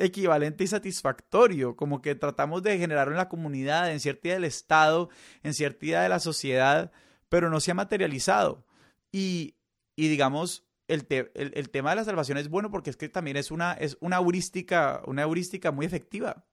equivalente 0.00 0.64
y 0.64 0.66
satisfactorio, 0.66 1.76
como 1.76 2.00
que 2.00 2.14
tratamos 2.14 2.62
de 2.62 2.78
generarlo 2.78 3.12
en 3.12 3.18
la 3.18 3.28
comunidad, 3.28 3.92
en 3.92 4.00
cierta 4.00 4.28
idea 4.28 4.34
del 4.34 4.44
Estado, 4.44 5.10
en 5.42 5.54
cierta 5.54 5.86
idea 5.86 6.02
de 6.02 6.08
la 6.08 6.18
sociedad, 6.18 6.90
pero 7.28 7.50
no 7.50 7.60
se 7.60 7.70
ha 7.70 7.74
materializado. 7.74 8.66
Y, 9.12 9.56
y 9.96 10.08
digamos, 10.08 10.64
el, 10.88 11.06
el, 11.34 11.70
tema 11.70 11.90
de 11.90 11.96
la 11.96 12.04
salvación 12.04 12.38
es 12.38 12.48
bueno 12.48 12.70
porque 12.70 12.90
es 12.90 12.96
que 12.96 13.08
también 13.08 13.36
es 13.36 13.50
una, 13.50 13.74
es 13.74 13.96
una 14.00 14.16
heurística, 14.16 15.02
una 15.06 15.22
heurística 15.22 15.70
muy 15.70 15.86
efectiva. 15.86 16.44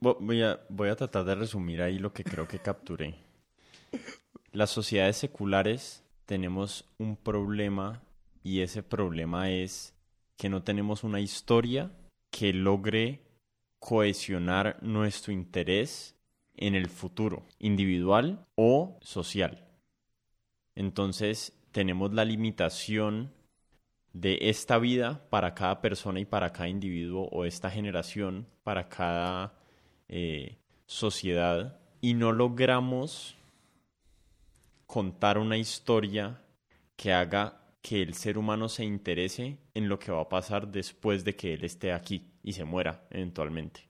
Voy 0.00 0.42
a, 0.42 0.60
voy 0.70 0.88
a 0.88 0.96
tratar 0.96 1.24
de 1.24 1.34
resumir 1.34 1.82
ahí 1.82 1.98
lo 1.98 2.12
que 2.12 2.24
creo 2.24 2.48
que 2.48 2.58
capturé. 2.58 3.16
Las 4.52 4.70
sociedades 4.70 5.16
seculares 5.16 6.04
tenemos 6.24 6.88
un 6.98 7.16
problema 7.16 8.00
y 8.42 8.60
ese 8.60 8.82
problema 8.82 9.50
es 9.50 9.94
que 10.38 10.48
no 10.48 10.62
tenemos 10.62 11.04
una 11.04 11.20
historia 11.20 11.90
que 12.30 12.52
logre 12.52 13.20
cohesionar 13.78 14.78
nuestro 14.82 15.32
interés 15.32 16.16
en 16.56 16.74
el 16.74 16.88
futuro, 16.88 17.46
individual 17.58 18.46
o 18.54 18.98
social. 19.00 19.66
Entonces 20.74 21.58
tenemos 21.72 22.12
la 22.12 22.24
limitación 22.24 23.32
de 24.12 24.38
esta 24.42 24.78
vida 24.78 25.26
para 25.30 25.54
cada 25.54 25.80
persona 25.80 26.20
y 26.20 26.24
para 26.24 26.52
cada 26.52 26.68
individuo 26.68 27.28
o 27.30 27.44
esta 27.44 27.70
generación 27.70 28.46
para 28.62 28.88
cada 28.88 29.54
eh, 30.08 30.58
sociedad 30.86 31.78
y 32.00 32.14
no 32.14 32.32
logramos 32.32 33.36
contar 34.86 35.38
una 35.38 35.56
historia 35.56 36.42
que 36.96 37.12
haga 37.12 37.60
que 37.82 38.02
el 38.02 38.14
ser 38.14 38.36
humano 38.36 38.68
se 38.68 38.84
interese 38.84 39.58
en 39.80 39.88
lo 39.88 39.98
que 39.98 40.12
va 40.12 40.22
a 40.22 40.28
pasar 40.28 40.68
después 40.68 41.24
de 41.24 41.34
que 41.34 41.54
él 41.54 41.64
esté 41.64 41.92
aquí 41.92 42.30
y 42.42 42.52
se 42.52 42.64
muera 42.64 43.06
eventualmente. 43.10 43.88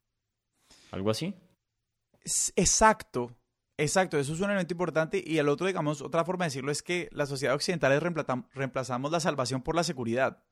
¿Algo 0.92 1.10
así? 1.10 1.34
Exacto, 2.56 3.36
exacto, 3.76 4.18
eso 4.18 4.32
es 4.32 4.40
un 4.40 4.46
elemento 4.46 4.74
importante 4.74 5.22
y 5.24 5.38
el 5.38 5.48
otro, 5.48 5.66
digamos, 5.66 6.02
otra 6.02 6.24
forma 6.24 6.44
de 6.44 6.50
decirlo 6.50 6.70
es 6.70 6.82
que 6.82 7.08
las 7.12 7.28
sociedades 7.28 7.56
occidentales 7.56 8.02
reemplazamos 8.54 9.10
la 9.10 9.20
salvación 9.20 9.62
por 9.62 9.74
la 9.74 9.84
seguridad. 9.84 10.44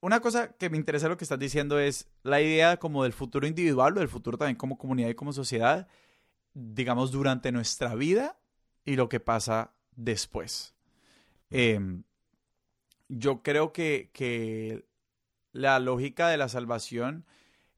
Una 0.00 0.20
cosa 0.20 0.52
que 0.56 0.70
me 0.70 0.76
interesa 0.76 1.08
lo 1.08 1.16
que 1.16 1.24
estás 1.24 1.38
diciendo 1.38 1.78
es 1.78 2.08
la 2.22 2.40
idea 2.40 2.76
como 2.76 3.02
del 3.02 3.12
futuro 3.12 3.46
individual 3.46 3.96
o 3.96 4.00
del 4.00 4.08
futuro 4.08 4.38
también 4.38 4.56
como 4.56 4.78
comunidad 4.78 5.08
y 5.08 5.14
como 5.14 5.32
sociedad, 5.32 5.88
digamos, 6.54 7.12
durante 7.12 7.52
nuestra 7.52 7.94
vida 7.94 8.38
y 8.84 8.96
lo 8.96 9.08
que 9.08 9.20
pasa 9.20 9.74
después. 9.94 10.74
Eh, 11.50 11.80
yo 13.08 13.42
creo 13.42 13.72
que, 13.72 14.84
la 15.52 15.78
lógica 15.78 16.28
de 16.28 16.36
la 16.36 16.50
salvación 16.50 17.24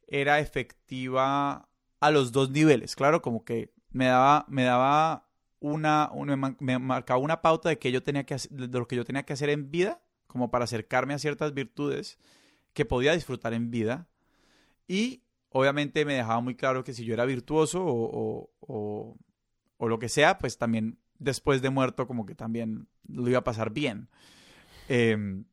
era 0.08 0.40
efectiva 0.40 1.68
a 2.00 2.10
los 2.10 2.32
dos 2.32 2.50
niveles. 2.50 2.96
Claro, 2.96 3.22
como 3.22 3.44
que 3.44 3.72
me 3.90 4.06
daba, 4.06 4.46
me 4.48 4.64
daba 4.64 5.28
una, 5.60 6.10
me 6.58 6.78
marcaba 6.80 7.20
una 7.20 7.40
pauta 7.40 7.68
de 7.68 7.78
que 7.78 7.92
yo 7.92 8.02
tenía 8.02 8.24
que 8.24 8.36
de 8.50 8.78
lo 8.78 8.88
que 8.88 8.96
yo 8.96 9.04
tenía 9.04 9.22
que 9.22 9.32
hacer 9.32 9.48
en 9.50 9.70
vida, 9.70 10.00
como 10.26 10.50
para 10.50 10.64
acercarme 10.64 11.14
a 11.14 11.20
ciertas 11.20 11.54
virtudes 11.54 12.18
que 12.72 12.84
podía 12.84 13.12
disfrutar 13.12 13.54
en 13.54 13.70
vida. 13.70 14.08
Y 14.88 15.22
obviamente 15.50 16.04
me 16.04 16.14
dejaba 16.14 16.40
muy 16.40 16.56
claro 16.56 16.82
que 16.82 16.94
si 16.94 17.04
yo 17.04 17.14
era 17.14 17.26
virtuoso 17.26 17.84
o, 17.84 18.50
o, 18.60 19.16
o 19.76 19.88
lo 19.88 19.98
que 20.00 20.08
sea, 20.08 20.38
pues 20.38 20.58
también 20.58 20.98
después 21.18 21.62
de 21.62 21.70
muerto 21.70 22.06
como 22.06 22.26
que 22.26 22.34
también 22.34 22.88
lo 23.06 23.28
iba 23.28 23.38
a 23.38 23.44
pasar 23.44 23.70
bien. 23.70 24.08
Em, 24.88 25.44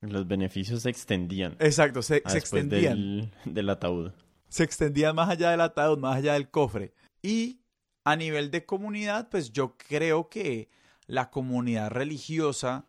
los 0.00 0.26
beneficios 0.26 0.82
se 0.82 0.90
extendían. 0.90 1.56
Exacto, 1.60 2.02
se, 2.02 2.16
extendían. 2.16 3.30
Del, 3.44 3.70
ataúd. 3.70 4.12
Se 4.48 4.64
extendían 4.64 5.14
más 5.14 5.28
allá 5.28 5.50
del 5.50 5.60
ataúd, 5.60 5.98
más 5.98 6.16
allá 6.16 6.34
del 6.34 6.50
cofre. 6.50 6.92
Y 7.22 7.60
a 8.04 8.16
nivel 8.16 8.50
de 8.50 8.66
comunidad, 8.66 9.28
pues 9.30 9.52
yo 9.52 9.76
creo 9.76 10.28
que 10.28 10.68
la 11.06 11.30
comunidad 11.30 11.90
religiosa 11.90 12.86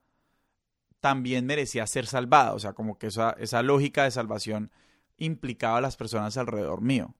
también 0.99 1.45
merecía 1.45 1.85
ser 1.85 2.07
salvada. 2.07 2.53
O 2.53 2.59
sea, 2.59 2.73
como 2.73 2.97
que 2.97 3.07
esa, 3.07 3.31
esa 3.39 3.61
lógica 3.61 4.05
de 4.05 4.11
salvación 4.11 4.71
implicaba 5.17 5.77
a 5.77 5.81
las 5.81 5.97
personas 5.97 6.35
alrededor 6.37 6.81
mío. 6.81 7.13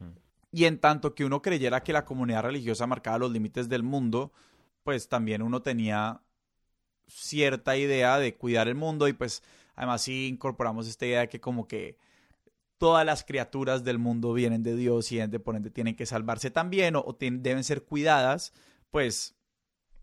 Hmm. 0.00 0.18
Y 0.50 0.64
en 0.64 0.78
tanto 0.78 1.14
que 1.14 1.24
uno 1.24 1.40
creyera 1.40 1.84
que 1.84 1.92
la 1.92 2.04
comunidad 2.04 2.42
religiosa 2.42 2.88
marcaba 2.88 3.18
los 3.18 3.30
límites 3.30 3.68
del 3.68 3.84
mundo, 3.84 4.32
pues 4.82 5.08
también 5.08 5.42
uno 5.42 5.62
tenía 5.62 6.20
cierta 7.06 7.76
idea 7.76 8.18
de 8.18 8.34
cuidar 8.34 8.68
el 8.68 8.74
mundo 8.74 9.08
y 9.08 9.12
pues 9.12 9.42
además 9.74 10.02
sí 10.02 10.28
incorporamos 10.28 10.88
esta 10.88 11.06
idea 11.06 11.20
de 11.20 11.28
que 11.28 11.40
como 11.40 11.66
que 11.68 11.96
todas 12.78 13.06
las 13.06 13.24
criaturas 13.24 13.84
del 13.84 13.98
mundo 13.98 14.32
vienen 14.32 14.62
de 14.62 14.76
Dios 14.76 15.10
y 15.12 15.18
de 15.18 15.40
por 15.40 15.56
ende 15.56 15.70
tienen 15.70 15.96
que 15.96 16.06
salvarse 16.06 16.50
también 16.50 16.96
o, 16.96 17.16
deben 17.18 17.64
ser 17.64 17.84
cuidadas, 17.84 18.52
pues 18.90 19.34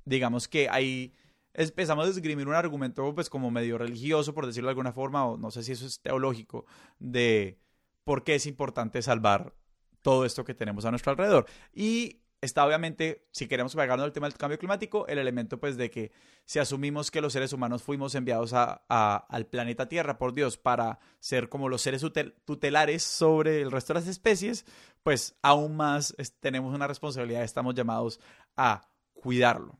digamos 0.06 0.47
que 0.47 0.70
ahí 0.70 1.14
empezamos 1.54 2.08
a 2.08 2.10
esgrimir 2.10 2.47
un 2.47 2.56
argumento 2.56 3.14
pues 3.14 3.30
como 3.30 3.51
medio 3.51 3.78
religioso 3.78 4.34
por 4.34 4.47
decirlo 4.47 4.68
de 4.68 4.72
alguna 4.72 4.91
forma 4.91 5.26
o 5.26 5.38
no 5.38 5.51
sé 5.51 5.64
si 5.64 5.74
eso 5.74 5.86
es 5.86 6.01
teológico 6.01 6.66
de 6.99 7.60
por 8.04 8.24
qué 8.24 8.36
es 8.36 8.45
importante 8.47 9.01
salvar 9.01 9.54
todo 10.01 10.26
esto 10.26 10.43
que 10.43 10.54
tenemos 10.54 10.86
a 10.86 10.91
nuestro 10.91 11.12
alrededor. 11.12 11.45
Y 11.74 12.22
está 12.44 12.66
obviamente, 12.66 13.26
si 13.32 13.48
queremos 13.48 13.74
pegarnos 13.74 14.04
al 14.04 14.12
tema 14.12 14.28
del 14.28 14.38
cambio 14.38 14.60
climático, 14.60 15.08
el 15.08 15.18
elemento 15.18 15.60
pues 15.60 15.78
de 15.78 15.89
que 15.89 16.12
si 16.46 16.60
asumimos 16.60 17.10
que 17.10 17.22
los 17.22 17.32
seres 17.32 17.54
humanos 17.54 17.84
fuimos 17.84 18.16
enviados 18.16 18.52
a, 18.54 18.84
al 19.30 19.48
planeta 19.48 19.88
Tierra 19.88 20.18
por 20.18 20.34
Dios 20.34 20.58
para 20.58 21.00
ser 21.20 21.48
como 21.48 21.70
los 21.70 21.82
seres 21.82 22.04
tutelares 22.44 23.04
sobre 23.04 23.62
el 23.62 23.72
resto 23.72 23.94
de 23.94 24.02
las 24.02 24.10
especies, 24.10 24.66
pues 25.04 25.38
aún 25.41 25.78
más 25.78 26.16
tenemos 26.41 26.76
una 26.76 26.86
responsabilidad, 26.86 27.44
estamos 27.44 27.76
llamados 27.76 28.20
a 28.58 28.89
cuidarlo. 29.14 29.80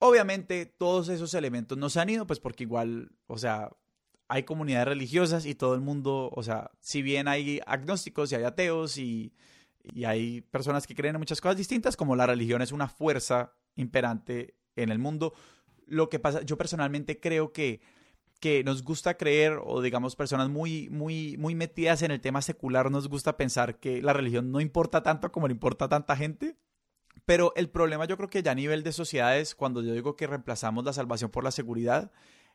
Obviamente 0.00 0.66
todos 0.66 1.08
esos 1.08 1.34
elementos 1.34 1.78
no 1.78 1.88
se 1.88 2.00
han 2.00 2.10
ido, 2.10 2.26
pues 2.26 2.40
porque 2.40 2.64
igual, 2.64 3.12
o 3.28 3.38
sea, 3.38 3.70
hay 4.26 4.42
comunidades 4.42 4.88
religiosas 4.88 5.46
y 5.46 5.54
todo 5.54 5.74
el 5.74 5.80
mundo, 5.80 6.30
o 6.34 6.42
sea, 6.42 6.72
si 6.80 7.00
bien 7.00 7.28
hay 7.28 7.60
agnósticos 7.64 8.32
y 8.32 8.34
hay 8.34 8.42
ateos 8.42 8.98
y 8.98 9.32
y 9.92 10.04
hay 10.04 10.40
personas 10.40 10.86
que 10.86 10.94
creen 10.94 11.14
en 11.14 11.20
muchas 11.20 11.40
cosas 11.40 11.56
distintas, 11.56 11.96
como 11.96 12.16
la 12.16 12.26
religión 12.26 12.62
es 12.62 12.72
una 12.72 12.88
fuerza 12.88 13.52
imperante 13.76 14.54
en 14.74 14.90
el 14.90 14.98
mundo. 14.98 15.34
Lo 15.86 16.08
que 16.08 16.18
pasa, 16.18 16.42
yo 16.42 16.56
personalmente 16.56 17.20
creo 17.20 17.52
que, 17.52 17.80
que 18.40 18.64
nos 18.64 18.82
gusta 18.82 19.16
creer, 19.16 19.60
o 19.64 19.80
digamos 19.80 20.16
personas 20.16 20.48
muy, 20.48 20.88
muy, 20.90 21.36
muy 21.38 21.54
metidas 21.54 22.02
en 22.02 22.10
el 22.10 22.20
tema 22.20 22.42
secular, 22.42 22.90
nos 22.90 23.08
gusta 23.08 23.36
pensar 23.36 23.78
que 23.78 24.02
la 24.02 24.12
religión 24.12 24.50
no 24.50 24.60
importa 24.60 25.02
tanto 25.02 25.30
como 25.30 25.48
le 25.48 25.52
importa 25.52 25.86
a 25.86 25.88
tanta 25.88 26.16
gente. 26.16 26.56
Pero 27.24 27.52
el 27.56 27.70
problema 27.70 28.04
yo 28.04 28.16
creo 28.16 28.28
que 28.28 28.42
ya 28.42 28.52
a 28.52 28.54
nivel 28.54 28.82
de 28.82 28.92
sociedades, 28.92 29.54
cuando 29.54 29.82
yo 29.82 29.92
digo 29.92 30.16
que 30.16 30.26
reemplazamos 30.26 30.84
la 30.84 30.92
salvación 30.92 31.30
por 31.30 31.44
la 31.44 31.50
seguridad, 31.50 32.12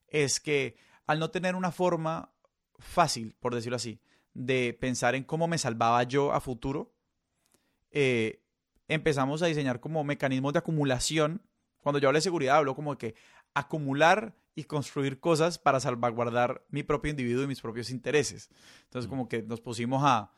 es 0.07 0.39
que 0.39 0.75
al 1.07 1.19
no 1.19 1.31
tener 1.31 1.55
una 1.55 1.71
forma 1.71 2.31
fácil, 2.77 3.35
por 3.39 3.55
decirlo 3.55 3.75
así, 3.75 3.99
de 4.33 4.77
pensar 4.79 5.15
en 5.15 5.23
cómo 5.23 5.47
me 5.47 5.57
salvaba 5.57 6.03
yo 6.03 6.31
a 6.31 6.39
futuro, 6.39 6.93
eh, 7.91 8.43
empezamos 8.87 9.41
a 9.41 9.47
diseñar 9.47 9.79
como 9.79 10.03
mecanismos 10.03 10.53
de 10.53 10.59
acumulación. 10.59 11.41
Cuando 11.81 11.99
yo 11.99 12.09
hablo 12.09 12.17
de 12.17 12.21
seguridad, 12.23 12.57
hablo 12.57 12.75
como 12.75 12.91
de 12.91 12.97
que 12.97 13.15
acumular 13.53 14.35
y 14.55 14.65
construir 14.65 15.19
cosas 15.19 15.57
para 15.57 15.79
salvaguardar 15.79 16.65
mi 16.69 16.83
propio 16.83 17.11
individuo 17.11 17.43
y 17.43 17.47
mis 17.47 17.61
propios 17.61 17.89
intereses. 17.89 18.49
Entonces, 18.83 19.09
como 19.09 19.27
que 19.27 19.43
nos 19.43 19.61
pusimos 19.61 20.03
a... 20.03 20.31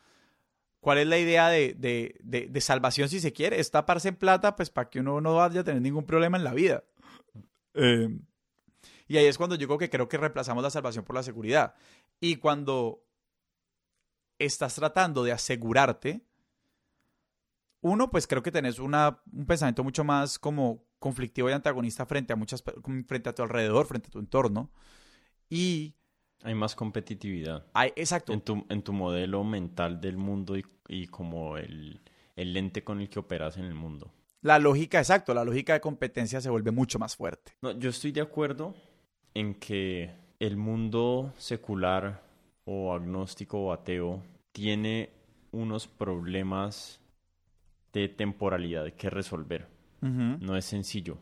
¿Cuál 0.79 0.97
es 0.97 1.07
la 1.07 1.17
idea 1.17 1.47
de, 1.47 1.75
de, 1.77 2.19
de, 2.21 2.61
salvación 2.61 3.07
si 3.07 3.21
se 3.21 3.31
quiere? 3.31 3.57
Es 3.57 3.71
taparse 3.71 4.09
en 4.09 4.17
plata, 4.17 4.57
pues 4.57 4.69
para 4.69 4.89
que 4.89 4.99
uno 4.99 5.21
no 5.21 5.35
vaya 5.35 5.61
a 5.61 5.63
tener 5.63 5.81
ningún 5.81 6.05
problema 6.05 6.37
en 6.37 6.43
la 6.43 6.53
vida. 6.53 6.83
Eh, 7.73 8.09
y 9.07 9.17
ahí 9.17 9.25
es 9.25 9.37
cuando 9.37 9.55
yo 9.55 9.77
que 9.77 9.89
creo 9.89 10.09
que 10.09 10.17
reemplazamos 10.17 10.61
la 10.61 10.69
salvación 10.69 11.05
por 11.05 11.15
la 11.15 11.23
seguridad. 11.23 11.75
Y 12.19 12.35
cuando 12.35 13.05
estás 14.39 14.75
tratando 14.75 15.23
de 15.23 15.31
asegurarte, 15.31 16.25
uno, 17.83 18.09
pues 18.09 18.25
creo 18.27 18.41
que 18.41 18.51
tenés 18.51 18.79
una, 18.79 19.21
un 19.31 19.45
pensamiento 19.45 19.83
mucho 19.83 20.03
más 20.03 20.39
como 20.39 20.85
conflictivo 20.99 21.49
y 21.49 21.53
antagonista 21.53 22.05
frente 22.05 22.33
a 22.33 22.35
muchas 22.35 22.63
frente 23.05 23.29
a 23.29 23.35
tu 23.35 23.43
alrededor, 23.43 23.85
frente 23.85 24.07
a 24.07 24.11
tu 24.11 24.19
entorno. 24.19 24.71
Y 25.49 25.93
hay 26.43 26.55
más 26.55 26.75
competitividad. 26.75 27.65
Hay, 27.73 27.91
exacto. 27.95 28.31
En 28.33 28.41
tu, 28.41 28.65
en 28.69 28.81
tu 28.81 28.93
modelo 28.93 29.43
mental 29.43 29.99
del 29.99 30.17
mundo 30.17 30.57
y, 30.57 30.65
y 30.87 31.07
como 31.07 31.57
el, 31.57 32.01
el, 32.37 32.53
lente 32.53 32.83
con 32.85 33.01
el 33.01 33.09
que 33.09 33.19
operas 33.19 33.57
en 33.57 33.65
el 33.65 33.73
mundo. 33.73 34.11
La 34.41 34.59
lógica, 34.59 34.99
exacto, 34.99 35.33
la 35.33 35.43
lógica 35.43 35.73
de 35.73 35.81
competencia 35.81 36.39
se 36.39 36.49
vuelve 36.49 36.71
mucho 36.71 36.99
más 36.99 37.17
fuerte. 37.17 37.53
No, 37.61 37.71
yo 37.77 37.89
estoy 37.89 38.13
de 38.13 38.21
acuerdo 38.21 38.73
en 39.33 39.55
que 39.55 40.15
el 40.39 40.55
mundo 40.55 41.33
secular 41.37 42.23
o 42.65 42.93
agnóstico 42.93 43.59
o 43.59 43.73
ateo 43.73 44.23
tiene 44.53 45.11
unos 45.51 45.87
problemas 45.87 47.01
de 47.93 48.09
temporalidad 48.09 48.91
que 48.93 49.09
resolver. 49.09 49.69
No 50.01 50.57
es 50.57 50.65
sencillo. 50.65 51.19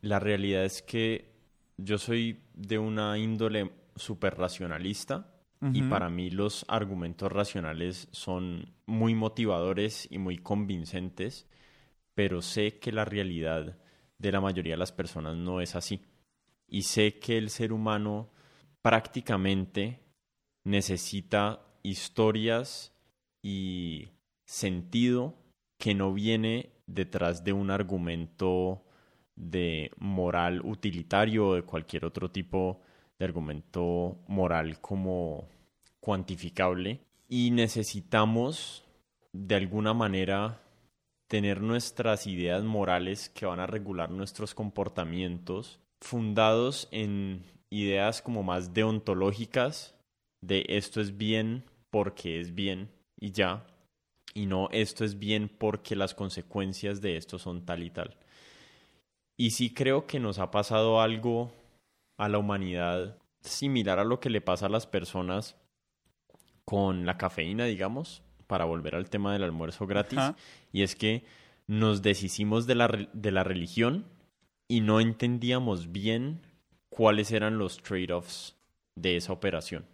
La 0.00 0.18
realidad 0.18 0.64
es 0.64 0.80
que 0.80 1.34
yo 1.76 1.98
soy 1.98 2.40
de 2.54 2.78
una 2.78 3.18
índole 3.18 3.72
súper 3.94 4.38
racionalista 4.38 5.34
y 5.72 5.82
para 5.82 6.08
mí 6.08 6.30
los 6.30 6.64
argumentos 6.68 7.30
racionales 7.30 8.08
son 8.12 8.72
muy 8.86 9.14
motivadores 9.14 10.08
y 10.10 10.18
muy 10.18 10.38
convincentes, 10.38 11.46
pero 12.14 12.40
sé 12.40 12.78
que 12.78 12.92
la 12.92 13.04
realidad 13.04 13.78
de 14.18 14.32
la 14.32 14.40
mayoría 14.40 14.74
de 14.74 14.78
las 14.78 14.92
personas 14.92 15.36
no 15.36 15.60
es 15.60 15.74
así. 15.74 16.02
Y 16.68 16.82
sé 16.82 17.18
que 17.18 17.36
el 17.36 17.50
ser 17.50 17.72
humano 17.72 18.30
prácticamente 18.80 20.00
necesita 20.64 21.66
historias 21.82 22.94
y 23.42 24.08
sentido 24.46 25.34
que 25.86 25.94
no 25.94 26.12
viene 26.12 26.70
detrás 26.88 27.44
de 27.44 27.52
un 27.52 27.70
argumento 27.70 28.82
de 29.36 29.92
moral 29.98 30.60
utilitario 30.64 31.46
o 31.46 31.54
de 31.54 31.62
cualquier 31.62 32.04
otro 32.04 32.28
tipo 32.28 32.80
de 33.16 33.24
argumento 33.24 34.18
moral 34.26 34.80
como 34.80 35.46
cuantificable. 36.00 36.98
Y 37.28 37.52
necesitamos 37.52 38.82
de 39.32 39.54
alguna 39.54 39.94
manera 39.94 40.60
tener 41.28 41.60
nuestras 41.62 42.26
ideas 42.26 42.64
morales 42.64 43.28
que 43.28 43.46
van 43.46 43.60
a 43.60 43.68
regular 43.68 44.10
nuestros 44.10 44.56
comportamientos 44.56 45.78
fundados 46.00 46.88
en 46.90 47.44
ideas 47.70 48.22
como 48.22 48.42
más 48.42 48.74
deontológicas 48.74 49.94
de 50.40 50.66
esto 50.68 51.00
es 51.00 51.16
bien 51.16 51.62
porque 51.90 52.40
es 52.40 52.56
bien 52.56 52.90
y 53.20 53.30
ya 53.30 53.64
y 54.36 54.44
no 54.44 54.68
esto 54.70 55.02
es 55.02 55.18
bien 55.18 55.48
porque 55.48 55.96
las 55.96 56.14
consecuencias 56.14 57.00
de 57.00 57.16
esto 57.16 57.38
son 57.38 57.64
tal 57.64 57.82
y 57.82 57.88
tal. 57.88 58.18
Y 59.38 59.52
sí 59.52 59.72
creo 59.72 60.06
que 60.06 60.20
nos 60.20 60.38
ha 60.38 60.50
pasado 60.50 61.00
algo 61.00 61.52
a 62.18 62.28
la 62.28 62.36
humanidad 62.36 63.16
similar 63.40 63.98
a 63.98 64.04
lo 64.04 64.20
que 64.20 64.28
le 64.28 64.42
pasa 64.42 64.66
a 64.66 64.68
las 64.68 64.86
personas 64.86 65.56
con 66.66 67.06
la 67.06 67.16
cafeína, 67.16 67.64
digamos, 67.64 68.22
para 68.46 68.66
volver 68.66 68.94
al 68.94 69.08
tema 69.08 69.32
del 69.32 69.42
almuerzo 69.42 69.86
gratis, 69.86 70.20
y 70.70 70.82
es 70.82 70.96
que 70.96 71.24
nos 71.66 72.02
deshicimos 72.02 72.66
de 72.66 72.74
la, 72.74 73.08
de 73.12 73.30
la 73.30 73.42
religión 73.42 74.04
y 74.68 74.82
no 74.82 75.00
entendíamos 75.00 75.92
bien 75.92 76.42
cuáles 76.90 77.32
eran 77.32 77.56
los 77.56 77.78
trade-offs 77.78 78.54
de 78.96 79.16
esa 79.16 79.32
operación. 79.32 79.86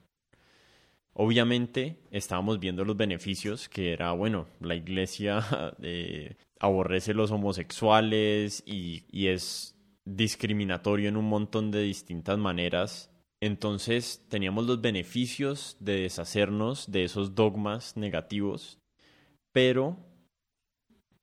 Obviamente 1.14 1.98
estábamos 2.10 2.58
viendo 2.58 2.84
los 2.84 2.96
beneficios, 2.96 3.68
que 3.68 3.92
era, 3.92 4.12
bueno, 4.12 4.46
la 4.60 4.74
iglesia 4.74 5.44
eh, 5.82 6.36
aborrece 6.58 7.12
los 7.12 7.30
homosexuales 7.30 8.62
y, 8.66 9.04
y 9.10 9.26
es 9.26 9.76
discriminatorio 10.04 11.08
en 11.08 11.16
un 11.16 11.26
montón 11.26 11.70
de 11.70 11.82
distintas 11.82 12.38
maneras. 12.38 13.10
Entonces 13.40 14.24
teníamos 14.28 14.66
los 14.66 14.80
beneficios 14.80 15.76
de 15.80 16.02
deshacernos 16.02 16.90
de 16.90 17.04
esos 17.04 17.34
dogmas 17.34 17.96
negativos, 17.96 18.78
pero 19.52 19.98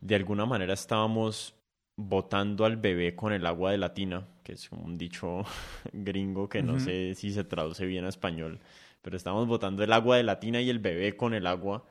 de 0.02 0.16
alguna 0.16 0.46
manera 0.46 0.74
estábamos 0.74 1.56
botando 1.98 2.64
al 2.64 2.78
bebé 2.78 3.16
con 3.16 3.34
el 3.34 3.46
agua 3.46 3.72
de 3.72 3.78
la 3.78 3.94
tina, 3.94 4.28
que 4.44 4.54
es 4.54 4.72
un 4.72 4.98
dicho 4.98 5.44
gringo 5.94 6.48
que 6.48 6.62
no 6.62 6.80
sé 6.80 7.16
si 7.16 7.32
se 7.32 7.44
traduce 7.44 7.86
bien 7.86 8.06
a 8.06 8.10
español 8.10 8.60
pero 9.02 9.18
estamos 9.18 9.48
botando 9.48 9.84
el 9.84 9.94
agua 9.94 10.18
de 10.18 10.24
la 10.24 10.40
tina 10.40 10.62
y 10.62 10.70
el 10.70 10.80
bebé 10.80 11.16
con 11.16 11.34
el 11.34 11.48
agua, 11.48 11.86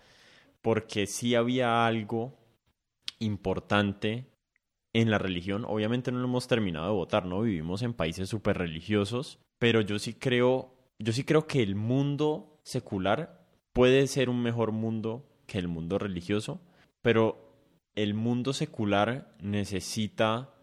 porque 0.62 1.06
sí 1.06 1.34
había 1.34 1.86
algo 1.86 2.38
importante 3.18 4.26
en 4.92 5.10
la 5.10 5.18
religión. 5.18 5.64
Obviamente 5.66 6.12
no 6.12 6.18
lo 6.18 6.24
hemos 6.24 6.48
terminado 6.48 6.86
de 6.86 6.94
votar, 6.94 7.26
¿no? 7.26 7.42
Vivimos 7.42 7.82
en 7.82 7.94
países 7.94 8.28
súper 8.28 8.58
religiosos, 8.58 9.38
pero 9.58 9.80
yo 9.80 9.98
sí 9.98 10.14
creo, 10.14 10.74
yo 10.98 11.12
sí 11.12 11.24
creo 11.24 11.46
que 11.46 11.62
el 11.62 11.74
mundo 11.74 12.60
secular 12.62 13.46
puede 13.72 14.06
ser 14.06 14.28
un 14.28 14.42
mejor 14.42 14.72
mundo 14.72 15.28
que 15.46 15.58
el 15.58 15.68
mundo 15.68 15.98
religioso, 15.98 16.60
pero 17.02 17.48
el 17.94 18.14
mundo 18.14 18.52
secular 18.52 19.34
necesita 19.40 20.54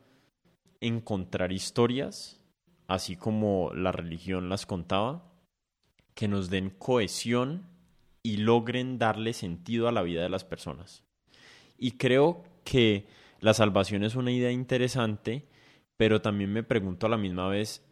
encontrar 0.79 1.51
historias, 1.51 2.39
así 2.87 3.15
como 3.15 3.71
la 3.73 3.91
religión 3.91 4.49
las 4.49 4.65
contaba, 4.65 5.34
que 6.15 6.27
nos 6.27 6.49
den 6.49 6.71
cohesión 6.71 7.67
y 8.23 8.37
logren 8.37 8.97
darle 8.97 9.33
sentido 9.33 9.87
a 9.87 9.91
la 9.91 10.01
vida 10.01 10.23
de 10.23 10.29
las 10.29 10.43
personas. 10.43 11.03
Y 11.77 11.91
creo 11.91 12.43
que 12.63 13.05
la 13.39 13.53
salvación 13.53 14.03
es 14.03 14.15
una 14.15 14.31
idea 14.31 14.51
interesante, 14.51 15.47
pero 15.97 16.21
también 16.21 16.51
me 16.51 16.63
pregunto 16.63 17.05
a 17.05 17.09
la 17.09 17.17
misma 17.17 17.47
vez, 17.47 17.85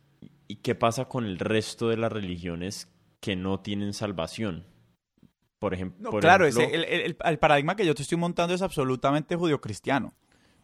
¿y 0.48 0.56
qué 0.58 0.74
pasa 0.74 1.06
con 1.06 1.26
el 1.26 1.38
resto 1.38 1.90
de 1.90 1.98
las 1.98 2.12
religiones 2.12 2.92
que 3.20 3.36
no 3.36 3.60
tienen 3.60 3.94
salvación? 3.94 4.66
Por 5.60 5.74
ejemplo, 5.74 6.10
claro, 6.20 6.46
el, 6.46 7.16
paradigma 7.40 7.76
que 7.76 7.86
yo 7.86 7.96
te 7.96 8.02
estoy 8.02 8.18
montando 8.18 8.54
es 8.54 8.62
absolutamente 8.62 9.36
judio-cristiano. 9.36 10.14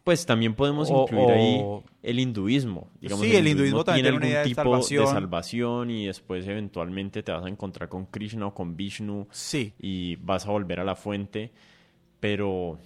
Pues 0.04 0.24
también 0.24 0.54
podemos 0.54 0.90
incluir 0.90 1.30
ahí 1.30 1.64
el 2.02 2.18
hinduismo. 2.18 2.88
Digamos, 3.00 3.24
sí, 3.24 3.36
el, 3.36 3.46
hinduismo, 3.46 3.84
también 3.84 4.18
tiene, 4.18 4.36
algún 4.36 4.54
tipo 4.54 4.76
de 4.76 5.06
salvación. 5.06 5.90
y 5.90 6.06
después 6.06 6.46
eventualmente 6.46 7.22
te 7.22 7.32
vas 7.32 7.44
a 7.44 7.48
encontrar 7.48 7.88
con 7.88 8.06
Krishna 8.06 8.46
o 8.46 8.54
con 8.54 8.76
Vishnu 8.76 9.28
sí. 9.30 9.74
y 9.78 10.16
vas 10.16 10.46
a 10.46 10.50
volver 10.50 10.80
a 10.80 10.84
la 10.84 10.96
fuente. 10.96 11.52
Pero, 12.18 12.78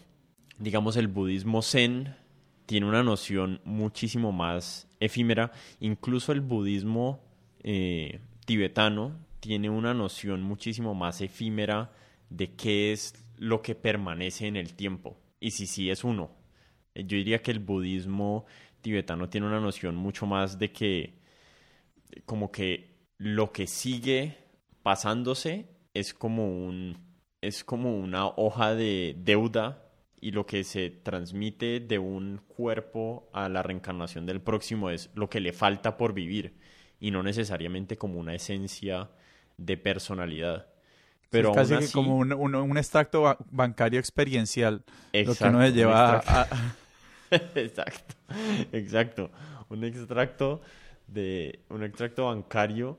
digamos, 0.59 0.97
el 0.97 1.09
budismo 1.09 1.63
zen 1.63 2.15
tiene 2.67 2.87
una 2.87 3.03
noción 3.03 3.61
muchísimo 3.65 4.33
más 4.33 4.89
efímera. 4.99 5.53
Incluso 5.81 6.33
el 6.33 6.41
budismo 6.41 7.21
eh, 7.63 8.21
tibetano 8.45 9.13
tiene 9.41 9.71
una 9.71 9.95
noción 9.95 10.43
muchísimo 10.43 10.95
más 10.95 11.21
efímera 11.21 11.93
de 12.31 12.55
qué 12.55 12.93
es 12.93 13.15
lo 13.37 13.63
que 13.63 13.75
permanece 13.75 14.47
en 14.47 14.57
el 14.57 14.75
tiempo. 14.75 15.17
Y 15.41 15.53
si 15.53 15.67
sí 15.67 15.91
es 15.91 16.05
uno, 16.05 16.31
yo 16.95 17.17
diría 17.17 17.43
que 17.43 17.51
el 17.51 17.59
budismo 17.59 18.47
tibetano 18.81 19.29
tiene 19.29 19.47
una 19.47 19.61
noción 19.61 19.97
mucho 19.97 20.27
más 20.27 20.59
de 20.59 20.73
que 20.73 21.15
como 22.27 22.53
que 22.53 22.95
lo 23.19 23.53
que 23.53 23.67
sigue 23.67 24.37
pasándose 24.83 25.67
es 25.95 26.15
como 26.15 26.47
un 26.47 26.99
es 27.41 27.65
como 27.65 27.97
una 27.97 28.27
hoja 28.29 28.75
de 28.75 29.17
deuda 29.19 29.85
y 30.21 30.31
lo 30.31 30.47
que 30.47 30.65
se 30.65 30.89
transmite 30.91 31.81
de 31.81 31.99
un 31.99 32.41
cuerpo 32.49 33.29
a 33.33 33.49
la 33.49 33.63
reencarnación 33.63 34.25
del 34.25 34.41
próximo 34.41 34.89
es 34.89 35.11
lo 35.15 35.29
que 35.29 35.41
le 35.41 35.53
falta 35.53 35.99
por 35.99 36.15
vivir 36.15 36.57
y 36.99 37.11
no 37.11 37.23
necesariamente 37.23 37.99
como 37.99 38.19
una 38.19 38.35
esencia 38.35 39.11
de 39.59 39.77
personalidad. 39.77 40.67
Pero 41.29 41.51
es 41.51 41.69
casi 41.69 41.93
como 41.93 42.17
un, 42.17 42.33
un, 42.33 42.79
extracto 42.79 43.37
bancario 43.51 43.99
experiencial, 43.99 44.85
lo 45.13 45.35
que 45.35 45.51
nos 45.51 45.75
lleva 45.75 46.23
a, 46.25 46.47
exacto, 47.55 48.15
exacto. 48.73 49.31
Un 49.69 49.85
extracto 49.85 50.61
de 51.07 51.61
un 51.69 51.83
extracto 51.83 52.27
bancario 52.27 52.99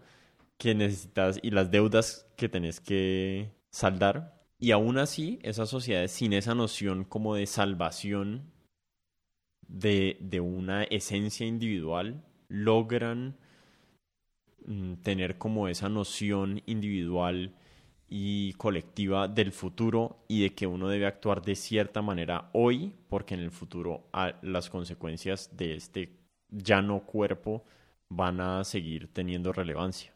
que 0.57 0.75
necesitas 0.75 1.39
y 1.41 1.51
las 1.51 1.71
deudas 1.71 2.27
que 2.37 2.49
tenés 2.49 2.79
que 2.79 3.51
saldar. 3.69 4.43
Y 4.57 4.71
aún 4.71 4.97
así, 4.97 5.39
esas 5.43 5.69
sociedades 5.69 6.11
sin 6.11 6.33
esa 6.33 6.55
noción 6.55 7.03
como 7.03 7.35
de 7.35 7.45
salvación 7.45 8.51
de, 9.67 10.17
de 10.21 10.39
una 10.39 10.83
esencia 10.83 11.45
individual 11.45 12.23
logran 12.47 13.37
mm, 14.65 14.95
tener 14.95 15.37
como 15.37 15.67
esa 15.67 15.89
noción 15.89 16.61
individual 16.65 17.53
y 18.07 18.53
colectiva 18.53 19.27
del 19.27 19.51
futuro 19.51 20.25
y 20.27 20.43
de 20.43 20.53
que 20.53 20.67
uno 20.67 20.87
debe 20.87 21.07
actuar 21.07 21.41
de 21.41 21.55
cierta 21.55 22.01
manera 22.01 22.49
hoy 22.53 22.93
porque 23.09 23.33
en 23.33 23.39
el 23.39 23.51
futuro 23.51 24.09
las 24.41 24.69
consecuencias 24.69 25.55
de 25.57 25.75
este 25.75 26.19
ya 26.49 26.81
no 26.81 27.01
cuerpo 27.01 27.65
van 28.09 28.39
a 28.39 28.63
seguir 28.63 29.11
teniendo 29.11 29.51
relevancia. 29.51 30.13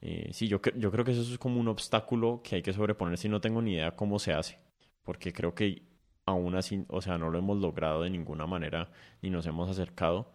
Eh, 0.00 0.30
sí, 0.32 0.48
yo, 0.48 0.60
yo 0.76 0.90
creo 0.90 1.04
que 1.04 1.12
eso 1.12 1.22
es 1.22 1.38
como 1.38 1.60
un 1.60 1.68
obstáculo 1.68 2.42
que 2.44 2.56
hay 2.56 2.62
que 2.62 2.72
sobreponer 2.72 3.16
si 3.18 3.28
no 3.28 3.40
tengo 3.40 3.62
ni 3.62 3.72
idea 3.74 3.96
cómo 3.96 4.18
se 4.18 4.32
hace, 4.32 4.58
porque 5.02 5.32
creo 5.32 5.54
que 5.54 5.82
aún 6.26 6.56
así, 6.56 6.84
o 6.88 7.00
sea, 7.00 7.18
no 7.18 7.30
lo 7.30 7.38
hemos 7.38 7.58
logrado 7.58 8.02
de 8.02 8.10
ninguna 8.10 8.46
manera 8.46 8.90
ni 9.22 9.30
nos 9.30 9.46
hemos 9.46 9.70
acercado, 9.70 10.32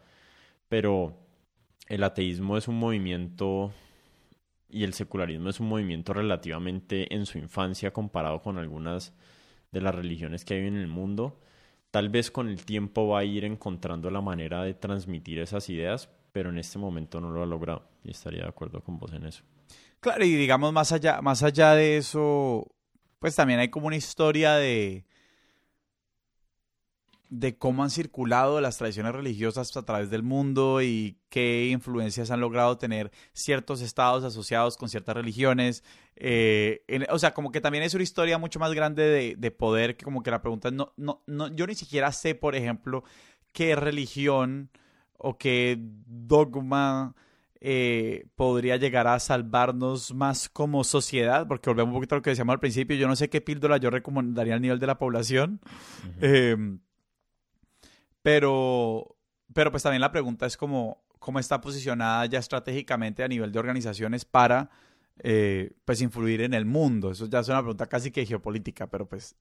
pero 0.70 1.18
el 1.88 2.04
ateísmo 2.04 2.58
es 2.58 2.68
un 2.68 2.80
movimiento 2.80 3.74
y 4.72 4.84
el 4.84 4.94
secularismo 4.94 5.50
es 5.50 5.60
un 5.60 5.70
movimiento 5.70 6.14
relativamente 6.14 7.14
en 7.14 7.26
su 7.26 7.38
infancia 7.38 7.92
comparado 7.92 8.42
con 8.42 8.58
algunas 8.58 9.14
de 9.72 9.82
las 9.82 9.94
religiones 9.94 10.46
que 10.46 10.56
hay 10.56 10.68
en 10.68 10.76
el 10.76 10.88
mundo. 10.88 11.40
Tal 11.92 12.10
vez 12.10 12.32
con 12.32 12.48
el 12.48 12.66
tiempo 12.66 13.08
va 13.08 13.20
a 13.20 13.24
ir 13.24 13.44
encontrando 13.44 14.10
la 14.10 14.22
manera 14.22 14.64
de 14.64 14.74
transmitir 14.74 15.40
esas 15.40 15.70
ideas, 15.70 16.10
pero 16.32 16.50
en 16.50 16.58
este 16.58 16.80
momento 16.80 17.20
no 17.20 17.32
lo 17.32 17.44
ha 17.44 17.46
logrado 17.46 17.90
y 18.04 18.12
estaría 18.12 18.44
de 18.44 18.50
acuerdo 18.50 18.82
con 18.82 18.98
vos 18.98 19.12
en 19.14 19.26
eso. 19.26 19.44
Claro, 20.00 20.24
y 20.26 20.34
digamos 20.34 20.74
más 20.74 20.92
allá, 20.92 21.22
más 21.22 21.44
allá 21.44 21.76
de 21.76 21.98
eso, 21.98 22.66
pues 23.20 23.36
también 23.36 23.60
hay 23.60 23.70
como 23.70 23.88
una 23.88 23.98
historia 23.98 24.56
de, 24.56 25.06
de 27.32 27.58
cómo 27.58 27.82
han 27.82 27.90
circulado 27.90 28.60
las 28.60 28.78
tradiciones 28.78 29.14
religiosas 29.14 29.76
a 29.78 29.86
través 29.86 30.10
del 30.10 30.22
mundo 30.22 30.82
y 30.82 31.18
qué 31.30 31.70
influencias 31.72 32.30
han 32.30 32.42
logrado 32.42 32.78
tener 32.78 33.10
ciertos 33.32 33.82
estados 33.82 34.26
asociados 34.26 34.76
con 34.76 34.90
ciertas 34.90 35.16
religiones. 35.16 35.82
Eh, 36.18 36.84
o 37.10 37.18
sea, 37.18 37.34
como 37.34 37.52
que 37.52 37.62
también 37.62 37.86
es 37.86 37.94
una 37.94 38.04
historia 38.04 38.38
mucho 38.38 38.60
más 38.60 38.74
grande 38.74 39.04
de, 39.04 39.36
de 39.38 39.52
poder, 39.52 39.96
que 39.96 40.04
como 40.04 40.24
que 40.24 40.30
la 40.30 40.42
pregunta 40.42 40.68
es, 40.68 40.74
no, 40.74 40.94
no, 40.98 41.24
no, 41.26 41.48
yo 41.56 41.66
ni 41.68 41.74
siquiera 41.74 42.12
sé, 42.12 42.36
por 42.36 42.54
ejemplo, 42.54 43.06
qué 43.54 43.78
religión 43.78 44.70
o 45.18 45.38
qué 45.38 45.78
dogma 45.80 47.16
eh, 47.62 48.26
podría 48.36 48.76
llegar 48.76 49.08
a 49.08 49.18
salvarnos 49.22 50.14
más 50.14 50.50
como 50.50 50.84
sociedad, 50.84 51.48
porque 51.48 51.70
volvemos 51.70 51.94
un 51.94 52.00
poquito 52.00 52.16
a 52.16 52.18
lo 52.18 52.22
que 52.24 52.32
decíamos 52.32 52.52
al 52.52 52.60
principio, 52.60 52.98
yo 52.98 53.08
no 53.08 53.16
sé 53.16 53.30
qué 53.30 53.40
píldora 53.40 53.78
yo 53.78 53.90
recomendaría 53.90 54.56
al 54.56 54.62
nivel 54.62 54.80
de 54.80 54.88
la 54.88 54.98
población, 54.98 55.62
pero, 58.22 59.18
pero 59.54 59.72
pues 59.72 59.84
también 59.84 60.02
la 60.02 60.12
pregunta 60.12 60.46
es 60.46 60.58
como, 60.58 61.04
cómo 61.20 61.40
está 61.40 61.62
posicionada 61.62 62.26
ya 62.26 62.40
estratégicamente 62.40 63.24
a 63.24 63.28
nivel 63.28 63.52
de 63.52 63.60
organizaciones 63.60 64.26
para 64.26 64.70
eh, 65.20 65.72
pues 65.86 66.02
influir 66.02 66.42
en 66.42 66.54
el 66.54 66.66
mundo. 66.66 67.12
Eso 67.12 67.28
ya 67.28 67.40
es 67.40 67.48
una 67.50 67.60
pregunta 67.60 67.88
casi 67.88 68.12
que 68.12 68.26
geopolítica, 68.26 68.88
pero 68.88 69.08
pues... 69.08 69.36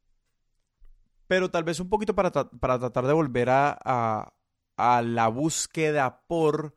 Pero 1.26 1.48
tal 1.48 1.62
vez 1.62 1.78
un 1.78 1.88
poquito 1.88 2.14
para, 2.14 2.32
para 2.32 2.78
tratar 2.78 3.06
de 3.06 3.12
volver 3.12 3.50
a, 3.50 4.34
a 4.80 5.02
la 5.02 5.28
búsqueda 5.28 6.22
por 6.26 6.74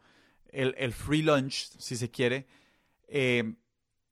el, 0.53 0.93
free 0.93 1.21
lunch, 1.21 1.69
si 1.79 1.95
se 1.95 2.11
quiere, 2.11 2.47
eh, 3.07 3.55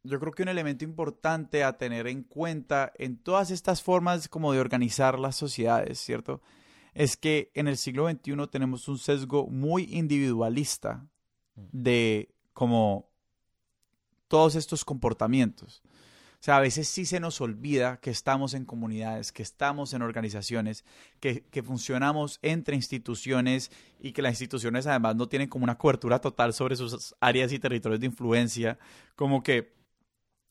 yo 0.03 0.19
creo 0.19 0.31
que 0.31 0.43
un 0.43 0.49
elemento 0.49 0.83
importante 0.83 1.63
a 1.63 1.77
tener 1.77 2.07
en 2.07 2.23
cuenta 2.23 2.91
en 2.97 3.17
todas 3.17 3.51
estas 3.51 3.83
formas 3.83 4.27
como 4.27 4.51
de 4.53 4.59
organizar 4.59 5.19
las 5.19 5.35
sociedades, 5.35 5.99
¿cierto? 5.99 6.41
Es 6.93 7.17
que 7.17 7.51
en 7.53 7.67
el 7.67 7.77
siglo 7.77 8.09
XXI 8.09 8.47
tenemos 8.51 8.87
un 8.87 8.97
sesgo 8.97 9.47
muy 9.47 9.83
individualista 9.91 11.07
de 11.55 12.33
como 12.53 13.09
todos 14.27 14.55
estos 14.55 14.85
comportamientos. 14.85 15.81
O 16.41 16.43
sea, 16.43 16.57
a 16.57 16.61
veces 16.61 16.87
sí 16.87 17.05
se 17.05 17.19
nos 17.19 17.39
olvida 17.39 17.99
que 17.99 18.09
estamos 18.09 18.55
en 18.55 18.65
comunidades, 18.65 19.31
que 19.31 19.43
estamos 19.43 19.93
en 19.93 20.01
organizaciones, 20.01 20.85
que, 21.19 21.43
funcionamos 21.63 22.39
entre 22.41 22.75
instituciones 22.75 23.69
y 23.99 24.11
que 24.11 24.23
las 24.23 24.31
instituciones 24.31 24.87
además 24.87 25.15
no 25.15 25.29
tienen 25.29 25.49
como 25.49 25.65
una 25.65 25.77
cobertura 25.77 26.19
total 26.19 26.53
sobre 26.53 26.77
sus 26.77 27.13
áreas 27.19 27.51
y 27.51 27.59
territorios 27.59 27.99
de 27.99 28.07
influencia. 28.07 28.79
Como 29.15 29.43
que 29.43 29.75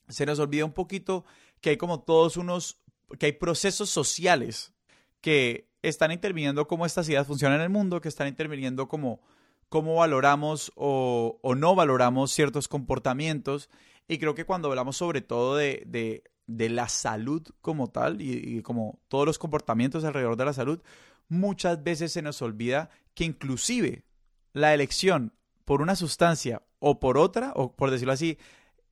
se 0.08 0.26
nos 0.26 0.38
olvida 0.38 0.64
un 0.64 0.74
poquito 0.74 1.24
que 1.60 1.70
hay 1.70 1.76
como 1.76 2.02
todos 2.02 2.36
unos, 2.36 2.78
que 3.18 3.26
hay 3.26 3.32
procesos 3.32 3.90
sociales 3.90 4.72
que 5.20 5.69
están 5.82 6.12
interviniendo 6.12 6.66
cómo 6.66 6.86
estas 6.86 7.08
ideas 7.08 7.26
funcionan 7.26 7.58
en 7.58 7.64
el 7.64 7.70
mundo, 7.70 8.00
que 8.00 8.08
están 8.08 8.28
interviniendo 8.28 8.88
como 8.88 9.20
cómo 9.68 9.96
valoramos 9.96 10.72
o, 10.74 11.38
o 11.42 11.54
no 11.54 11.74
valoramos 11.74 12.32
ciertos 12.32 12.66
comportamientos 12.66 13.70
y 14.10 14.18
creo 14.18 14.34
que 14.34 14.44
cuando 14.44 14.68
hablamos 14.68 14.96
sobre 14.96 15.20
todo 15.20 15.54
de, 15.54 16.24
la 16.48 16.88
salud 16.88 17.46
como 17.60 17.86
tal 17.86 18.20
y, 18.20 18.60
como 18.62 18.98
todos 19.06 19.24
los 19.24 19.38
comportamientos 19.38 20.02
alrededor 20.02 20.36
de 20.36 20.46
la 20.46 20.52
salud, 20.52 20.82
muchas 21.28 21.84
veces 21.84 22.10
se 22.10 22.20
nos 22.20 22.42
olvida 22.42 22.90
que 23.14 23.22
inclusive 23.22 24.02
la 24.52 24.74
elección 24.74 25.32
por 25.64 25.80
una 25.80 25.94
sustancia 25.94 26.60
o 26.80 26.98
por 26.98 27.18
otra, 27.18 27.52
o 27.54 27.76
por 27.76 27.92
decirlo 27.92 28.12
así, 28.12 28.36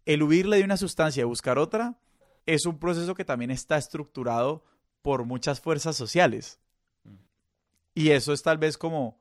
el 0.05 0.23
huirle 0.23 0.59
de 0.59 0.63
una 0.63 0.77
sustancia 0.77 1.23
y 1.23 1.25
buscar 1.25 1.59
otra, 1.59 1.99
es 2.47 2.65
un 2.65 2.79
proceso 2.79 3.17
que 3.17 3.25
también 3.25 3.51
está 3.51 3.77
estructurado 3.77 4.63
por 5.03 5.25
muchas 5.25 5.61
fuerzas 5.61 5.97
sociales. 5.97 6.61
Y 7.99 8.13
eso 8.13 8.33
es 8.33 8.45
tal 8.45 8.59
vez 8.59 8.79
como 8.79 9.19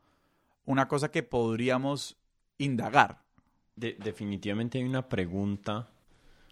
una 0.66 0.88
cosa 0.88 1.10
que 1.10 1.24
podríamos 1.24 2.16
indagar. 2.60 3.24
Definitivamente 3.76 4.78
hay 4.78 4.84
una 4.84 5.10
pregunta, 5.10 5.90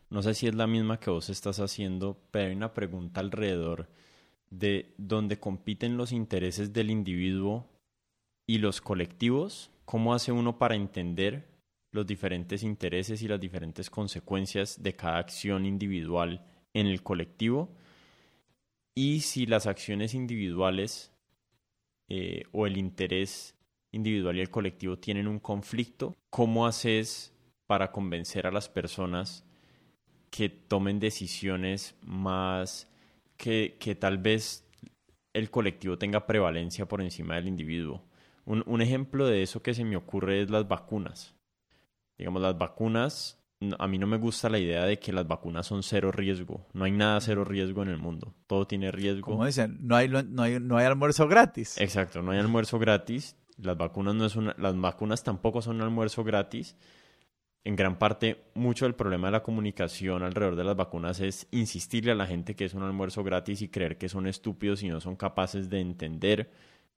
no 0.09 0.23
sé 0.23 0.33
si 0.33 0.47
es 0.47 0.55
la 0.55 0.65
misma 0.65 0.99
que 0.99 1.11
vos 1.11 1.29
estás 1.29 1.59
haciendo, 1.59 2.17
pero 2.31 2.47
hay 2.47 2.55
una 2.55 2.73
pregunta 2.73 3.19
alrededor 3.19 3.89
de 4.49 4.95
dónde 4.97 5.39
compiten 5.39 5.97
los 5.97 6.11
intereses 6.11 6.73
del 6.73 6.89
individuo 6.89 7.69
y 8.47 8.57
los 8.57 8.81
colectivos, 8.81 9.69
cómo 9.85 10.15
hace 10.15 10.31
uno 10.31 10.57
para 10.57 10.73
entender 10.73 11.47
los 11.91 12.07
diferentes 12.07 12.63
intereses 12.63 13.21
y 13.21 13.27
las 13.27 13.39
diferentes 13.39 13.91
consecuencias 13.91 14.81
de 14.81 14.95
cada 14.95 15.19
acción 15.19 15.63
individual 15.67 16.43
en 16.73 16.87
el 16.87 17.03
colectivo 17.03 17.69
y 18.95 19.19
si 19.19 19.45
las 19.45 19.67
acciones 19.67 20.15
individuales 20.15 21.11
eh, 22.07 22.43
o 22.51 22.67
el 22.67 22.77
interés 22.77 23.55
individual 23.91 24.37
y 24.37 24.41
el 24.41 24.49
colectivo 24.49 24.97
tienen 24.97 25.27
un 25.27 25.39
conflicto, 25.39 26.15
¿cómo 26.29 26.67
haces 26.67 27.33
para 27.65 27.91
convencer 27.91 28.45
a 28.45 28.51
las 28.51 28.69
personas 28.69 29.45
que 30.29 30.49
tomen 30.49 30.99
decisiones 30.99 31.95
más 32.01 32.89
que, 33.37 33.77
que 33.79 33.95
tal 33.95 34.17
vez 34.17 34.67
el 35.33 35.49
colectivo 35.49 35.97
tenga 35.97 36.27
prevalencia 36.27 36.87
por 36.87 37.01
encima 37.01 37.35
del 37.35 37.47
individuo? 37.47 38.03
Un, 38.45 38.63
un 38.67 38.81
ejemplo 38.81 39.25
de 39.25 39.41
eso 39.41 39.63
que 39.63 39.73
se 39.73 39.85
me 39.85 39.95
ocurre 39.95 40.41
es 40.41 40.49
las 40.49 40.67
vacunas. 40.67 41.33
Digamos, 42.17 42.41
las 42.41 42.57
vacunas 42.57 43.44
a 43.77 43.87
mí 43.87 43.97
no 43.97 44.07
me 44.07 44.17
gusta 44.17 44.49
la 44.49 44.59
idea 44.59 44.85
de 44.85 44.99
que 44.99 45.13
las 45.13 45.27
vacunas 45.27 45.65
son 45.67 45.83
cero 45.83 46.11
riesgo. 46.11 46.65
No 46.73 46.85
hay 46.85 46.91
nada 46.91 47.21
cero 47.21 47.45
riesgo 47.45 47.83
en 47.83 47.89
el 47.89 47.97
mundo. 47.97 48.33
Todo 48.47 48.67
tiene 48.67 48.91
riesgo. 48.91 49.31
Como 49.31 49.45
dicen, 49.45 49.77
no 49.81 49.95
hay, 49.95 50.09
no 50.09 50.43
hay, 50.43 50.59
no 50.59 50.77
hay 50.77 50.85
almuerzo 50.85 51.27
gratis. 51.27 51.79
Exacto, 51.79 52.21
no 52.21 52.31
hay 52.31 52.39
almuerzo 52.39 52.79
gratis. 52.79 53.37
Las 53.57 53.77
vacunas, 53.77 54.15
no 54.15 54.25
es 54.25 54.35
una, 54.35 54.53
las 54.57 54.79
vacunas 54.79 55.23
tampoco 55.23 55.61
son 55.61 55.77
un 55.77 55.83
almuerzo 55.83 56.23
gratis. 56.23 56.75
En 57.63 57.75
gran 57.75 57.97
parte, 57.97 58.43
mucho 58.53 58.85
del 58.85 58.93
problema 58.93 59.27
de 59.27 59.31
la 59.31 59.43
comunicación 59.43 60.21
alrededor 60.21 60.55
de 60.55 60.63
las 60.65 60.75
vacunas 60.75 61.19
es 61.19 61.47
insistirle 61.51 62.11
a 62.11 62.15
la 62.15 62.27
gente 62.27 62.55
que 62.55 62.65
es 62.65 62.73
un 62.75 62.83
almuerzo 62.83 63.23
gratis 63.23 63.61
y 63.61 63.69
creer 63.69 63.97
que 63.97 64.09
son 64.09 64.27
estúpidos 64.27 64.83
y 64.83 64.89
no 64.89 65.01
son 65.01 65.15
capaces 65.15 65.69
de 65.69 65.79
entender 65.79 66.51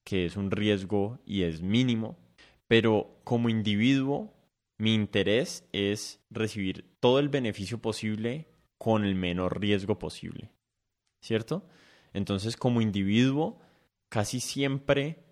que 0.04 0.26
es 0.26 0.36
un 0.36 0.50
riesgo 0.50 1.20
y 1.24 1.44
es 1.44 1.62
mínimo. 1.62 2.18
Pero 2.66 3.20
como 3.24 3.48
individuo, 3.48 4.34
mi 4.78 4.94
interés 4.94 5.68
es 5.72 6.20
recibir 6.30 6.96
todo 7.00 7.18
el 7.18 7.28
beneficio 7.28 7.78
posible 7.78 8.48
con 8.78 9.04
el 9.04 9.14
menor 9.14 9.60
riesgo 9.60 9.98
posible. 9.98 10.52
¿Cierto? 11.20 11.66
Entonces, 12.12 12.56
como 12.56 12.80
individuo, 12.80 13.60
casi 14.08 14.40
siempre 14.40 15.24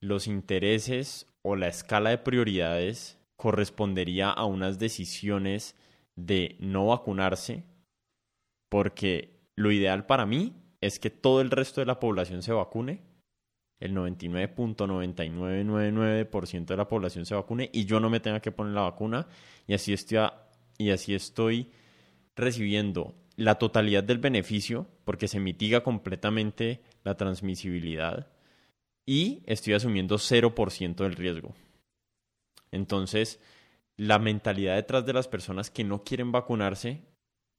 los 0.00 0.26
intereses 0.26 1.26
o 1.42 1.56
la 1.56 1.68
escala 1.68 2.10
de 2.10 2.18
prioridades 2.18 3.18
correspondería 3.36 4.30
a 4.30 4.44
unas 4.44 4.78
decisiones 4.78 5.74
de 6.14 6.56
no 6.60 6.86
vacunarse, 6.86 7.64
porque 8.68 9.40
lo 9.56 9.72
ideal 9.72 10.06
para 10.06 10.26
mí 10.26 10.54
es 10.80 10.98
que 10.98 11.10
todo 11.10 11.40
el 11.40 11.50
resto 11.50 11.80
de 11.80 11.86
la 11.86 11.98
población 12.00 12.42
se 12.42 12.52
vacune, 12.52 13.02
el 13.82 13.94
99.9999% 13.94 16.66
de 16.66 16.76
la 16.76 16.86
población 16.86 17.26
se 17.26 17.34
vacune 17.34 17.68
y 17.72 17.84
yo 17.84 17.98
no 17.98 18.08
me 18.10 18.20
tenga 18.20 18.38
que 18.40 18.52
poner 18.52 18.74
la 18.74 18.82
vacuna 18.82 19.26
y 19.66 19.74
así 19.74 19.92
estoy 19.92 20.20
y 20.78 20.90
así 20.90 21.14
estoy 21.14 21.72
recibiendo 22.36 23.16
la 23.34 23.56
totalidad 23.56 24.04
del 24.04 24.18
beneficio 24.18 24.86
porque 25.04 25.26
se 25.26 25.40
mitiga 25.40 25.82
completamente 25.82 26.80
la 27.02 27.16
transmisibilidad 27.16 28.28
y 29.04 29.42
estoy 29.46 29.72
asumiendo 29.74 30.16
0% 30.16 30.94
del 30.94 31.16
riesgo. 31.16 31.52
Entonces, 32.70 33.40
la 33.96 34.20
mentalidad 34.20 34.76
detrás 34.76 35.04
de 35.04 35.12
las 35.12 35.26
personas 35.26 35.70
que 35.70 35.82
no 35.82 36.04
quieren 36.04 36.30
vacunarse, 36.30 37.02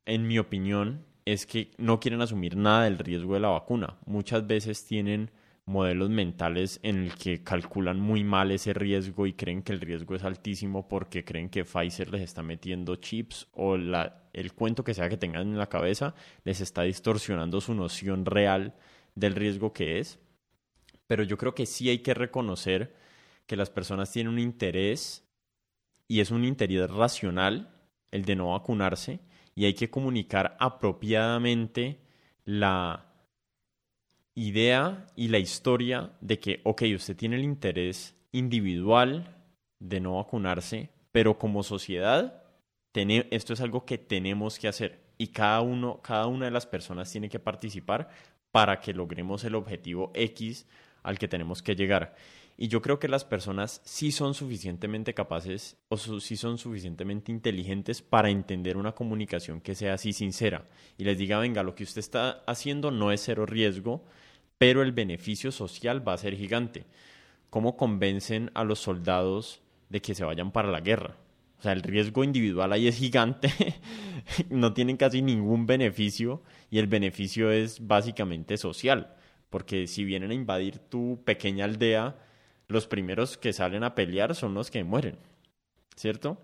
en 0.05 0.25
mi 0.25 0.39
opinión, 0.39 1.05
es 1.25 1.45
que 1.45 1.71
no 1.77 1.99
quieren 1.99 2.21
asumir 2.21 2.55
nada 2.55 2.85
del 2.85 2.97
riesgo 2.97 3.33
de 3.33 3.41
la 3.41 3.49
vacuna. 3.49 3.97
Muchas 4.05 4.47
veces 4.47 4.85
tienen 4.85 5.31
modelos 5.65 6.09
mentales 6.09 6.79
en 6.83 6.97
el 7.03 7.15
que 7.15 7.43
calculan 7.43 7.99
muy 7.99 8.23
mal 8.23 8.51
ese 8.51 8.73
riesgo 8.73 9.27
y 9.27 9.33
creen 9.33 9.63
que 9.63 9.71
el 9.71 9.81
riesgo 9.81 10.15
es 10.15 10.23
altísimo 10.23 10.87
porque 10.87 11.23
creen 11.23 11.49
que 11.49 11.63
Pfizer 11.63 12.11
les 12.11 12.21
está 12.21 12.43
metiendo 12.43 12.95
chips 12.97 13.47
o 13.53 13.75
el 13.75 14.53
cuento 14.53 14.83
que 14.83 14.93
sea 14.93 15.09
que 15.09 15.17
tengan 15.17 15.47
en 15.47 15.57
la 15.57 15.69
cabeza 15.69 16.15
les 16.43 16.59
está 16.59 16.83
distorsionando 16.83 17.61
su 17.61 17.73
noción 17.73 18.25
real 18.25 18.75
del 19.15 19.35
riesgo 19.35 19.71
que 19.71 19.99
es. 19.99 20.19
Pero 21.07 21.23
yo 21.23 21.37
creo 21.37 21.55
que 21.55 21.65
sí 21.65 21.89
hay 21.89 21.99
que 21.99 22.13
reconocer 22.13 22.95
que 23.45 23.55
las 23.55 23.69
personas 23.69 24.11
tienen 24.11 24.33
un 24.33 24.39
interés 24.39 25.23
y 26.07 26.19
es 26.19 26.31
un 26.31 26.43
interés 26.43 26.89
racional 26.89 27.73
el 28.11 28.25
de 28.25 28.35
no 28.35 28.51
vacunarse 28.51 29.19
y 29.55 29.65
hay 29.65 29.73
que 29.73 29.89
comunicar 29.89 30.57
apropiadamente 30.59 31.99
la 32.45 33.12
idea 34.35 35.05
y 35.15 35.27
la 35.27 35.39
historia 35.39 36.11
de 36.21 36.39
que, 36.39 36.61
ok, 36.63 36.83
usted 36.95 37.15
tiene 37.15 37.35
el 37.35 37.43
interés 37.43 38.15
individual 38.31 39.37
de 39.79 39.99
no 39.99 40.15
vacunarse, 40.15 40.89
pero 41.11 41.37
como 41.37 41.63
sociedad, 41.63 42.43
esto 42.93 43.53
es 43.53 43.61
algo 43.61 43.85
que 43.85 43.97
tenemos 43.97 44.59
que 44.59 44.67
hacer 44.67 45.03
y 45.17 45.27
cada 45.27 45.61
uno, 45.61 46.01
cada 46.01 46.27
una 46.27 46.45
de 46.45 46.51
las 46.51 46.65
personas 46.65 47.11
tiene 47.11 47.29
que 47.29 47.39
participar 47.39 48.09
para 48.51 48.79
que 48.79 48.93
logremos 48.93 49.43
el 49.43 49.55
objetivo 49.55 50.11
X 50.13 50.67
al 51.01 51.17
que 51.17 51.27
tenemos 51.27 51.61
que 51.61 51.75
llegar. 51.75 52.15
Y 52.63 52.69
yo 52.69 52.81
creo 52.81 52.97
que 52.97 53.09
las 53.09 53.25
personas 53.25 53.81
sí 53.83 54.13
son 54.13 54.33
suficientemente 54.33 55.13
capaces 55.13 55.75
o 55.89 55.97
sí 55.97 56.37
son 56.37 56.57
suficientemente 56.57 57.29
inteligentes 57.29 58.01
para 58.01 58.29
entender 58.29 58.77
una 58.77 58.93
comunicación 58.93 59.59
que 59.59 59.75
sea 59.75 59.95
así 59.95 60.13
sincera 60.13 60.69
y 60.97 61.03
les 61.03 61.17
diga, 61.17 61.39
venga, 61.39 61.61
lo 61.61 61.75
que 61.75 61.83
usted 61.83 61.99
está 61.99 62.41
haciendo 62.47 62.89
no 62.89 63.11
es 63.11 63.21
cero 63.21 63.45
riesgo, 63.45 64.05
pero 64.57 64.81
el 64.81 64.93
beneficio 64.93 65.51
social 65.51 66.07
va 66.07 66.13
a 66.13 66.17
ser 66.17 66.37
gigante. 66.37 66.85
¿Cómo 67.49 67.75
convencen 67.75 68.49
a 68.53 68.63
los 68.63 68.79
soldados 68.79 69.61
de 69.89 70.01
que 70.01 70.15
se 70.15 70.23
vayan 70.23 70.53
para 70.53 70.71
la 70.71 70.79
guerra? 70.79 71.17
O 71.59 71.63
sea, 71.63 71.73
el 71.73 71.83
riesgo 71.83 72.23
individual 72.23 72.71
ahí 72.71 72.87
es 72.87 72.95
gigante, 72.95 73.51
no 74.49 74.71
tienen 74.71 74.95
casi 74.95 75.21
ningún 75.21 75.65
beneficio 75.65 76.41
y 76.71 76.79
el 76.79 76.87
beneficio 76.87 77.51
es 77.51 77.85
básicamente 77.85 78.55
social, 78.55 79.17
porque 79.49 79.85
si 79.85 80.05
vienen 80.05 80.31
a 80.31 80.35
invadir 80.35 80.77
tu 80.79 81.21
pequeña 81.25 81.65
aldea, 81.65 82.15
los 82.73 82.87
primeros 82.87 83.37
que 83.37 83.53
salen 83.53 83.83
a 83.83 83.95
pelear 83.95 84.35
son 84.35 84.53
los 84.53 84.69
que 84.69 84.83
mueren, 84.83 85.17
¿cierto? 85.95 86.37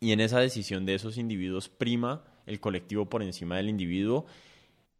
Y 0.00 0.12
en 0.12 0.20
esa 0.20 0.40
decisión 0.40 0.86
de 0.86 0.94
esos 0.94 1.18
individuos 1.18 1.68
prima 1.68 2.24
el 2.46 2.60
colectivo 2.60 3.08
por 3.08 3.22
encima 3.22 3.56
del 3.56 3.68
individuo 3.68 4.26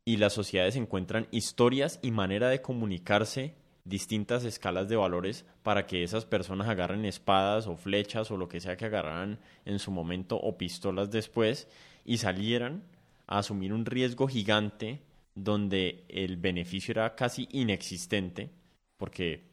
y 0.04 0.16
las 0.18 0.32
sociedades 0.32 0.76
encuentran 0.76 1.26
historias 1.30 1.98
y 2.02 2.10
manera 2.10 2.48
de 2.48 2.62
comunicarse 2.62 3.54
distintas 3.84 4.44
escalas 4.44 4.88
de 4.88 4.96
valores 4.96 5.46
para 5.62 5.86
que 5.86 6.02
esas 6.02 6.26
personas 6.26 6.68
agarren 6.68 7.04
espadas 7.06 7.66
o 7.66 7.76
flechas 7.76 8.30
o 8.30 8.36
lo 8.36 8.48
que 8.48 8.60
sea 8.60 8.76
que 8.76 8.84
agarraran 8.84 9.38
en 9.64 9.78
su 9.78 9.90
momento 9.90 10.36
o 10.36 10.58
pistolas 10.58 11.10
después 11.10 11.68
y 12.04 12.18
salieran 12.18 12.82
a 13.26 13.38
asumir 13.38 13.72
un 13.72 13.86
riesgo 13.86 14.28
gigante 14.28 15.00
donde 15.34 16.04
el 16.08 16.36
beneficio 16.36 16.92
era 16.92 17.14
casi 17.14 17.48
inexistente 17.52 18.50
porque 18.98 19.44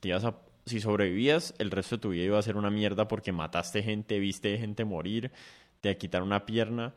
te 0.00 0.08
ibas 0.08 0.24
a 0.24 0.36
si 0.66 0.80
sobrevivías, 0.80 1.54
el 1.58 1.70
resto 1.70 1.96
de 1.96 2.00
tu 2.00 2.08
vida 2.10 2.24
iba 2.24 2.38
a 2.38 2.42
ser 2.42 2.56
una 2.56 2.70
mierda 2.70 3.08
porque 3.08 3.32
mataste 3.32 3.82
gente, 3.82 4.18
viste 4.18 4.56
gente 4.58 4.84
morir, 4.84 5.30
te 5.80 5.96
quitaron 5.96 6.28
una 6.28 6.46
pierna. 6.46 6.94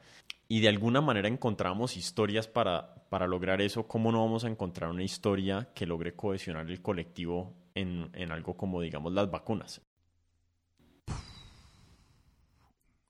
Y 0.49 0.61
de 0.61 0.69
alguna 0.69 1.01
manera 1.01 1.27
encontramos 1.27 1.97
historias 1.97 2.47
para, 2.47 2.95
para 3.09 3.27
lograr 3.27 3.61
eso. 3.61 3.85
¿Cómo 3.87 4.13
no 4.13 4.23
vamos 4.23 4.45
a 4.45 4.47
encontrar 4.47 4.89
una 4.89 5.03
historia 5.03 5.69
que 5.75 5.85
logre 5.85 6.15
cohesionar 6.15 6.69
el 6.69 6.81
colectivo 6.81 7.53
en, 7.75 8.09
en 8.13 8.31
algo 8.31 8.55
como, 8.55 8.79
digamos, 8.79 9.11
las 9.11 9.29
vacunas? 9.29 9.81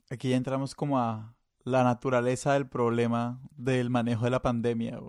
Aquí 0.09 0.29
ya 0.29 0.37
entramos 0.37 0.73
como 0.73 0.97
a 0.97 1.35
la 1.63 1.83
naturaleza 1.83 2.53
del 2.53 2.67
problema 2.67 3.39
del 3.55 3.89
manejo 3.91 4.23
de 4.23 4.31
la 4.31 4.41
pandemia. 4.41 4.99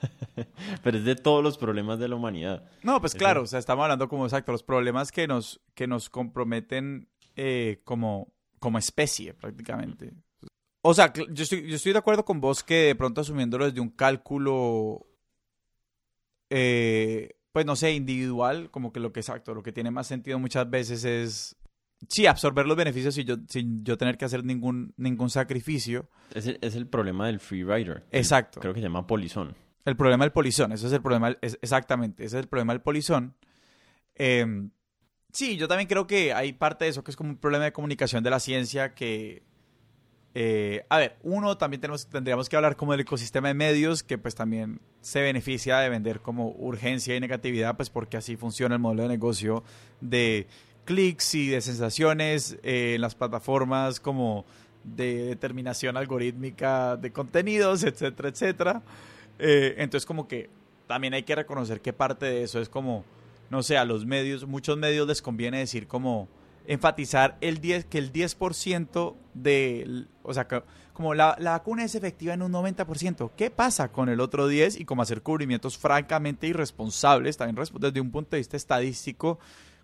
Pero 0.82 0.98
es 0.98 1.04
de 1.04 1.16
todos 1.16 1.42
los 1.42 1.58
problemas 1.58 1.98
de 1.98 2.08
la 2.08 2.16
humanidad. 2.16 2.64
No, 2.82 3.00
pues 3.00 3.14
claro, 3.14 3.42
o 3.42 3.46
sea, 3.46 3.58
estamos 3.58 3.82
hablando 3.82 4.08
como 4.08 4.24
exacto, 4.24 4.52
los 4.52 4.62
problemas 4.62 5.12
que 5.12 5.26
nos, 5.26 5.60
que 5.74 5.86
nos 5.86 6.10
comprometen 6.10 7.08
eh, 7.36 7.80
como, 7.84 8.32
como 8.58 8.78
especie 8.78 9.34
prácticamente. 9.34 10.12
O 10.82 10.94
sea, 10.94 11.12
yo 11.12 11.24
estoy, 11.42 11.68
yo 11.68 11.76
estoy 11.76 11.92
de 11.92 11.98
acuerdo 11.98 12.24
con 12.24 12.40
vos 12.40 12.62
que 12.64 12.74
de 12.74 12.94
pronto 12.94 13.20
asumiéndolo 13.20 13.66
desde 13.66 13.80
un 13.80 13.90
cálculo, 13.90 15.06
eh, 16.48 17.36
pues 17.52 17.66
no 17.66 17.76
sé, 17.76 17.92
individual, 17.92 18.70
como 18.70 18.92
que 18.92 19.00
lo 19.00 19.12
que 19.12 19.20
exacto, 19.20 19.54
lo 19.54 19.62
que 19.62 19.72
tiene 19.72 19.90
más 19.90 20.06
sentido 20.06 20.38
muchas 20.38 20.70
veces 20.70 21.04
es, 21.04 21.56
sí, 22.08 22.26
absorber 22.26 22.66
los 22.66 22.76
beneficios 22.76 23.14
sin 23.14 23.26
yo, 23.26 23.36
sin 23.48 23.84
yo 23.84 23.98
tener 23.98 24.16
que 24.16 24.24
hacer 24.24 24.42
ningún, 24.42 24.94
ningún 24.96 25.28
sacrificio. 25.28 26.08
Es 26.32 26.46
el, 26.46 26.58
es 26.62 26.74
el 26.74 26.86
problema 26.86 27.26
del 27.26 27.40
free 27.40 27.62
rider. 27.62 28.06
Exacto. 28.10 28.60
Creo 28.60 28.72
que 28.72 28.80
se 28.80 28.86
llama 28.86 29.06
polizón. 29.06 29.54
El 29.84 29.96
problema 29.96 30.24
del 30.24 30.32
polizón, 30.32 30.72
ese 30.72 30.86
es 30.86 30.92
el 30.92 31.00
problema, 31.00 31.36
exactamente, 31.40 32.24
ese 32.24 32.36
es 32.36 32.42
el 32.42 32.48
problema 32.48 32.72
del 32.72 32.82
polizón. 32.82 33.34
Em, 34.14 34.70
sí, 35.32 35.56
yo 35.56 35.68
también 35.68 35.88
creo 35.88 36.06
que 36.06 36.34
hay 36.34 36.52
parte 36.52 36.84
de 36.84 36.90
eso 36.90 37.02
que 37.02 37.10
es 37.10 37.16
como 37.16 37.30
un 37.30 37.36
problema 37.36 37.64
de 37.64 37.72
comunicación 37.72 38.22
de 38.22 38.30
la 38.30 38.40
ciencia 38.40 38.94
que... 38.94 39.42
Eh, 40.34 40.84
a 40.88 40.98
ver, 40.98 41.16
uno, 41.22 41.58
también 41.58 41.80
tenemos, 41.80 42.06
tendríamos 42.06 42.48
que 42.48 42.54
hablar 42.54 42.76
como 42.76 42.92
del 42.92 43.00
ecosistema 43.00 43.48
de 43.48 43.54
medios 43.54 44.04
que 44.04 44.16
pues 44.16 44.36
también 44.36 44.80
se 45.00 45.22
beneficia 45.22 45.78
de 45.78 45.88
vender 45.88 46.20
como 46.20 46.50
urgencia 46.50 47.16
y 47.16 47.20
negatividad, 47.20 47.76
pues 47.76 47.90
porque 47.90 48.16
así 48.16 48.36
funciona 48.36 48.76
el 48.76 48.80
modelo 48.80 49.02
de 49.02 49.08
negocio 49.08 49.64
de 50.00 50.46
clics 50.84 51.34
y 51.34 51.48
de 51.48 51.60
sensaciones 51.60 52.58
eh, 52.62 52.94
en 52.94 53.00
las 53.00 53.14
plataformas 53.14 53.98
como 53.98 54.44
de 54.84 55.24
determinación 55.24 55.96
algorítmica 55.96 56.96
de 56.96 57.12
contenidos, 57.12 57.82
etcétera, 57.82 58.28
etcétera. 58.28 58.82
Eh, 59.40 59.74
entonces 59.78 60.06
como 60.06 60.28
que 60.28 60.50
también 60.86 61.14
hay 61.14 61.22
que 61.22 61.34
reconocer 61.34 61.80
que 61.80 61.92
parte 61.92 62.26
de 62.26 62.42
eso 62.42 62.60
es 62.60 62.68
como, 62.68 63.04
no 63.48 63.62
sé, 63.62 63.78
a 63.78 63.84
los 63.84 64.04
medios, 64.04 64.46
muchos 64.46 64.76
medios 64.76 65.06
les 65.08 65.22
conviene 65.22 65.58
decir 65.58 65.86
como 65.86 66.28
enfatizar 66.66 67.36
el 67.40 67.60
10, 67.60 67.86
que 67.86 67.98
el 67.98 68.12
10% 68.12 69.14
de, 69.34 70.06
o 70.22 70.34
sea, 70.34 70.46
como 70.92 71.14
la, 71.14 71.36
la, 71.38 71.52
vacuna 71.52 71.84
es 71.84 71.94
efectiva 71.94 72.34
en 72.34 72.42
un 72.42 72.52
90%, 72.52 73.30
¿qué 73.36 73.50
pasa 73.50 73.90
con 73.90 74.08
el 74.08 74.20
otro 74.20 74.46
10? 74.46 74.78
Y 74.78 74.84
como 74.84 75.02
hacer 75.02 75.22
cubrimientos 75.22 75.78
francamente 75.78 76.46
irresponsables, 76.46 77.36
también 77.36 77.66
desde 77.80 78.00
un 78.00 78.10
punto 78.10 78.32
de 78.32 78.38
vista 78.38 78.56
estadístico, 78.56 79.38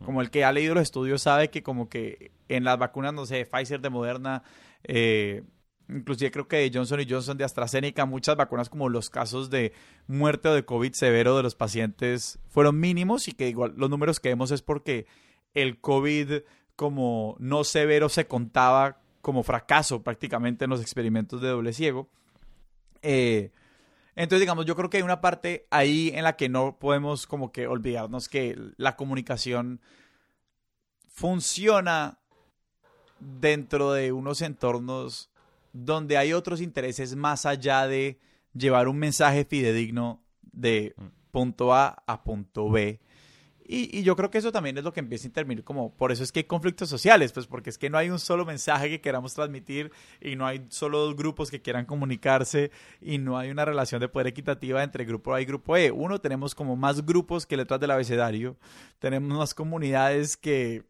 como 0.05 0.21
el 0.21 0.31
que 0.31 0.45
ha 0.45 0.53
leído 0.53 0.75
los 0.75 0.83
estudios 0.83 1.23
sabe 1.23 1.49
que 1.49 1.63
como 1.63 1.89
que 1.89 2.31
en 2.49 2.65
las 2.65 2.79
vacunas, 2.79 3.15
no 3.15 3.27
sé, 3.27 3.47
Pfizer 3.47 3.81
de 3.81 3.91
Moderna, 3.91 4.43
eh, 4.85 5.43
inclusive 5.89 6.31
creo 6.31 6.49
que 6.49 6.57
de 6.57 6.71
Johnson 6.73 7.01
y 7.01 7.07
Johnson, 7.09 7.37
de 7.37 7.45
AstraZeneca, 7.45 8.07
muchas 8.07 8.37
vacunas 8.37 8.69
como 8.69 8.89
los 8.89 9.11
casos 9.11 9.51
de 9.51 9.73
muerte 10.07 10.49
o 10.49 10.55
de 10.55 10.65
COVID 10.65 10.93
severo 10.93 11.37
de 11.37 11.43
los 11.43 11.55
pacientes 11.55 12.39
fueron 12.49 12.81
mínimos 12.81 13.29
y 13.29 13.33
que 13.33 13.49
igual 13.49 13.75
los 13.77 13.91
números 13.91 14.21
que 14.21 14.31
vemos 14.31 14.51
es 14.51 14.63
porque 14.63 15.07
el 15.55 15.81
COVID 15.81 16.43
como 16.75 17.37
no 17.39 17.65
severo 17.65 18.09
se 18.09 18.27
contaba 18.27 19.01
como 19.23 19.43
fracaso 19.43 20.03
prácticamente 20.03 20.65
en 20.65 20.71
los 20.71 20.81
experimentos 20.81 21.41
de 21.41 21.49
doble 21.49 21.73
ciego. 21.73 22.09
Eh, 23.03 23.51
entonces, 24.15 24.41
digamos, 24.41 24.65
yo 24.67 24.77
creo 24.77 24.89
que 24.89 24.97
hay 24.97 25.03
una 25.03 25.21
parte 25.21 25.67
ahí 25.71 26.11
en 26.15 26.25
la 26.25 26.37
que 26.37 26.49
no 26.49 26.79
podemos 26.79 27.27
como 27.27 27.53
que 27.53 27.67
olvidarnos 27.67 28.29
que 28.29 28.57
la 28.77 28.97
comunicación 28.97 29.81
funciona 31.09 32.19
dentro 33.21 33.93
de 33.93 34.13
unos 34.13 34.43
entornos 34.43 35.31
donde 35.85 36.17
hay 36.17 36.33
otros 36.33 36.61
intereses 36.61 37.15
más 37.17 37.45
allá 37.45 37.87
de 37.87 38.19
llevar 38.55 38.89
un 38.89 38.99
mensaje 38.99 39.45
fidedigno 39.45 40.23
de 40.41 40.95
mm. 40.97 41.05
punto 41.31 41.75
A 41.75 42.03
a 42.07 42.25
punto 42.25 42.71
B. 42.71 43.01
Y, 43.69 44.05
yo 44.05 44.15
creo 44.15 44.31
que 44.31 44.39
eso 44.39 44.53
también 44.53 44.79
es 44.79 44.85
lo 44.85 44.93
que 44.93 45.01
empieza 45.01 45.27
a 45.27 45.29
intervenir 45.29 45.65
como, 45.65 45.93
por 45.97 46.13
eso 46.13 46.23
es 46.23 46.31
que 46.31 46.41
hay 46.41 46.45
conflictos 46.45 46.89
sociales, 46.89 47.33
pues 47.33 47.49
porque 47.49 47.71
es 47.71 47.79
que 47.79 47.91
no 47.91 47.99
hay 47.99 48.11
un 48.11 48.21
solo 48.21 48.47
mensaje 48.47 48.89
que 48.89 49.01
queramos 49.01 49.35
transmitir 49.35 49.91
y 50.21 50.37
no 50.37 50.47
hay 50.47 50.65
solo 50.69 51.01
dos 51.01 51.17
grupos 51.17 51.51
que 51.51 51.61
quieran 51.61 51.85
comunicarse 51.85 52.71
y 53.01 53.19
no 53.19 53.37
hay 53.37 53.51
una 53.51 53.65
relación 53.65 54.01
de 54.01 54.09
poder 54.09 54.29
equitativa 54.29 54.85
entre 54.85 55.05
grupo 55.05 55.35
A 55.35 55.41
y 55.41 55.45
grupo 55.45 55.77
E. 55.77 55.91
Uno, 55.91 56.21
tenemos 56.21 56.55
como 56.55 56.77
más 56.77 57.05
grupos 57.05 57.45
que 57.45 57.57
letras 57.57 57.81
del 57.81 57.91
abecedario, 57.91 58.57
tenemos 59.01 59.37
más 59.37 59.53
comunidades 59.53 60.37
que 60.37 60.85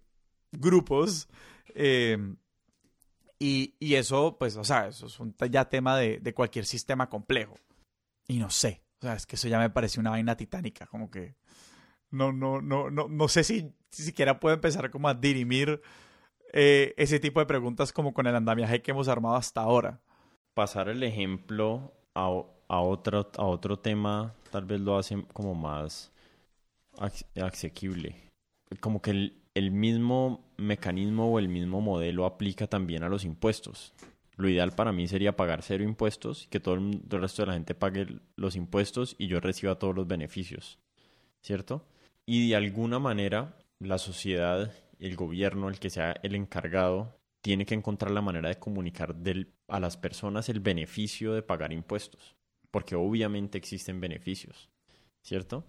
grupos. 0.53 1.28
Eh, 1.74 2.18
Y, 3.39 3.74
y 3.78 3.95
eso, 3.95 4.37
pues, 4.39 4.57
o 4.57 4.64
sea, 4.64 4.89
eso 4.89 5.07
es 5.07 5.20
un 5.20 5.34
ya 5.51 5.68
tema 5.68 5.97
de, 5.97 6.18
de 6.18 6.34
cualquier 6.34 6.64
sistema 6.64 7.09
complejo. 7.09 7.57
Y 8.28 8.39
no 8.39 8.51
sé, 8.51 8.82
o 9.01 9.07
sea, 9.07 9.14
es 9.14 9.26
que 9.26 9.37
eso 9.37 9.49
ya 9.49 9.59
me 9.59 9.70
parece 9.70 10.01
una 10.01 10.11
vaina 10.11 10.37
titánica, 10.37 10.87
como 10.87 11.11
que 11.11 11.37
no, 12.11 12.32
no, 12.32 12.61
no, 12.61 12.91
no, 12.91 13.09
no 13.09 13.28
sé 13.28 13.45
si, 13.45 13.72
siquiera 13.91 14.41
puedo 14.41 14.55
empezar 14.55 14.91
como 14.91 15.09
a 15.09 15.14
dirimir 15.14 15.82
eh, 16.53 16.95
ese 16.97 17.20
tipo 17.20 17.41
de 17.41 17.47
preguntas 17.47 17.93
como 17.93 18.14
con 18.14 18.26
el 18.26 18.37
andamiaje 18.37 18.82
que 18.82 18.93
hemos 18.93 19.09
armado 19.09 19.37
hasta 19.37 19.61
ahora. 19.61 20.01
Pasar 20.55 20.89
el 20.89 21.03
ejemplo 21.03 21.93
a, 22.14 22.24
a, 22.68 22.80
otro, 22.80 23.30
a 23.37 23.45
otro 23.45 23.78
tema 23.78 24.34
tal 24.51 24.64
vez 24.64 24.80
lo 24.80 24.97
hace 24.97 25.22
como 25.32 25.55
más 25.55 26.12
asequible. 27.34 28.30
Como 28.80 29.03
que 29.03 29.32
el 29.57 29.70
mismo 29.70 30.44
mecanismo 30.59 31.32
o 31.32 31.38
el 31.38 31.48
mismo 31.48 31.80
modelo 31.80 32.26
aplica 32.26 32.66
también 32.66 33.02
a 33.02 33.09
los 33.09 33.24
impuestos. 33.24 33.94
Lo 34.36 34.50
ideal 34.50 34.72
para 34.72 34.92
mí 34.92 35.09
sería 35.09 35.34
pagar 35.34 35.62
cero 35.62 35.82
impuestos 35.82 36.44
y 36.44 36.48
que 36.48 36.61
todo 36.61 36.74
el, 36.74 37.00
resto 37.09 37.40
de 37.40 37.46
la 37.46 37.54
gente 37.54 37.74
pague 37.74 38.07
los 38.36 38.54
impuestos 38.54 39.16
y 39.16 39.28
yo 39.28 39.40
reciba 39.40 39.78
todos 39.78 39.94
los 39.94 40.07
beneficios. 40.07 40.78
¿Cierto? 41.40 41.88
Y 42.26 42.50
de 42.50 42.57
alguna 42.57 42.98
manera 42.98 43.57
la 43.78 43.96
sociedad, 43.96 44.74
el 44.98 45.16
gobierno, 45.16 45.70
el 45.70 45.78
que 45.78 45.88
sea 45.88 46.14
el 46.22 46.34
encargado, 46.34 47.18
tiene 47.40 47.64
que 47.64 47.74
encontrar 47.74 48.11
la 48.11 48.20
manera 48.20 48.50
de 48.50 48.59
comunicar 48.59 49.16
a 49.68 49.80
las 49.80 49.96
personas 49.96 50.50
el 50.50 50.61
beneficio 50.61 51.32
de 51.32 51.40
pagar 51.40 51.72
impuestos. 51.72 52.36
Porque 52.70 52.94
obviamente 52.94 53.57
existen 53.57 54.02
beneficios. 54.02 54.68
¿Cierto? 55.22 55.64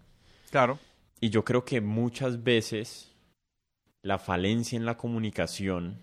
Claro. 0.51 0.77
Y 1.21 1.29
yo 1.29 1.45
creo 1.45 1.63
que 1.63 1.79
muchas 1.79 2.43
veces 2.43 3.15
la 4.07 4.19
falencia 4.19 4.77
en 4.77 4.85
la 4.85 4.95
comunicación 4.95 5.99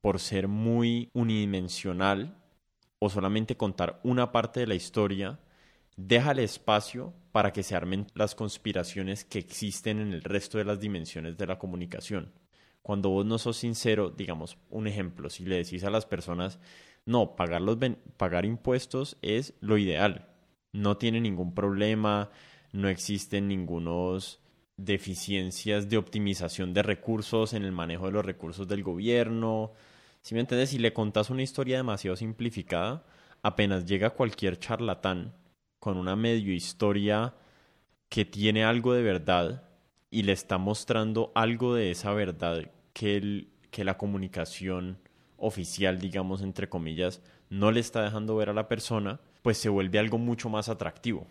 por 0.00 0.20
ser 0.20 0.46
muy 0.46 1.10
unidimensional 1.14 2.38
o 3.00 3.10
solamente 3.10 3.56
contar 3.56 3.98
una 4.04 4.30
parte 4.30 4.60
de 4.60 4.68
la 4.68 4.76
historia, 4.76 5.40
deja 5.96 6.30
el 6.30 6.38
espacio 6.38 7.12
para 7.32 7.52
que 7.52 7.64
se 7.64 7.74
armen 7.74 8.06
las 8.14 8.36
conspiraciones 8.36 9.24
que 9.24 9.40
existen 9.40 9.98
en 9.98 10.12
el 10.12 10.22
resto 10.22 10.58
de 10.58 10.64
las 10.64 10.78
dimensiones 10.78 11.36
de 11.36 11.46
la 11.48 11.58
comunicación. 11.58 12.32
Cuando 12.82 13.10
vos 13.10 13.26
no 13.26 13.36
sos 13.36 13.56
sincero, 13.56 14.10
digamos, 14.10 14.56
un 14.70 14.86
ejemplo, 14.86 15.28
si 15.28 15.44
le 15.44 15.56
decís 15.56 15.82
a 15.82 15.90
las 15.90 16.06
personas, 16.06 16.60
no, 17.04 17.34
pagar, 17.34 17.62
los 17.62 17.78
pagar 18.16 18.44
impuestos 18.44 19.18
es 19.22 19.54
lo 19.58 19.76
ideal, 19.76 20.28
no 20.72 20.98
tiene 20.98 21.20
ningún 21.20 21.52
problema, 21.52 22.30
no 22.72 22.88
existen 22.88 23.48
ningunos 23.48 24.39
deficiencias 24.84 25.88
de 25.88 25.96
optimización 25.96 26.72
de 26.74 26.82
recursos 26.82 27.52
en 27.52 27.64
el 27.64 27.72
manejo 27.72 28.06
de 28.06 28.12
los 28.12 28.24
recursos 28.24 28.66
del 28.68 28.82
gobierno, 28.82 29.72
si 30.22 30.34
me 30.34 30.40
entiendes, 30.40 30.70
si 30.70 30.78
le 30.78 30.92
contas 30.92 31.30
una 31.30 31.42
historia 31.42 31.78
demasiado 31.78 32.16
simplificada, 32.16 33.04
apenas 33.42 33.86
llega 33.86 34.10
cualquier 34.10 34.58
charlatán 34.58 35.34
con 35.78 35.96
una 35.96 36.14
medio 36.14 36.52
historia 36.52 37.34
que 38.08 38.24
tiene 38.24 38.64
algo 38.64 38.92
de 38.92 39.02
verdad 39.02 39.64
y 40.10 40.24
le 40.24 40.32
está 40.32 40.58
mostrando 40.58 41.32
algo 41.34 41.74
de 41.74 41.90
esa 41.90 42.12
verdad 42.12 42.70
que, 42.92 43.16
el, 43.16 43.52
que 43.70 43.84
la 43.84 43.96
comunicación 43.96 44.98
oficial, 45.38 45.98
digamos, 45.98 46.42
entre 46.42 46.68
comillas, 46.68 47.22
no 47.48 47.70
le 47.70 47.80
está 47.80 48.02
dejando 48.02 48.36
ver 48.36 48.50
a 48.50 48.54
la 48.54 48.68
persona, 48.68 49.20
pues 49.42 49.56
se 49.56 49.68
vuelve 49.70 49.98
algo 49.98 50.18
mucho 50.18 50.50
más 50.50 50.68
atractivo. 50.68 51.26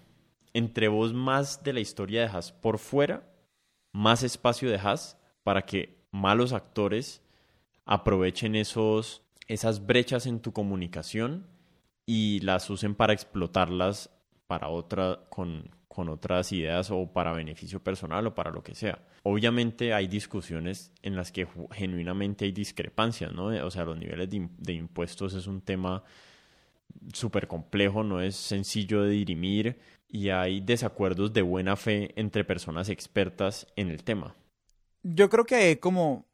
Entre 0.54 0.88
vos 0.88 1.14
más 1.14 1.64
de 1.64 1.74
la 1.74 1.80
historia 1.80 2.22
dejas 2.22 2.52
por 2.52 2.80
fuera, 2.80 3.24
más 3.92 4.24
espacio 4.24 4.70
dejas 4.70 5.18
para 5.44 5.64
que 5.66 6.00
malos 6.12 6.54
actores 6.54 7.22
aprovechen 7.86 8.56
esos, 8.56 9.24
esas 9.48 9.86
brechas 9.86 10.26
en 10.26 10.40
tu 10.40 10.54
comunicación 10.54 11.48
y 12.06 12.40
las 12.42 12.70
usen 12.70 12.96
para 12.96 13.14
explotarlas 13.14 14.12
para 14.48 14.70
otra, 14.70 15.20
con, 15.30 15.70
con 15.88 16.10
otras 16.10 16.52
ideas 16.52 16.90
o 16.92 17.12
para 17.12 17.34
beneficio 17.34 17.84
personal 17.84 18.26
o 18.28 18.36
para 18.36 18.52
lo 18.52 18.64
que 18.64 18.76
sea. 18.76 19.00
Obviamente 19.24 19.94
hay 19.94 20.08
discusiones 20.08 20.92
en 21.02 21.16
las 21.16 21.32
que 21.32 21.48
genuinamente 21.72 22.46
hay 22.46 22.52
discrepancias, 22.52 23.34
¿no? 23.34 23.48
O 23.66 23.72
sea, 23.72 23.86
los 23.86 23.98
niveles 23.98 24.30
de, 24.30 24.48
de 24.58 24.74
impuestos 24.74 25.34
es 25.34 25.46
un 25.46 25.62
tema 25.62 26.04
súper 27.14 27.48
complejo, 27.48 28.04
no 28.04 28.22
es 28.22 28.36
sencillo 28.36 29.04
de 29.04 29.12
dirimir 29.12 29.80
y 30.10 30.30
hay 30.30 30.60
desacuerdos 30.60 31.32
de 31.32 31.44
buena 31.44 31.76
fe 31.76 32.14
entre 32.20 32.44
personas 32.44 32.90
expertas 32.90 33.68
en 33.76 33.90
el 33.90 34.04
tema. 34.04 34.36
Yo 35.04 35.30
creo 35.30 35.46
que 35.46 35.56
hay 35.56 35.76
como 35.78 36.26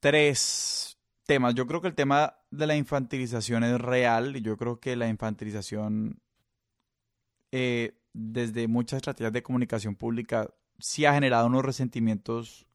tres 0.00 0.96
temas. 1.26 1.54
Yo 1.54 1.66
creo 1.66 1.82
que 1.82 1.88
el 1.88 1.94
tema 1.94 2.36
de 2.50 2.66
la 2.66 2.76
infantilización 2.76 3.64
es 3.64 3.80
real 3.80 4.36
y 4.36 4.40
yo 4.40 4.56
creo 4.56 4.80
que 4.80 4.96
la 4.96 5.08
infantilización 5.08 6.20
eh, 7.52 7.98
desde 8.12 8.68
muchas 8.68 8.98
estrategias 8.98 9.32
de 9.32 9.42
comunicación 9.42 9.96
pública 9.96 10.48
sí 10.78 11.04
ha 11.04 11.14
generado 11.14 11.46
unos 11.46 11.64
resentimientos 11.64 12.66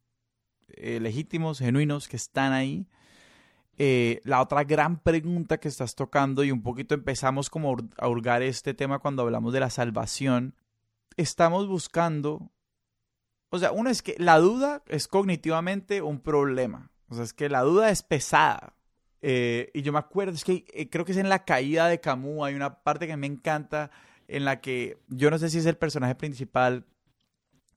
eh, 0.68 1.00
legítimos, 1.00 1.60
genuinos, 1.60 2.08
que 2.08 2.18
están 2.18 2.54
ahí. 2.54 2.88
Eh, 3.78 4.22
la 4.26 4.42
otra 4.42 4.64
gran 4.64 5.00
pregunta 5.00 5.60
que 5.60 5.68
estás 5.68 5.96
tocando 5.96 6.44
y 6.44 6.52
un 6.52 6.62
poquito 6.62 6.94
empezamos 6.94 7.50
como 7.50 7.78
a 7.98 8.08
hurgar 8.08 8.44
este 8.44 8.74
tema 8.74 9.00
cuando 9.00 9.24
hablamos 9.24 9.54
de 9.54 9.60
la 9.60 9.70
salvación, 9.70 10.56
estamos 11.18 11.68
buscando, 11.68 12.52
o 13.50 13.60
sea, 13.60 13.72
uno 13.72 13.90
es 13.90 14.02
que 14.02 14.16
la 14.18 14.38
duda 14.38 14.84
es 14.88 15.08
cognitivamente 15.08 16.02
un 16.02 16.20
problema. 16.20 16.92
O 17.10 17.16
sea, 17.16 17.24
es 17.24 17.34
que 17.34 17.50
la 17.50 17.62
duda 17.62 17.90
es 17.90 18.04
pesada. 18.04 18.74
Eh, 19.22 19.70
y 19.74 19.82
yo 19.82 19.92
me 19.94 20.00
acuerdo, 20.00 20.34
es 20.34 20.44
que 20.44 20.66
eh, 20.74 20.90
creo 20.90 21.06
que 21.06 21.12
es 21.12 21.18
en 21.18 21.30
la 21.30 21.46
caída 21.46 21.88
de 21.88 22.00
Camus, 22.00 22.46
hay 22.46 22.56
una 22.56 22.82
parte 22.82 23.08
que 23.08 23.18
me 23.18 23.28
encanta 23.28 23.92
en 24.28 24.46
la 24.46 24.62
que 24.62 24.98
yo 25.10 25.30
no 25.30 25.38
sé 25.38 25.50
si 25.50 25.60
es 25.60 25.66
el 25.66 25.78
personaje 25.78 26.16
principal, 26.16 26.86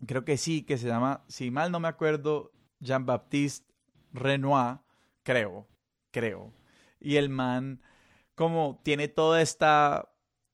creo 0.07 0.25
que 0.25 0.37
sí, 0.37 0.63
que 0.63 0.79
se 0.79 0.87
llama, 0.87 1.25
si 1.29 1.51
mal 1.51 1.71
no 1.71 1.81
me 1.81 1.89
acuerdo, 1.89 2.53
Jean-Baptiste 2.81 3.67
Renoir, 4.13 4.79
creo, 5.23 5.67
creo. 6.15 6.53
Y 7.01 7.17
el 7.17 7.29
man 7.29 7.81
como 8.35 8.81
tiene 8.83 9.09
toda 9.09 9.43
esta 9.43 10.11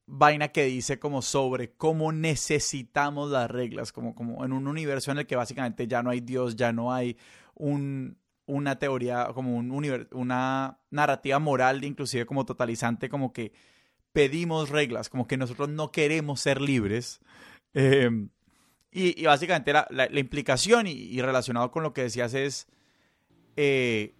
vaina 0.06 0.48
que 0.48 0.64
dice 0.64 0.98
como 0.98 1.22
sobre 1.22 1.72
cómo 1.72 2.12
necesitamos 2.12 3.30
las 3.30 3.50
reglas, 3.50 3.92
como, 3.92 4.14
como 4.14 4.44
en 4.44 4.52
un 4.52 4.66
universo 4.66 5.12
en 5.12 5.18
el 5.18 5.26
que 5.26 5.36
básicamente 5.36 5.86
ya 5.86 6.02
no 6.02 6.10
hay 6.10 6.20
Dios, 6.20 6.56
ya 6.56 6.72
no 6.72 6.92
hay 6.92 7.16
un, 7.54 8.18
una 8.46 8.78
teoría, 8.78 9.28
como 9.34 9.56
un 9.56 10.08
una 10.12 10.78
narrativa 10.90 11.38
moral, 11.38 11.84
inclusive 11.84 12.26
como 12.26 12.44
totalizante, 12.44 13.08
como 13.08 13.32
que 13.32 13.52
pedimos 14.12 14.70
reglas, 14.70 15.08
como 15.08 15.26
que 15.26 15.36
nosotros 15.36 15.68
no 15.68 15.92
queremos 15.92 16.40
ser 16.40 16.60
libres. 16.60 17.20
Em, 17.74 18.30
y, 18.90 19.24
básicamente 19.24 19.72
la, 19.72 19.86
la, 19.90 20.18
implicación 20.18 20.86
y, 20.88 21.20
relacionado 21.22 21.70
con 21.70 21.84
lo 21.84 21.92
que 21.92 22.02
decías 22.02 22.34
es, 22.34 22.66
eh, 23.56 24.14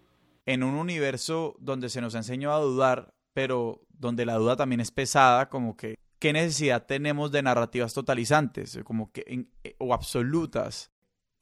en 0.46 0.62
un 0.62 0.74
universo 0.74 1.56
donde 1.60 1.88
se 1.88 2.00
nos 2.00 2.14
ha 2.14 2.18
enseñado 2.18 2.54
a 2.54 2.60
dudar, 2.60 3.14
pero 3.32 3.82
donde 3.90 4.26
la 4.26 4.34
duda 4.36 4.56
también 4.56 4.80
es 4.80 4.90
pesada, 4.90 5.48
como 5.48 5.76
que, 5.76 5.96
¿qué 6.18 6.32
necesidad 6.32 6.86
tenemos 6.86 7.30
de 7.32 7.42
narrativas 7.42 7.94
totalizantes 7.94 8.80
como 8.84 9.12
que, 9.12 9.46
o 9.78 9.94
absolutas? 9.94 10.90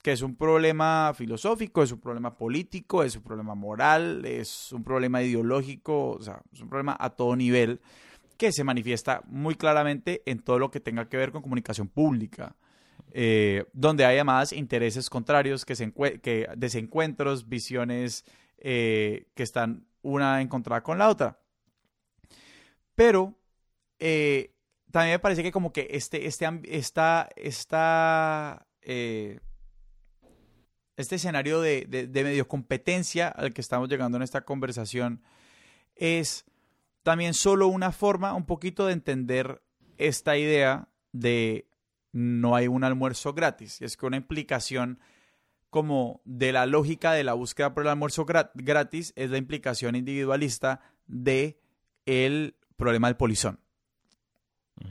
que 0.02 0.12
es 0.12 0.22
un 0.22 0.36
problema 0.36 1.12
filosófico, 1.14 1.82
es 1.82 1.92
un 1.92 2.00
problema 2.00 2.36
político, 2.36 3.02
es 3.02 3.16
un 3.16 3.22
problema 3.22 3.54
moral, 3.54 4.24
es 4.24 4.72
un 4.72 4.84
problema 4.84 5.22
ideológico, 5.22 6.12
o 6.12 6.22
sea, 6.22 6.40
es 6.52 6.60
un 6.60 6.68
problema 6.68 6.96
a 6.98 7.10
todo 7.10 7.34
nivel 7.34 7.80
que 8.36 8.52
se 8.52 8.62
manifiesta 8.62 9.22
muy 9.26 9.56
claramente 9.56 10.22
en 10.24 10.38
todo 10.38 10.58
lo 10.60 10.70
que 10.70 10.80
tenga 10.80 11.08
que 11.08 11.16
ver 11.16 11.32
con 11.32 11.42
comunicación 11.42 11.88
pública, 11.88 12.54
eh, 13.12 13.64
donde 13.72 14.04
hay 14.04 14.16
además 14.16 14.52
intereses 14.52 15.10
contrarios, 15.10 15.64
que, 15.64 15.74
se 15.74 15.92
que 16.22 16.48
desencuentros, 16.56 17.48
visiones 17.48 18.24
eh, 18.58 19.28
que 19.34 19.42
están 19.42 19.86
una 20.02 20.40
encontrada 20.40 20.82
con 20.82 20.98
la 20.98 21.08
otra. 21.08 21.40
Pero 22.94 23.38
eh, 23.98 24.54
también 24.90 25.14
me 25.14 25.18
parece 25.18 25.42
que 25.42 25.52
como 25.52 25.72
que 25.72 25.88
este, 25.90 26.26
este, 26.26 26.46
esta, 26.64 27.28
esta 27.36 28.66
este 30.98 31.14
escenario 31.14 31.60
de, 31.60 31.84
de, 31.86 32.24
medio 32.24 32.48
competencia 32.48 33.28
al 33.28 33.52
que 33.52 33.60
estamos 33.60 33.88
llegando 33.88 34.16
en 34.16 34.22
esta 34.22 34.40
conversación 34.40 35.22
es 35.94 36.44
también 37.04 37.34
solo 37.34 37.68
una 37.68 37.92
forma 37.92 38.34
un 38.34 38.46
poquito 38.46 38.86
de 38.86 38.94
entender 38.94 39.62
esta 39.96 40.36
idea 40.36 40.88
de 41.12 41.68
no 42.12 42.56
hay 42.56 42.66
un 42.66 42.82
almuerzo 42.82 43.32
gratis. 43.32 43.80
Es 43.80 43.96
que 43.96 44.06
una 44.06 44.16
implicación 44.16 44.98
como 45.70 46.22
de 46.24 46.52
la 46.52 46.66
lógica 46.66 47.12
de 47.12 47.24
la 47.24 47.34
búsqueda 47.34 47.74
por 47.74 47.82
el 47.82 47.90
almuerzo 47.90 48.24
gratis 48.54 49.12
es 49.16 49.30
la 49.30 49.38
implicación 49.38 49.96
individualista 49.96 50.80
de 51.06 51.60
el 52.06 52.56
problema 52.76 53.08
del 53.08 53.16
polizón. 53.16 53.60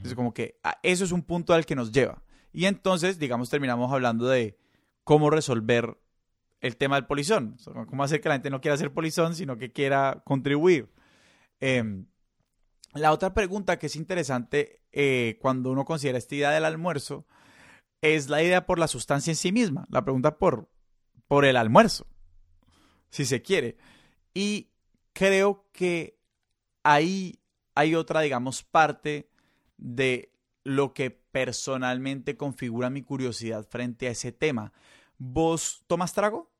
Es 0.04 0.14
como 0.14 0.34
que 0.34 0.58
ah, 0.62 0.78
eso 0.82 1.04
es 1.04 1.12
un 1.12 1.22
punto 1.22 1.54
al 1.54 1.66
que 1.66 1.74
nos 1.74 1.92
lleva. 1.92 2.22
Y 2.52 2.66
entonces, 2.66 3.18
digamos, 3.18 3.50
terminamos 3.50 3.92
hablando 3.92 4.26
de 4.28 4.58
cómo 5.04 5.30
resolver 5.30 5.98
el 6.60 6.76
tema 6.76 6.96
del 6.96 7.06
polizón. 7.06 7.56
¿Cómo 7.88 8.04
hacer 8.04 8.20
que 8.20 8.28
la 8.28 8.34
gente 8.34 8.50
no 8.50 8.60
quiera 8.60 8.76
ser 8.76 8.92
polizón, 8.92 9.34
sino 9.34 9.56
que 9.56 9.72
quiera 9.72 10.22
contribuir? 10.24 10.90
Em, 11.60 12.06
la 12.94 13.12
otra 13.12 13.34
pregunta 13.34 13.78
que 13.78 13.86
es 13.86 13.96
interesante 13.96 14.82
eh, 14.92 15.38
cuando 15.40 15.70
uno 15.70 15.84
considera 15.84 16.18
esta 16.18 16.34
idea 16.34 16.50
del 16.50 16.64
almuerzo 16.64 17.26
es 18.02 18.28
la 18.28 18.42
idea 18.42 18.66
por 18.66 18.78
la 18.78 18.88
sustancia 18.88 19.30
en 19.30 19.36
sí 19.36 19.52
misma. 19.52 19.86
La 19.90 20.04
pregunta 20.04 20.38
por, 20.38 20.68
por 21.26 21.44
el 21.44 21.56
almuerzo, 21.56 22.06
si 23.10 23.24
se 23.24 23.42
quiere. 23.42 23.76
Y 24.34 24.70
creo 25.12 25.66
que 25.72 26.18
ahí 26.82 27.40
hay 27.74 27.94
otra, 27.94 28.20
digamos, 28.20 28.62
parte 28.62 29.30
de 29.76 30.32
lo 30.64 30.92
que 30.92 31.10
personalmente 31.10 32.36
configura 32.36 32.90
mi 32.90 33.02
curiosidad 33.02 33.66
frente 33.68 34.08
a 34.08 34.10
ese 34.10 34.32
tema. 34.32 34.72
¿Vos 35.18 35.84
tomas 35.86 36.12
trago? 36.12 36.50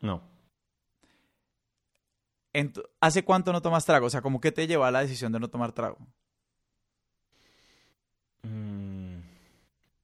No. 0.00 0.22
¿Hace 3.00 3.24
cuánto 3.24 3.52
no 3.52 3.60
tomas 3.60 3.84
trago? 3.84 4.06
O 4.06 4.10
sea, 4.10 4.22
¿cómo 4.22 4.40
que 4.40 4.52
te 4.52 4.66
lleva 4.66 4.88
a 4.88 4.90
la 4.90 5.00
decisión 5.00 5.32
de 5.32 5.40
no 5.40 5.48
tomar 5.48 5.72
trago? 5.72 5.98
Mm, 8.42 9.15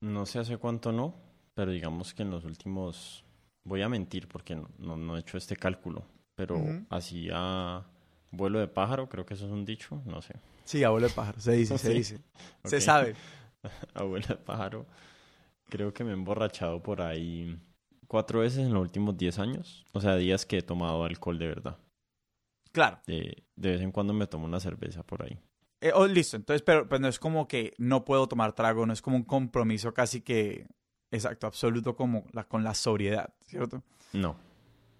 no 0.03 0.27
sé 0.27 0.39
hace 0.39 0.59
cuánto 0.59 0.93
no, 0.93 1.15
pero 1.55 1.71
digamos 1.71 2.13
que 2.13 2.23
en 2.23 2.31
los 2.31 2.45
últimos... 2.45 3.25
Voy 3.65 3.81
a 3.81 3.89
mentir 3.89 4.29
porque 4.29 4.61
no, 4.79 5.17
he 5.17 5.21
hecho 5.21 5.39
este 5.39 5.55
cálculo, 5.57 6.05
pero 6.35 6.61
así 6.91 7.29
a 7.33 7.87
vuelo 8.33 8.59
de 8.59 8.67
pájaro, 8.67 9.09
creo 9.09 9.25
que 9.25 9.35
eso 9.35 9.47
es 9.47 9.53
un 9.53 9.65
dicho, 9.65 10.03
no 10.05 10.21
sé. 10.21 10.35
Sí, 10.65 10.83
abuelo 10.83 11.07
de 11.07 11.15
pájaro, 11.15 11.41
se 11.41 11.53
dice, 11.53 11.79
se 11.79 11.91
dice. 11.91 12.21
Se 12.65 12.81
sabe. 12.81 13.15
abuelo 13.95 14.27
de 14.27 14.37
pájaro. 14.37 14.85
Creo 15.69 15.95
que 15.95 16.03
me 16.03 16.11
he 16.11 16.15
emborrachado 16.15 16.83
por 16.83 17.01
ahí 17.01 17.57
cuatro 18.09 18.41
veces 18.41 18.59
en 18.59 18.75
los 18.75 18.83
últimos 18.83 19.17
diez 19.17 19.39
años. 19.39 19.87
O 19.93 20.01
sea, 20.01 20.17
días 20.17 20.45
que 20.45 20.59
he 20.59 20.63
tomado 20.63 21.05
alcohol 21.05 21.39
de 21.39 21.47
verdad. 21.47 21.79
Claro. 22.73 23.01
De, 23.07 23.45
vez 23.55 23.81
en 23.81 23.93
cuando 23.93 24.13
me 24.13 24.27
tomo 24.27 24.47
una 24.47 24.61
cerveza 24.61 25.03
por 25.03 25.23
ahí. 25.23 25.39
Eh, 25.83 25.91
oh, 25.93 26.07
listo, 26.07 26.37
entonces, 26.37 26.63
pero, 26.63 26.89
pues 26.89 27.01
no 27.01 27.09
es 27.09 27.19
como 27.19 27.49
que 27.49 27.75
no 27.77 28.05
puedo 28.05 28.29
tomar 28.29 28.53
trago, 28.53 28.87
no 28.87 28.93
es 28.93 29.03
como 29.03 29.17
un 29.17 29.25
compromiso 29.25 29.93
casi 29.93 30.21
que, 30.21 30.69
exacto, 31.11 31.49
absoluto 31.49 31.97
como 31.97 32.25
la, 32.31 32.45
con 32.45 32.63
la 32.63 32.73
sobriedad, 32.75 33.35
¿cierto? 33.47 33.83
No. 34.13 34.37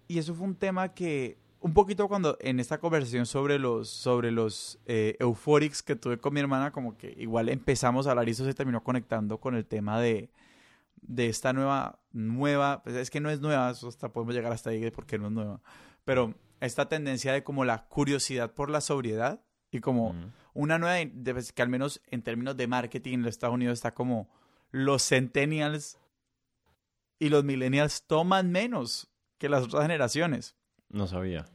Y 0.09 0.17
eso 0.17 0.35
fue 0.35 0.45
un 0.45 0.55
tema 0.55 0.93
que 0.93 1.37
un 1.61 1.73
poquito 1.73 2.09
cuando 2.09 2.37
en 2.41 2.59
esta 2.59 2.79
conversación 2.79 3.25
sobre 3.25 3.59
los, 3.59 3.89
sobre 3.89 4.31
los 4.31 4.77
eh, 4.85 5.15
euphorics 5.21 5.81
que 5.81 5.95
tuve 5.95 6.17
con 6.17 6.33
mi 6.33 6.41
hermana, 6.41 6.73
como 6.73 6.97
que 6.97 7.15
igual 7.17 7.47
empezamos 7.47 8.05
a 8.05 8.09
hablar 8.09 8.27
y 8.27 8.31
eso 8.31 8.43
se 8.43 8.53
terminó 8.53 8.83
conectando 8.83 9.39
con 9.39 9.55
el 9.55 9.65
tema 9.65 10.01
de, 10.01 10.31
de 11.01 11.29
esta 11.29 11.53
nueva, 11.53 12.01
nueva, 12.11 12.83
pues 12.83 12.97
es 12.97 13.09
que 13.09 13.21
no 13.21 13.29
es 13.29 13.39
nueva, 13.39 13.69
eso 13.69 13.87
hasta 13.87 14.11
podemos 14.11 14.35
llegar 14.35 14.51
hasta 14.51 14.71
ahí 14.71 14.91
porque 14.91 15.17
no 15.17 15.27
es 15.27 15.31
nueva, 15.31 15.61
pero 16.03 16.33
esta 16.59 16.89
tendencia 16.89 17.31
de 17.31 17.45
como 17.45 17.63
la 17.63 17.85
curiosidad 17.85 18.51
por 18.51 18.69
la 18.69 18.81
sobriedad 18.81 19.41
y 19.71 19.79
como 19.79 20.13
una 20.53 20.77
nueva, 20.77 21.11
que 21.55 21.61
al 21.61 21.69
menos 21.69 22.01
en 22.07 22.21
términos 22.21 22.55
de 22.57 22.67
marketing 22.67 23.13
en 23.13 23.21
los 23.23 23.31
Estados 23.31 23.55
Unidos 23.55 23.73
está 23.73 23.93
como 23.93 24.29
los 24.71 25.07
centennials 25.07 25.97
y 27.19 27.29
los 27.29 27.43
millennials 27.43 28.03
toman 28.05 28.51
menos 28.51 29.09
que 29.37 29.49
las 29.49 29.63
otras 29.63 29.83
generaciones. 29.83 30.55
No 30.89 31.07
sabía. 31.07 31.45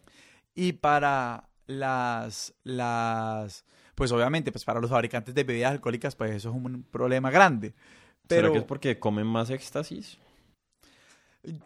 Y 0.55 0.73
para 0.73 1.49
las, 1.67 2.55
las, 2.65 3.65
pues 3.95 4.11
obviamente, 4.13 4.51
pues 4.53 4.65
para 4.65 4.81
los 4.81 4.91
fabricantes 4.91 5.35
de 5.35 5.45
bebidas 5.45 5.73
alcohólicas, 5.73 6.17
pues 6.17 6.33
eso 6.33 6.51
es 6.51 6.55
un 6.55 6.83
problema 6.85 7.31
grande. 7.31 7.75
Pero, 8.27 8.49
¿Será 8.49 8.53
que 8.53 8.59
es 8.59 8.65
porque 8.65 8.99
comen 8.99 9.27
más 9.27 9.51
éxtasis? 9.51 10.19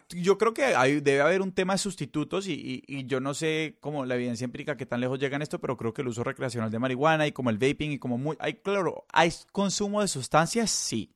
Yo 0.09 0.37
creo 0.37 0.53
que 0.53 0.63
hay, 0.63 1.01
debe 1.01 1.21
haber 1.21 1.41
un 1.41 1.51
tema 1.51 1.73
de 1.73 1.79
sustitutos 1.79 2.47
y, 2.47 2.83
y, 2.87 3.05
yo 3.05 3.19
no 3.19 3.33
sé 3.33 3.77
cómo 3.81 4.05
la 4.05 4.15
evidencia 4.15 4.45
empírica 4.45 4.77
que 4.77 4.85
tan 4.85 5.01
lejos 5.01 5.19
llega 5.19 5.35
en 5.35 5.41
esto, 5.41 5.59
pero 5.59 5.77
creo 5.77 5.93
que 5.93 6.03
el 6.03 6.07
uso 6.07 6.23
recreacional 6.23 6.69
de 6.69 6.79
marihuana 6.79 7.25
y 7.27 7.31
como 7.31 7.49
el 7.49 7.57
vaping 7.57 7.91
y 7.91 7.99
como 7.99 8.17
muy... 8.17 8.37
Hay, 8.39 8.55
claro, 8.55 9.05
¿hay 9.11 9.31
consumo 9.51 10.01
de 10.01 10.07
sustancias? 10.07 10.69
Sí. 10.69 11.15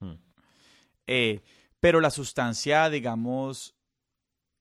Hmm. 0.00 0.14
Eh, 1.06 1.42
pero 1.78 2.00
la 2.00 2.10
sustancia, 2.10 2.88
digamos, 2.88 3.76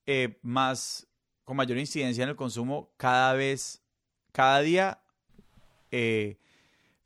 eh, 0.05 0.39
más 0.41 1.07
con 1.43 1.57
mayor 1.57 1.77
incidencia 1.77 2.23
en 2.23 2.29
el 2.29 2.35
consumo 2.35 2.93
cada 2.97 3.33
vez, 3.33 3.81
cada 4.31 4.61
día, 4.61 5.01
eh, 5.91 6.37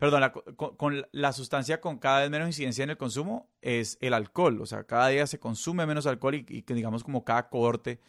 perdón, 0.04 0.34
con, 0.76 1.08
la 1.14 1.32
sustancia 1.32 1.80
con 1.80 1.97
cada 1.97 2.20
vez 2.20 2.30
menos 2.30 2.49
incidencia 2.49 2.84
en 2.84 2.89
el 2.89 2.97
consumo 2.97 3.49
es 3.62 3.97
el 4.01 4.14
alcohol. 4.14 4.60
O 4.60 4.66
sea, 4.66 4.84
cada 4.84 5.08
día 5.08 5.26
se 5.28 5.39
consume 5.39 5.86
menos 5.86 6.06
alcohol 6.06 6.36
y, 6.36 6.43
que 6.43 6.74
digamos 6.74 7.06
como 7.06 7.24
cada 7.24 7.47
cohorte 7.47 8.01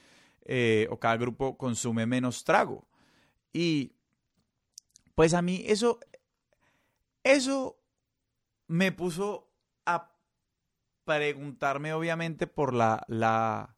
eh, 0.44 0.88
o 0.90 0.98
cada 0.98 1.16
grupo 1.16 1.56
consume 1.56 2.04
menos 2.04 2.42
trago. 2.42 2.84
Y 3.52 3.92
pues 5.14 5.34
a 5.34 5.42
mí 5.42 5.62
eso, 5.68 6.00
eso 7.22 7.78
me 8.66 8.90
puso 8.90 9.48
a 9.86 10.10
preguntarme 11.04 11.92
obviamente 11.92 12.48
por 12.48 12.74
la, 12.74 13.04
la 13.06 13.76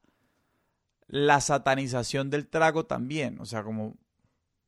la 1.09 1.43
satanización 1.43 2.31
del 2.31 2.49
trago 2.49 2.87
también, 2.87 3.39
o 3.41 3.45
sea, 3.45 3.62
como 3.62 3.95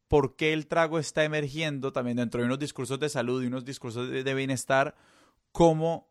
por 0.09 0.37
qué 0.37 0.53
el 0.53 0.67
trago 0.67 0.99
está 0.99 1.25
emergiendo 1.25 1.93
también 1.93 2.17
dentro 2.17 2.41
de 2.41 2.47
unos 2.47 2.59
discursos 2.59 2.99
de 2.99 3.09
salud 3.09 3.43
y 3.43 3.47
unos 3.47 3.65
discursos 3.65 4.11
de, 4.11 4.35
bienestar 4.35 4.97
como 5.53 6.09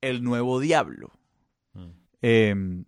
el 0.00 0.22
nuevo 0.22 0.58
diablo. 0.58 1.12
Mm. 1.74 1.90
Em, 2.22 2.84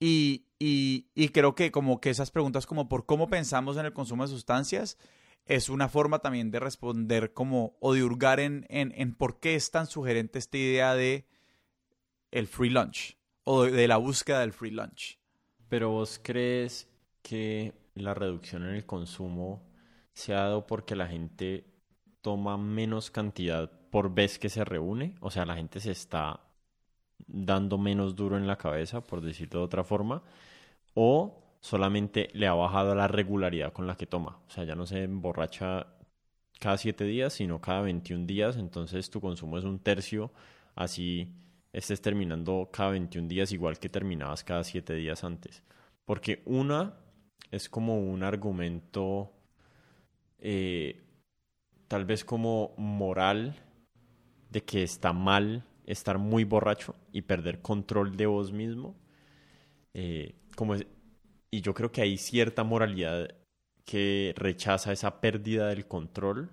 y, 0.00 0.46
y, 0.58 1.28
creo 1.30 1.54
que 1.54 1.72
como 1.72 2.00
que 2.00 2.10
esas 2.10 2.30
preguntas 2.30 2.66
como 2.66 2.88
por 2.88 3.04
cómo 3.04 3.28
pensamos 3.28 3.76
en 3.76 3.86
el 3.86 3.92
consumo 3.92 4.22
de 4.24 4.28
sustancias 4.28 4.96
es 5.46 5.68
una 5.68 5.88
forma 5.88 6.20
también 6.20 6.50
de 6.50 6.60
responder 6.60 7.32
como 7.32 7.76
o 7.80 7.94
de 7.94 8.04
hurgar 8.04 8.38
en, 8.38 8.66
en, 8.68 8.92
en 8.96 9.14
por 9.14 9.40
qué 9.40 9.54
es 9.54 9.70
tan 9.70 9.86
sugerente 9.86 10.38
esta 10.38 10.58
idea 10.58 10.94
de 10.94 11.26
el 12.30 12.46
free 12.46 12.70
lunch 12.70 13.16
o 13.44 13.64
de 13.64 13.88
la 13.88 13.96
búsqueda 13.96 14.40
del 14.40 14.52
free 14.52 14.70
lunch. 14.70 15.18
Pero 15.68 15.90
vos 15.90 16.20
crees 16.22 16.88
que 17.22 17.72
la 17.98 18.14
reducción 18.14 18.64
en 18.64 18.74
el 18.74 18.86
consumo 18.86 19.66
se 20.12 20.34
ha 20.34 20.40
dado 20.40 20.66
porque 20.66 20.96
la 20.96 21.06
gente 21.06 21.66
toma 22.20 22.56
menos 22.58 23.10
cantidad 23.10 23.70
por 23.90 24.14
vez 24.14 24.38
que 24.38 24.48
se 24.48 24.64
reúne? 24.64 25.14
O 25.20 25.30
sea, 25.30 25.44
la 25.46 25.56
gente 25.56 25.80
se 25.80 25.92
está 25.92 26.40
dando 27.26 27.78
menos 27.78 28.16
duro 28.16 28.36
en 28.36 28.46
la 28.46 28.56
cabeza, 28.56 29.00
por 29.02 29.20
decirlo 29.20 29.60
de 29.60 29.66
otra 29.66 29.84
forma, 29.84 30.22
o 30.94 31.56
solamente 31.60 32.28
le 32.32 32.46
ha 32.46 32.54
bajado 32.54 32.94
la 32.94 33.08
regularidad 33.08 33.72
con 33.72 33.86
la 33.86 33.96
que 33.96 34.06
toma. 34.06 34.40
O 34.46 34.50
sea, 34.50 34.64
ya 34.64 34.74
no 34.74 34.86
se 34.86 35.04
emborracha 35.04 35.86
cada 36.58 36.76
siete 36.76 37.04
días, 37.04 37.32
sino 37.34 37.60
cada 37.60 37.82
21 37.82 38.26
días, 38.26 38.56
entonces 38.56 39.10
tu 39.10 39.20
consumo 39.20 39.58
es 39.58 39.64
un 39.64 39.78
tercio, 39.78 40.32
así 40.74 41.34
estés 41.72 42.00
terminando 42.00 42.70
cada 42.72 42.90
21 42.90 43.28
días 43.28 43.52
igual 43.52 43.78
que 43.78 43.88
terminabas 43.88 44.44
cada 44.44 44.64
7 44.64 44.94
días 44.94 45.24
antes. 45.24 45.62
Porque 46.04 46.42
una 46.46 46.94
es 47.50 47.68
como 47.68 47.98
un 47.98 48.22
argumento 48.22 49.32
eh, 50.38 51.00
tal 51.88 52.04
vez 52.04 52.24
como 52.24 52.74
moral 52.76 53.56
de 54.50 54.62
que 54.64 54.82
está 54.82 55.12
mal 55.12 55.64
estar 55.86 56.18
muy 56.18 56.44
borracho 56.44 56.94
y 57.12 57.22
perder 57.22 57.62
control 57.62 58.16
de 58.16 58.26
vos 58.26 58.52
mismo. 58.52 58.94
Eh, 59.94 60.34
como 60.54 60.76
y 61.50 61.60
yo 61.62 61.74
creo 61.74 61.90
que 61.92 62.02
hay 62.02 62.18
cierta 62.18 62.62
moralidad 62.62 63.34
que 63.84 64.34
rechaza 64.36 64.92
esa 64.92 65.20
pérdida 65.20 65.68
del 65.68 65.86
control. 65.86 66.50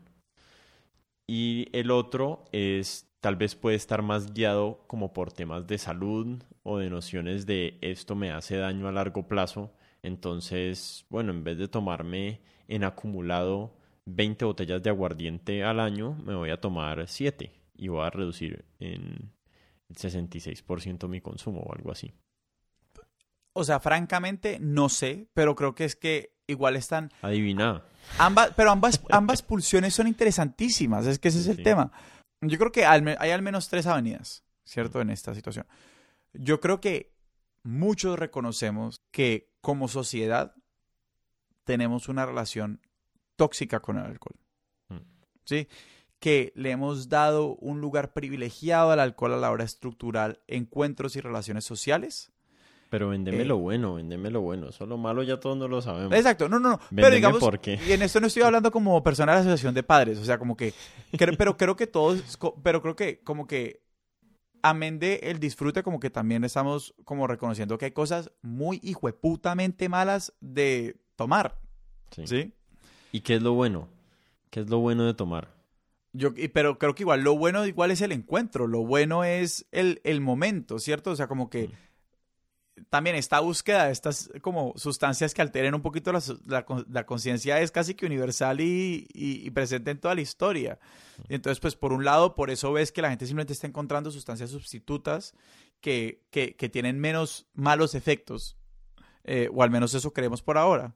Y 1.27 1.67
el 1.73 1.91
otro 1.91 2.45
es 2.51 3.09
tal 3.19 3.35
vez 3.35 3.55
puede 3.55 3.75
estar 3.75 4.01
más 4.03 4.33
guiado 4.33 4.83
como 4.87 5.11
por 5.11 5.31
temas 5.33 5.67
de 5.67 5.77
salud 5.77 6.41
o 6.63 6.77
de 6.77 6.89
nociones 6.89 7.45
de 7.45 7.77
esto 7.81 8.15
me 8.15 8.31
hace 8.31 8.57
daño 8.57 8.87
a 8.87 8.91
largo 8.91 9.27
plazo. 9.27 9.71
Entonces, 10.05 11.03
bueno, 11.09 11.31
en 11.31 11.43
vez 11.43 11.57
de 11.57 11.67
tomarme 11.67 12.39
en 12.67 12.83
acumulado 12.83 13.75
20 14.05 14.45
botellas 14.45 14.83
de 14.83 14.91
aguardiente 14.91 15.63
al 15.63 15.79
año, 15.79 16.13
me 16.23 16.35
voy 16.35 16.51
a 16.51 16.61
tomar 16.61 17.07
7 17.07 17.51
y 17.75 17.87
voy 17.87 18.05
a 18.05 18.11
reducir 18.11 18.65
en 18.79 19.33
el 19.89 19.95
66% 19.95 21.07
mi 21.07 21.21
consumo 21.21 21.61
o 21.61 21.73
algo 21.73 21.91
así. 21.91 22.13
O 23.53 23.63
sea, 23.63 23.79
francamente, 23.79 24.59
no 24.59 24.89
sé, 24.89 25.27
pero 25.33 25.55
creo 25.55 25.73
que 25.73 25.85
es 25.85 25.95
que 25.95 26.35
igual 26.45 26.75
están... 26.75 27.11
Adivina. 27.23 27.83
Ambas, 28.19 28.51
pero 28.55 28.69
ambas, 28.69 29.01
ambas 29.09 29.41
pulsiones 29.41 29.95
son 29.95 30.07
interesantísimas, 30.07 31.07
es 31.07 31.17
que 31.17 31.29
ese 31.29 31.39
es 31.39 31.47
el 31.47 31.63
tema. 31.63 31.91
Yo 32.41 32.59
creo 32.59 32.71
que 32.71 32.85
hay 32.85 33.31
al 33.31 33.41
menos 33.41 33.69
tres 33.69 33.87
avenidas, 33.87 34.43
¿cierto? 34.65 35.01
En 35.01 35.09
esta 35.09 35.33
situación. 35.33 35.65
Yo 36.31 36.59
creo 36.59 36.79
que 36.79 37.15
muchos 37.63 38.19
reconocemos 38.19 38.97
que 39.11 39.54
como 39.65 39.87
sociedad 39.87 40.53
tenemos 41.63 42.07
una 42.07 42.23
relación 42.23 42.79
tóxica 43.35 43.79
con 43.79 43.97
el 43.97 44.05
alcohol. 44.05 44.35
Mm. 44.89 44.97
¿Sí? 45.43 45.67
Que 46.19 46.53
le 46.55 46.69
hemos 46.69 47.09
dado 47.09 47.55
un 47.55 47.81
lugar 47.81 48.13
privilegiado 48.13 48.91
al 48.91 48.99
alcohol 48.99 49.33
a 49.33 49.37
la 49.37 49.49
hora 49.49 49.63
estructural 49.63 50.39
encuentros 50.45 51.15
y 51.15 51.19
relaciones 51.21 51.65
sociales. 51.65 52.31
Pero 52.91 53.09
vendeme 53.09 53.41
Eh. 53.41 53.45
lo 53.45 53.57
bueno, 53.57 53.95
vendeme 53.95 54.29
lo 54.29 54.41
bueno. 54.41 54.71
Solo 54.71 54.99
malo 54.99 55.23
ya 55.23 55.39
todos 55.39 55.57
no 55.57 55.67
lo 55.67 55.81
sabemos. 55.81 56.13
Exacto, 56.13 56.47
no, 56.47 56.59
no, 56.59 56.69
no. 56.69 56.79
Pero 56.95 57.09
digamos, 57.09 57.39
por 57.39 57.59
qué. 57.59 57.79
y 57.87 57.93
en 57.93 58.03
esto 58.03 58.21
no 58.21 58.27
estoy 58.27 58.43
hablando 58.43 58.69
como 58.69 59.01
persona 59.01 59.31
de 59.31 59.37
la 59.37 59.41
asociación 59.41 59.73
de 59.73 59.81
padres, 59.81 60.19
o 60.19 60.25
sea, 60.25 60.37
como 60.37 60.55
que, 60.55 60.75
pero 61.39 61.57
creo 61.57 61.75
que 61.75 61.87
todos, 61.87 62.37
pero 62.61 62.83
creo 62.83 62.95
que 62.95 63.19
como 63.21 63.47
que, 63.47 63.81
amén 64.69 64.99
de 64.99 65.15
el 65.23 65.39
disfrute, 65.39 65.83
como 65.83 65.99
que 65.99 66.09
también 66.09 66.43
estamos 66.43 66.93
como 67.03 67.27
reconociendo 67.27 67.77
que 67.77 67.85
hay 67.85 67.91
cosas 67.91 68.31
muy 68.41 68.79
hijueputamente 68.83 69.89
malas 69.89 70.33
de 70.41 70.97
tomar, 71.15 71.59
Sí. 72.11 72.27
¿sí? 72.27 72.53
¿Y 73.11 73.21
qué 73.21 73.35
es 73.35 73.41
lo 73.41 73.53
bueno? 73.53 73.87
¿Qué 74.49 74.61
es 74.61 74.69
lo 74.69 74.79
bueno 74.79 75.05
de 75.05 75.13
tomar? 75.13 75.53
Yo, 76.13 76.33
pero 76.53 76.79
creo 76.79 76.95
que 76.95 77.03
igual 77.03 77.21
lo 77.23 77.37
bueno 77.37 77.65
igual 77.65 77.91
es 77.91 78.01
el 78.01 78.11
encuentro, 78.13 78.67
lo 78.67 78.85
bueno 78.85 79.23
es 79.23 79.65
el, 79.71 79.99
el 80.03 80.21
momento, 80.21 80.79
¿cierto? 80.79 81.11
O 81.11 81.15
sea, 81.15 81.27
como 81.27 81.49
que 81.49 81.69
también 82.89 83.15
esta 83.15 83.39
búsqueda 83.39 83.85
de 83.85 83.91
estas 83.93 84.29
como 84.41 84.73
sustancias 84.75 85.33
que 85.33 85.41
alteren 85.41 85.75
un 85.75 85.81
poquito 85.81 86.11
la, 86.11 86.21
la 86.45 86.65
con- 86.65 86.85
la 86.89 87.05
conciencia 87.05 87.59
es 87.61 87.71
casi 87.71 87.93
que 87.95 88.05
universal 88.05 88.59
y, 88.61 89.07
y- 89.13 89.49
presente 89.51 89.91
en 89.91 89.99
toda 89.99 90.13
la 90.15 90.21
historia. 90.21 90.77
Entonces, 91.29 91.59
pues 91.61 91.75
por 91.75 91.93
un 91.93 92.03
lado, 92.03 92.35
por 92.35 92.49
eso 92.49 92.73
ves 92.73 92.91
que 92.91 93.01
la 93.01 93.09
gente 93.09 93.25
simplemente 93.25 93.53
está 93.53 93.67
encontrando 93.67 94.11
sustancias 94.11 94.49
sustitutas 94.49 95.33
que, 95.79 96.25
que, 96.31 96.55
que 96.55 96.67
tienen 96.69 96.99
menos 96.99 97.47
malos 97.53 97.95
efectos, 97.95 98.57
eh, 99.23 99.49
o 99.53 99.63
al 99.63 99.69
menos 99.71 99.93
eso 99.93 100.11
creemos 100.11 100.41
por 100.41 100.57
ahora. 100.57 100.93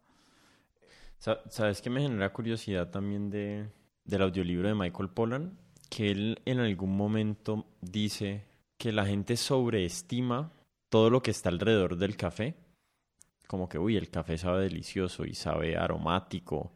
Sa- 1.17 1.41
¿Sabes 1.49 1.81
qué 1.81 1.89
me 1.89 2.01
genera 2.01 2.31
curiosidad 2.33 2.89
también 2.89 3.29
de, 3.29 3.69
del 4.03 4.21
audiolibro 4.21 4.67
de 4.67 4.75
Michael 4.75 5.09
Pollan? 5.09 5.57
Que 5.89 6.11
él 6.11 6.41
en 6.45 6.59
algún 6.59 6.95
momento 6.95 7.65
dice 7.81 8.45
que 8.77 8.91
la 8.91 9.05
gente 9.05 9.35
sobreestima 9.37 10.51
todo 10.89 11.09
lo 11.09 11.21
que 11.21 11.31
está 11.31 11.49
alrededor 11.49 11.97
del 11.97 12.17
café. 12.17 12.55
Como 13.47 13.67
que, 13.67 13.79
uy, 13.79 13.97
el 13.97 14.09
café 14.09 14.37
sabe 14.37 14.63
delicioso 14.63 15.25
y 15.25 15.33
sabe 15.33 15.75
aromático 15.77 16.71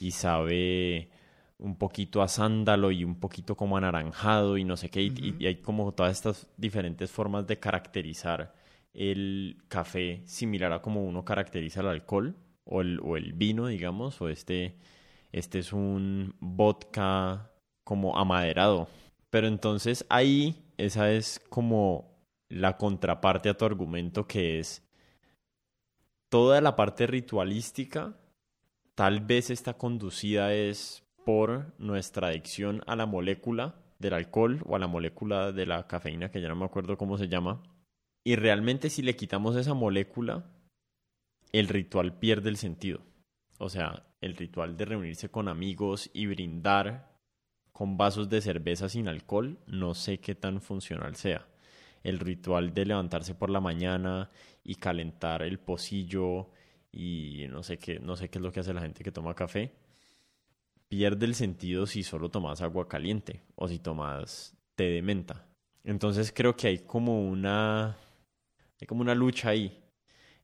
y 0.00 0.10
sabe 0.12 1.10
un 1.58 1.76
poquito 1.76 2.22
a 2.22 2.28
sándalo 2.28 2.90
y 2.92 3.02
un 3.04 3.18
poquito 3.18 3.56
como 3.56 3.76
anaranjado 3.76 4.58
y 4.58 4.64
no 4.64 4.76
sé 4.76 4.90
qué. 4.90 5.02
y- 5.02 5.06
y- 5.16 5.30
Ujú. 5.30 5.42
y 5.42 5.46
hay 5.46 5.56
como 5.56 5.92
todas 5.92 6.12
estas 6.16 6.46
diferentes 6.56 7.10
formas 7.10 7.46
de 7.46 7.58
caracterizar 7.58 8.54
el 8.94 9.56
café 9.68 10.22
similar 10.26 10.72
a 10.72 10.82
como 10.82 11.04
uno 11.04 11.24
caracteriza 11.24 11.80
el 11.80 11.88
alcohol 11.88 12.36
o 12.64 12.80
el, 12.82 13.00
o 13.02 13.16
el 13.16 13.32
vino, 13.32 13.66
digamos, 13.66 14.20
o 14.20 14.28
este, 14.28 14.76
este 15.32 15.58
es 15.60 15.72
un 15.72 16.34
vodka 16.40 17.50
como 17.84 18.18
amaderado. 18.18 18.88
Pero 19.30 19.46
entonces 19.48 20.04
ahí 20.10 20.56
esa 20.76 21.10
es 21.12 21.40
como 21.50 22.07
la 22.48 22.76
contraparte 22.76 23.48
a 23.48 23.56
tu 23.56 23.64
argumento 23.64 24.26
que 24.26 24.58
es 24.58 24.82
toda 26.28 26.60
la 26.60 26.76
parte 26.76 27.06
ritualística 27.06 28.16
tal 28.94 29.20
vez 29.20 29.50
está 29.50 29.74
conducida 29.74 30.52
es 30.52 31.04
por 31.24 31.72
nuestra 31.78 32.28
adicción 32.28 32.82
a 32.86 32.96
la 32.96 33.06
molécula 33.06 33.76
del 33.98 34.14
alcohol 34.14 34.62
o 34.64 34.76
a 34.76 34.78
la 34.78 34.86
molécula 34.86 35.52
de 35.52 35.66
la 35.66 35.86
cafeína, 35.86 36.30
que 36.30 36.40
ya 36.40 36.48
no 36.48 36.56
me 36.56 36.64
acuerdo 36.64 36.96
cómo 36.96 37.18
se 37.18 37.28
llama. 37.28 37.62
Y 38.24 38.36
realmente 38.36 38.90
si 38.90 39.02
le 39.02 39.16
quitamos 39.16 39.56
esa 39.56 39.74
molécula, 39.74 40.50
el 41.52 41.68
ritual 41.68 42.18
pierde 42.18 42.48
el 42.48 42.56
sentido. 42.56 43.02
O 43.58 43.68
sea, 43.68 44.06
el 44.20 44.36
ritual 44.36 44.76
de 44.76 44.84
reunirse 44.84 45.28
con 45.28 45.48
amigos 45.48 46.10
y 46.12 46.26
brindar 46.26 47.12
con 47.72 47.96
vasos 47.96 48.28
de 48.28 48.40
cerveza 48.40 48.88
sin 48.88 49.06
alcohol, 49.08 49.58
no 49.66 49.94
sé 49.94 50.18
qué 50.18 50.34
tan 50.34 50.60
funcional 50.60 51.14
sea. 51.16 51.46
El 52.02 52.18
ritual 52.18 52.74
de 52.74 52.86
levantarse 52.86 53.34
por 53.34 53.50
la 53.50 53.60
mañana 53.60 54.30
y 54.64 54.76
calentar 54.76 55.42
el 55.42 55.58
pocillo 55.58 56.50
y 56.92 57.46
no 57.50 57.62
sé 57.62 57.78
qué, 57.78 57.98
no 58.00 58.16
sé 58.16 58.28
qué 58.28 58.38
es 58.38 58.42
lo 58.42 58.52
que 58.52 58.60
hace 58.60 58.72
la 58.74 58.80
gente 58.80 59.04
que 59.04 59.12
toma 59.12 59.34
café, 59.34 59.74
pierde 60.88 61.26
el 61.26 61.34
sentido 61.34 61.86
si 61.86 62.02
solo 62.02 62.30
tomas 62.30 62.62
agua 62.62 62.88
caliente 62.88 63.42
o 63.56 63.68
si 63.68 63.78
tomas 63.78 64.56
té 64.74 64.84
de 64.84 65.02
menta. 65.02 65.46
Entonces 65.84 66.32
creo 66.34 66.56
que 66.56 66.68
hay 66.68 66.78
como 66.78 67.28
una 67.28 67.96
hay 68.80 68.86
como 68.86 69.02
una 69.02 69.14
lucha 69.14 69.50
ahí 69.50 69.84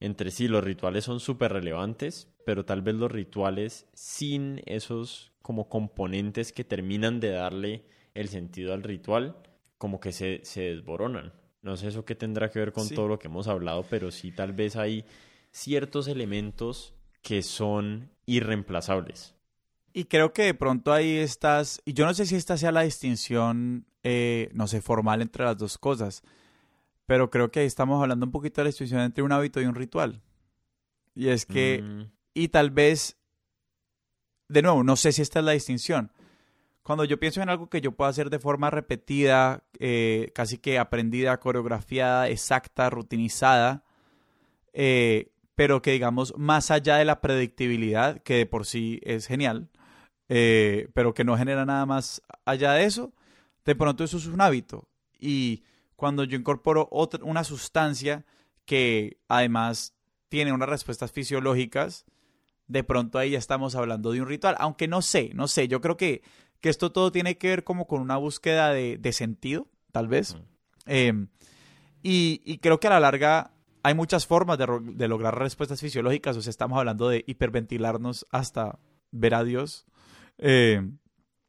entre 0.04 0.30
sí, 0.30 0.48
los 0.48 0.62
rituales 0.62 1.04
son 1.04 1.18
súper 1.18 1.52
relevantes, 1.52 2.30
pero 2.44 2.66
tal 2.66 2.82
vez 2.82 2.94
los 2.94 3.10
rituales 3.10 3.88
sin 3.94 4.60
esos 4.66 5.32
como 5.40 5.70
componentes 5.70 6.52
que 6.52 6.62
terminan 6.62 7.20
de 7.20 7.30
darle 7.30 7.84
el 8.12 8.28
sentido 8.28 8.74
al 8.74 8.82
ritual, 8.82 9.36
como 9.78 10.00
que 10.00 10.12
se, 10.12 10.40
se 10.44 10.60
desboronan. 10.62 11.32
No 11.64 11.76
sé 11.78 11.88
eso 11.88 12.04
qué 12.04 12.14
tendrá 12.14 12.50
que 12.50 12.58
ver 12.58 12.72
con 12.72 12.86
Sí. 12.86 12.94
todo 12.94 13.08
lo 13.08 13.18
que 13.18 13.26
hemos 13.28 13.48
hablado, 13.48 13.84
pero 13.88 14.10
sí 14.10 14.30
tal 14.30 14.52
vez 14.52 14.76
hay 14.76 15.04
ciertos 15.50 16.06
elementos 16.08 16.94
que 17.22 17.42
son 17.42 18.10
irreemplazables. 18.26 19.34
Y 19.94 20.04
creo 20.04 20.32
que 20.32 20.42
de 20.42 20.54
pronto 20.54 20.92
ahí 20.92 21.16
estás, 21.16 21.80
y 21.86 21.94
yo 21.94 22.04
no 22.04 22.12
sé 22.12 22.26
si 22.26 22.36
esta 22.36 22.56
sea 22.58 22.70
la 22.70 22.82
distinción, 22.82 23.86
eh, 24.02 24.50
no 24.52 24.66
sé, 24.68 24.82
formal 24.82 25.22
entre 25.22 25.44
las 25.44 25.56
dos 25.56 25.78
cosas, 25.78 26.22
pero 27.06 27.30
creo 27.30 27.50
que 27.50 27.60
ahí 27.60 27.66
estamos 27.66 28.00
hablando 28.02 28.26
un 28.26 28.32
poquito 28.32 28.60
de 28.60 28.64
la 28.64 28.68
distinción 28.68 29.00
entre 29.00 29.22
un 29.22 29.32
hábito 29.32 29.60
y 29.60 29.64
un 29.64 29.74
ritual. 29.74 30.20
Y 31.14 31.28
es 31.28 31.46
que, 31.46 31.80
Mm, 31.82 32.10
y 32.34 32.48
tal 32.48 32.70
vez, 32.72 33.16
de 34.48 34.62
nuevo, 34.62 34.82
no 34.84 34.96
sé 34.96 35.12
si 35.12 35.22
esta 35.22 35.38
es 35.38 35.44
la 35.46 35.52
distinción. 35.52 36.12
Cuando 36.84 37.04
yo 37.04 37.18
pienso 37.18 37.40
en 37.40 37.48
algo 37.48 37.70
que 37.70 37.80
yo 37.80 37.92
puedo 37.92 38.10
hacer 38.10 38.28
de 38.28 38.38
forma 38.38 38.68
repetida, 38.68 39.64
eh, 39.78 40.30
casi 40.34 40.58
que 40.58 40.78
aprendida, 40.78 41.40
coreografiada, 41.40 42.28
exacta, 42.28 42.90
rutinizada, 42.90 43.84
eh, 44.74 45.32
pero 45.54 45.80
que 45.80 45.92
digamos 45.92 46.34
más 46.36 46.70
allá 46.70 46.96
de 46.96 47.06
la 47.06 47.22
predictibilidad, 47.22 48.20
que 48.22 48.34
de 48.34 48.46
por 48.46 48.66
sí 48.66 49.00
es 49.02 49.26
genial, 49.26 49.70
eh, 50.28 50.88
pero 50.92 51.14
que 51.14 51.24
no 51.24 51.38
genera 51.38 51.64
nada 51.64 51.86
más 51.86 52.20
allá 52.44 52.72
de 52.72 52.84
eso, 52.84 53.14
de 53.64 53.74
pronto 53.74 54.04
eso 54.04 54.18
es 54.18 54.26
un 54.26 54.42
hábito. 54.42 54.86
Y 55.18 55.64
cuando 55.96 56.24
yo 56.24 56.36
incorporo 56.36 56.88
otra, 56.90 57.24
una 57.24 57.44
sustancia 57.44 58.26
que 58.66 59.16
además 59.28 59.94
tiene 60.28 60.52
unas 60.52 60.68
respuestas 60.68 61.12
fisiológicas, 61.12 62.04
de 62.66 62.84
pronto 62.84 63.18
ahí 63.18 63.30
ya 63.30 63.38
estamos 63.38 63.74
hablando 63.74 64.12
de 64.12 64.20
un 64.20 64.28
ritual. 64.28 64.56
Aunque 64.58 64.88
no 64.88 65.02
sé, 65.02 65.30
no 65.34 65.48
sé, 65.48 65.68
yo 65.68 65.80
creo 65.80 65.96
que, 65.96 66.22
que 66.64 66.70
esto 66.70 66.90
todo 66.92 67.12
tiene 67.12 67.36
que 67.36 67.48
ver 67.48 67.62
como 67.62 67.86
con 67.86 68.00
una 68.00 68.16
búsqueda 68.16 68.70
de, 68.70 68.96
de 68.96 69.12
sentido, 69.12 69.68
tal 69.92 70.08
vez. 70.08 70.34
Eh, 70.86 71.12
y, 72.02 72.40
y 72.42 72.56
creo 72.56 72.80
que 72.80 72.86
a 72.86 72.90
la 72.90 73.00
larga 73.00 73.50
hay 73.82 73.92
muchas 73.92 74.26
formas 74.26 74.56
de, 74.56 74.66
de 74.94 75.08
lograr 75.08 75.38
respuestas 75.38 75.78
fisiológicas. 75.78 76.38
O 76.38 76.40
sea, 76.40 76.48
estamos 76.48 76.78
hablando 76.78 77.10
de 77.10 77.22
hiperventilarnos 77.26 78.26
hasta 78.30 78.78
ver 79.10 79.34
a 79.34 79.44
Dios. 79.44 79.84
Eh, 80.38 80.80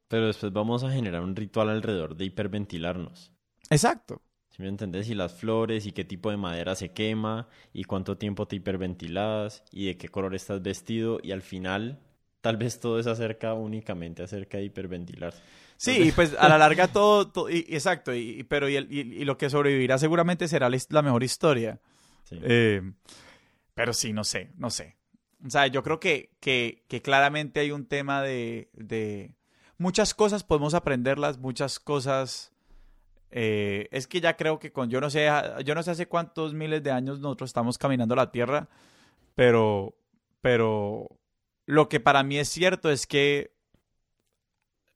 Pero 0.09 0.27
después 0.27 0.51
vamos 0.51 0.83
a 0.83 0.91
generar 0.91 1.21
un 1.21 1.33
ritual 1.33 1.69
alrededor 1.69 2.17
de 2.17 2.25
hiperventilarnos. 2.25 3.31
exacto. 3.69 4.21
¿Sí 4.49 4.61
me 4.61 4.67
entendés? 4.67 5.09
Y 5.09 5.15
las 5.15 5.33
flores 5.33 5.85
y 5.85 5.93
qué 5.93 6.03
tipo 6.03 6.29
de 6.29 6.35
madera 6.37 6.75
se 6.75 6.91
quema 6.91 7.47
y 7.71 7.85
cuánto 7.85 8.17
tiempo 8.17 8.47
te 8.49 8.57
hiperventilas 8.57 9.63
y 9.71 9.85
de 9.87 9.97
qué 9.97 10.09
color 10.09 10.35
estás 10.35 10.61
vestido 10.61 11.19
y 11.23 11.31
al 11.31 11.41
final 11.41 11.99
tal 12.45 12.57
vez 12.57 12.79
todo 12.79 12.99
es 12.99 13.07
acerca 13.07 13.55
únicamente 13.55 14.21
acerca 14.21 14.59
de 14.59 14.65
hiperventilar. 14.65 15.33
Sí, 15.77 16.09
y 16.09 16.11
pues 16.11 16.35
a 16.37 16.47
la 16.47 16.59
larga 16.59 16.87
todo, 16.93 17.27
todo- 17.31 17.49
y- 17.49 17.65
y 17.67 17.73
exacto, 17.73 18.13
y, 18.13 18.43
pero 18.43 18.69
y, 18.69 19.25
lo 19.25 19.35
que 19.35 19.49
sobrevivirá 19.49 19.97
seguramente 19.97 20.47
será 20.47 20.69
la, 20.69 21.01
mejor 21.01 21.23
historia. 21.23 21.79
Sí. 22.25 22.37
Eh, 22.43 22.83
pero 23.73 23.93
sí, 23.93 24.13
no 24.13 24.23
sé, 24.23 24.51
no 24.57 24.69
sé. 24.69 24.95
O 25.43 25.49
sea, 25.49 25.65
yo 25.65 25.81
creo 25.81 25.99
que, 25.99 26.29
que, 26.39 26.83
que 26.87 27.01
claramente 27.01 27.61
hay 27.61 27.71
un 27.71 27.87
tema 27.87 28.21
de, 28.21 28.69
de... 28.73 29.33
Muchas 29.79 30.13
cosas 30.13 30.43
podemos 30.43 30.75
aprenderlas, 30.75 31.39
muchas 31.39 31.79
cosas... 31.79 32.53
eh, 33.31 33.87
es 33.91 34.05
que 34.05 34.21
ya 34.21 34.37
creo 34.37 34.59
que 34.59 34.71
con... 34.71 34.91
Yo 34.91 35.01
no 35.01 35.09
sé, 35.09 35.27
yo 35.65 35.73
no 35.73 35.81
sé 35.81 35.89
hace 35.89 36.05
cuántos 36.07 36.53
miles 36.53 36.83
de 36.83 36.91
años 36.91 37.19
nosotros 37.21 37.49
estamos 37.49 37.79
caminando 37.79 38.15
la 38.15 38.31
Tierra, 38.31 38.67
pero... 39.33 39.95
Pero... 40.41 41.07
Lo 41.65 41.89
que 41.89 41.99
para 41.99 42.23
mí 42.23 42.37
es 42.37 42.49
cierto 42.49 42.91
es 42.91 43.07
que 43.07 43.55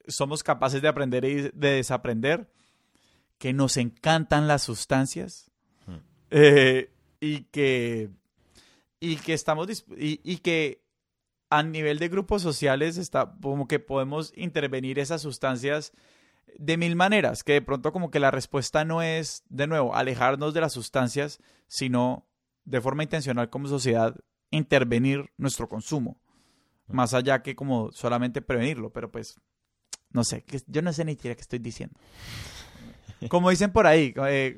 somos 0.07 0.43
capaces 0.43 0.81
de 0.81 0.87
aprender 0.87 1.25
y 1.25 1.35
de 1.53 1.71
desaprender, 1.71 2.51
que 3.37 3.53
nos 3.53 3.77
encantan 3.77 4.47
las 4.47 4.63
sustancias 4.63 5.49
Hmm. 5.89 5.97
eh, 6.31 6.91
y 7.19 7.43
que 7.45 8.09
y 8.99 9.15
que 9.17 9.33
estamos 9.33 9.67
y, 9.97 10.19
y 10.23 10.37
que 10.37 10.83
a 11.49 11.63
nivel 11.63 11.99
de 11.99 12.09
grupos 12.09 12.41
sociales 12.41 12.97
está 12.97 13.33
como 13.41 13.67
que 13.67 13.79
podemos 13.79 14.31
intervenir 14.35 14.99
esas 14.99 15.21
sustancias 15.21 15.93
de 16.57 16.77
mil 16.77 16.95
maneras, 16.95 17.43
que 17.43 17.53
de 17.53 17.61
pronto 17.61 17.91
como 17.91 18.11
que 18.11 18.19
la 18.19 18.31
respuesta 18.31 18.85
no 18.85 19.01
es 19.01 19.43
de 19.49 19.67
nuevo 19.67 19.95
alejarnos 19.95 20.53
de 20.53 20.61
las 20.61 20.73
sustancias, 20.73 21.39
sino 21.67 22.27
de 22.65 22.81
forma 22.81 23.03
intencional 23.03 23.49
como 23.49 23.67
sociedad 23.67 24.15
intervenir 24.51 25.31
nuestro 25.37 25.69
consumo, 25.69 26.19
más 26.89 27.13
allá 27.13 27.41
que 27.41 27.55
como 27.55 27.91
solamente 27.91 28.41
prevenirlo, 28.41 28.91
pero 28.91 29.11
pues 29.11 29.35
no 30.11 30.23
sé, 30.23 30.43
que- 30.43 30.61
yo 30.67 30.81
no 30.81 30.91
sé 30.93 31.05
ni 31.05 31.13
siquiera 31.13 31.35
qué 31.35 31.41
estoy 31.41 31.59
diciendo. 31.59 31.97
como 33.29 33.49
dicen 33.49 33.71
por 33.71 33.85
ahí, 33.87 34.13
eh, 34.27 34.55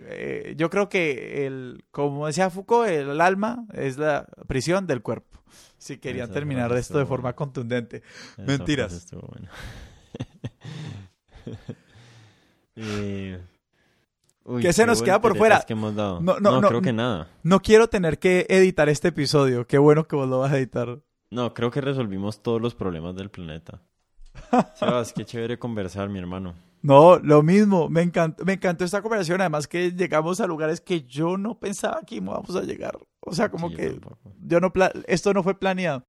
eh, 0.49 0.53
yo 0.57 0.69
creo 0.69 0.87
que, 0.89 1.45
el, 1.47 1.85
como 1.91 2.27
decía 2.27 2.49
Foucault, 2.49 2.89
el 2.89 3.19
alma 3.21 3.65
es 3.73 3.97
la 3.97 4.27
prisión 4.47 4.87
del 4.87 5.01
cuerpo. 5.01 5.39
Si 5.77 5.97
querían 5.97 6.31
terminar 6.31 6.71
esto 6.77 6.99
de 6.99 7.05
forma 7.05 7.33
contundente. 7.33 8.03
Mentiras. 8.37 9.07
Eh, 12.75 13.39
uy, 14.45 14.61
¿Qué 14.61 14.71
se 14.73 14.85
nos 14.85 15.01
queda 15.01 15.19
por 15.19 15.37
fuera? 15.37 15.61
que 15.61 15.73
hemos 15.73 15.93
dado? 15.95 16.21
No, 16.21 16.39
no, 16.39 16.61
no. 16.61 16.67
creo 16.69 16.81
que 16.81 16.93
nada. 16.93 17.27
No 17.43 17.61
quiero 17.61 17.89
tener 17.89 18.17
que 18.17 18.45
editar 18.49 18.87
este 18.89 19.09
episodio. 19.09 19.67
Qué 19.67 19.77
bueno 19.77 20.07
que 20.07 20.15
vos 20.15 20.27
lo 20.27 20.39
vas 20.39 20.53
a 20.53 20.57
editar. 20.57 20.99
No, 21.31 21.53
creo 21.53 21.71
que 21.71 21.81
resolvimos 21.81 22.43
todos 22.43 22.61
los 22.61 22.75
problemas 22.75 23.15
del 23.15 23.29
planeta. 23.29 23.81
Sebas, 24.75 25.13
qué 25.13 25.25
chévere 25.25 25.57
conversar, 25.57 26.09
mi 26.09 26.19
hermano. 26.19 26.53
No, 26.81 27.19
lo 27.19 27.43
mismo. 27.43 27.89
Me 27.89 28.01
encantó, 28.01 28.43
me 28.43 28.53
encantó 28.53 28.83
esta 28.83 29.01
conversación. 29.01 29.39
Además 29.39 29.67
que 29.67 29.91
llegamos 29.91 30.41
a 30.41 30.47
lugares 30.47 30.81
que 30.81 31.03
yo 31.03 31.37
no 31.37 31.59
pensaba 31.59 32.01
que 32.05 32.15
íbamos 32.15 32.55
a 32.55 32.63
llegar. 32.63 32.97
O 33.19 33.33
sea, 33.33 33.49
como 33.49 33.67
Sí, 33.67 33.73
yo 33.73 33.77
que 33.77 33.89
tampoco. 33.91 34.33
yo 34.41 34.59
no 34.59 34.73
pla- 34.73 34.91
esto 35.07 35.33
no 35.33 35.43
fue 35.43 35.57
planeado. 35.59 36.03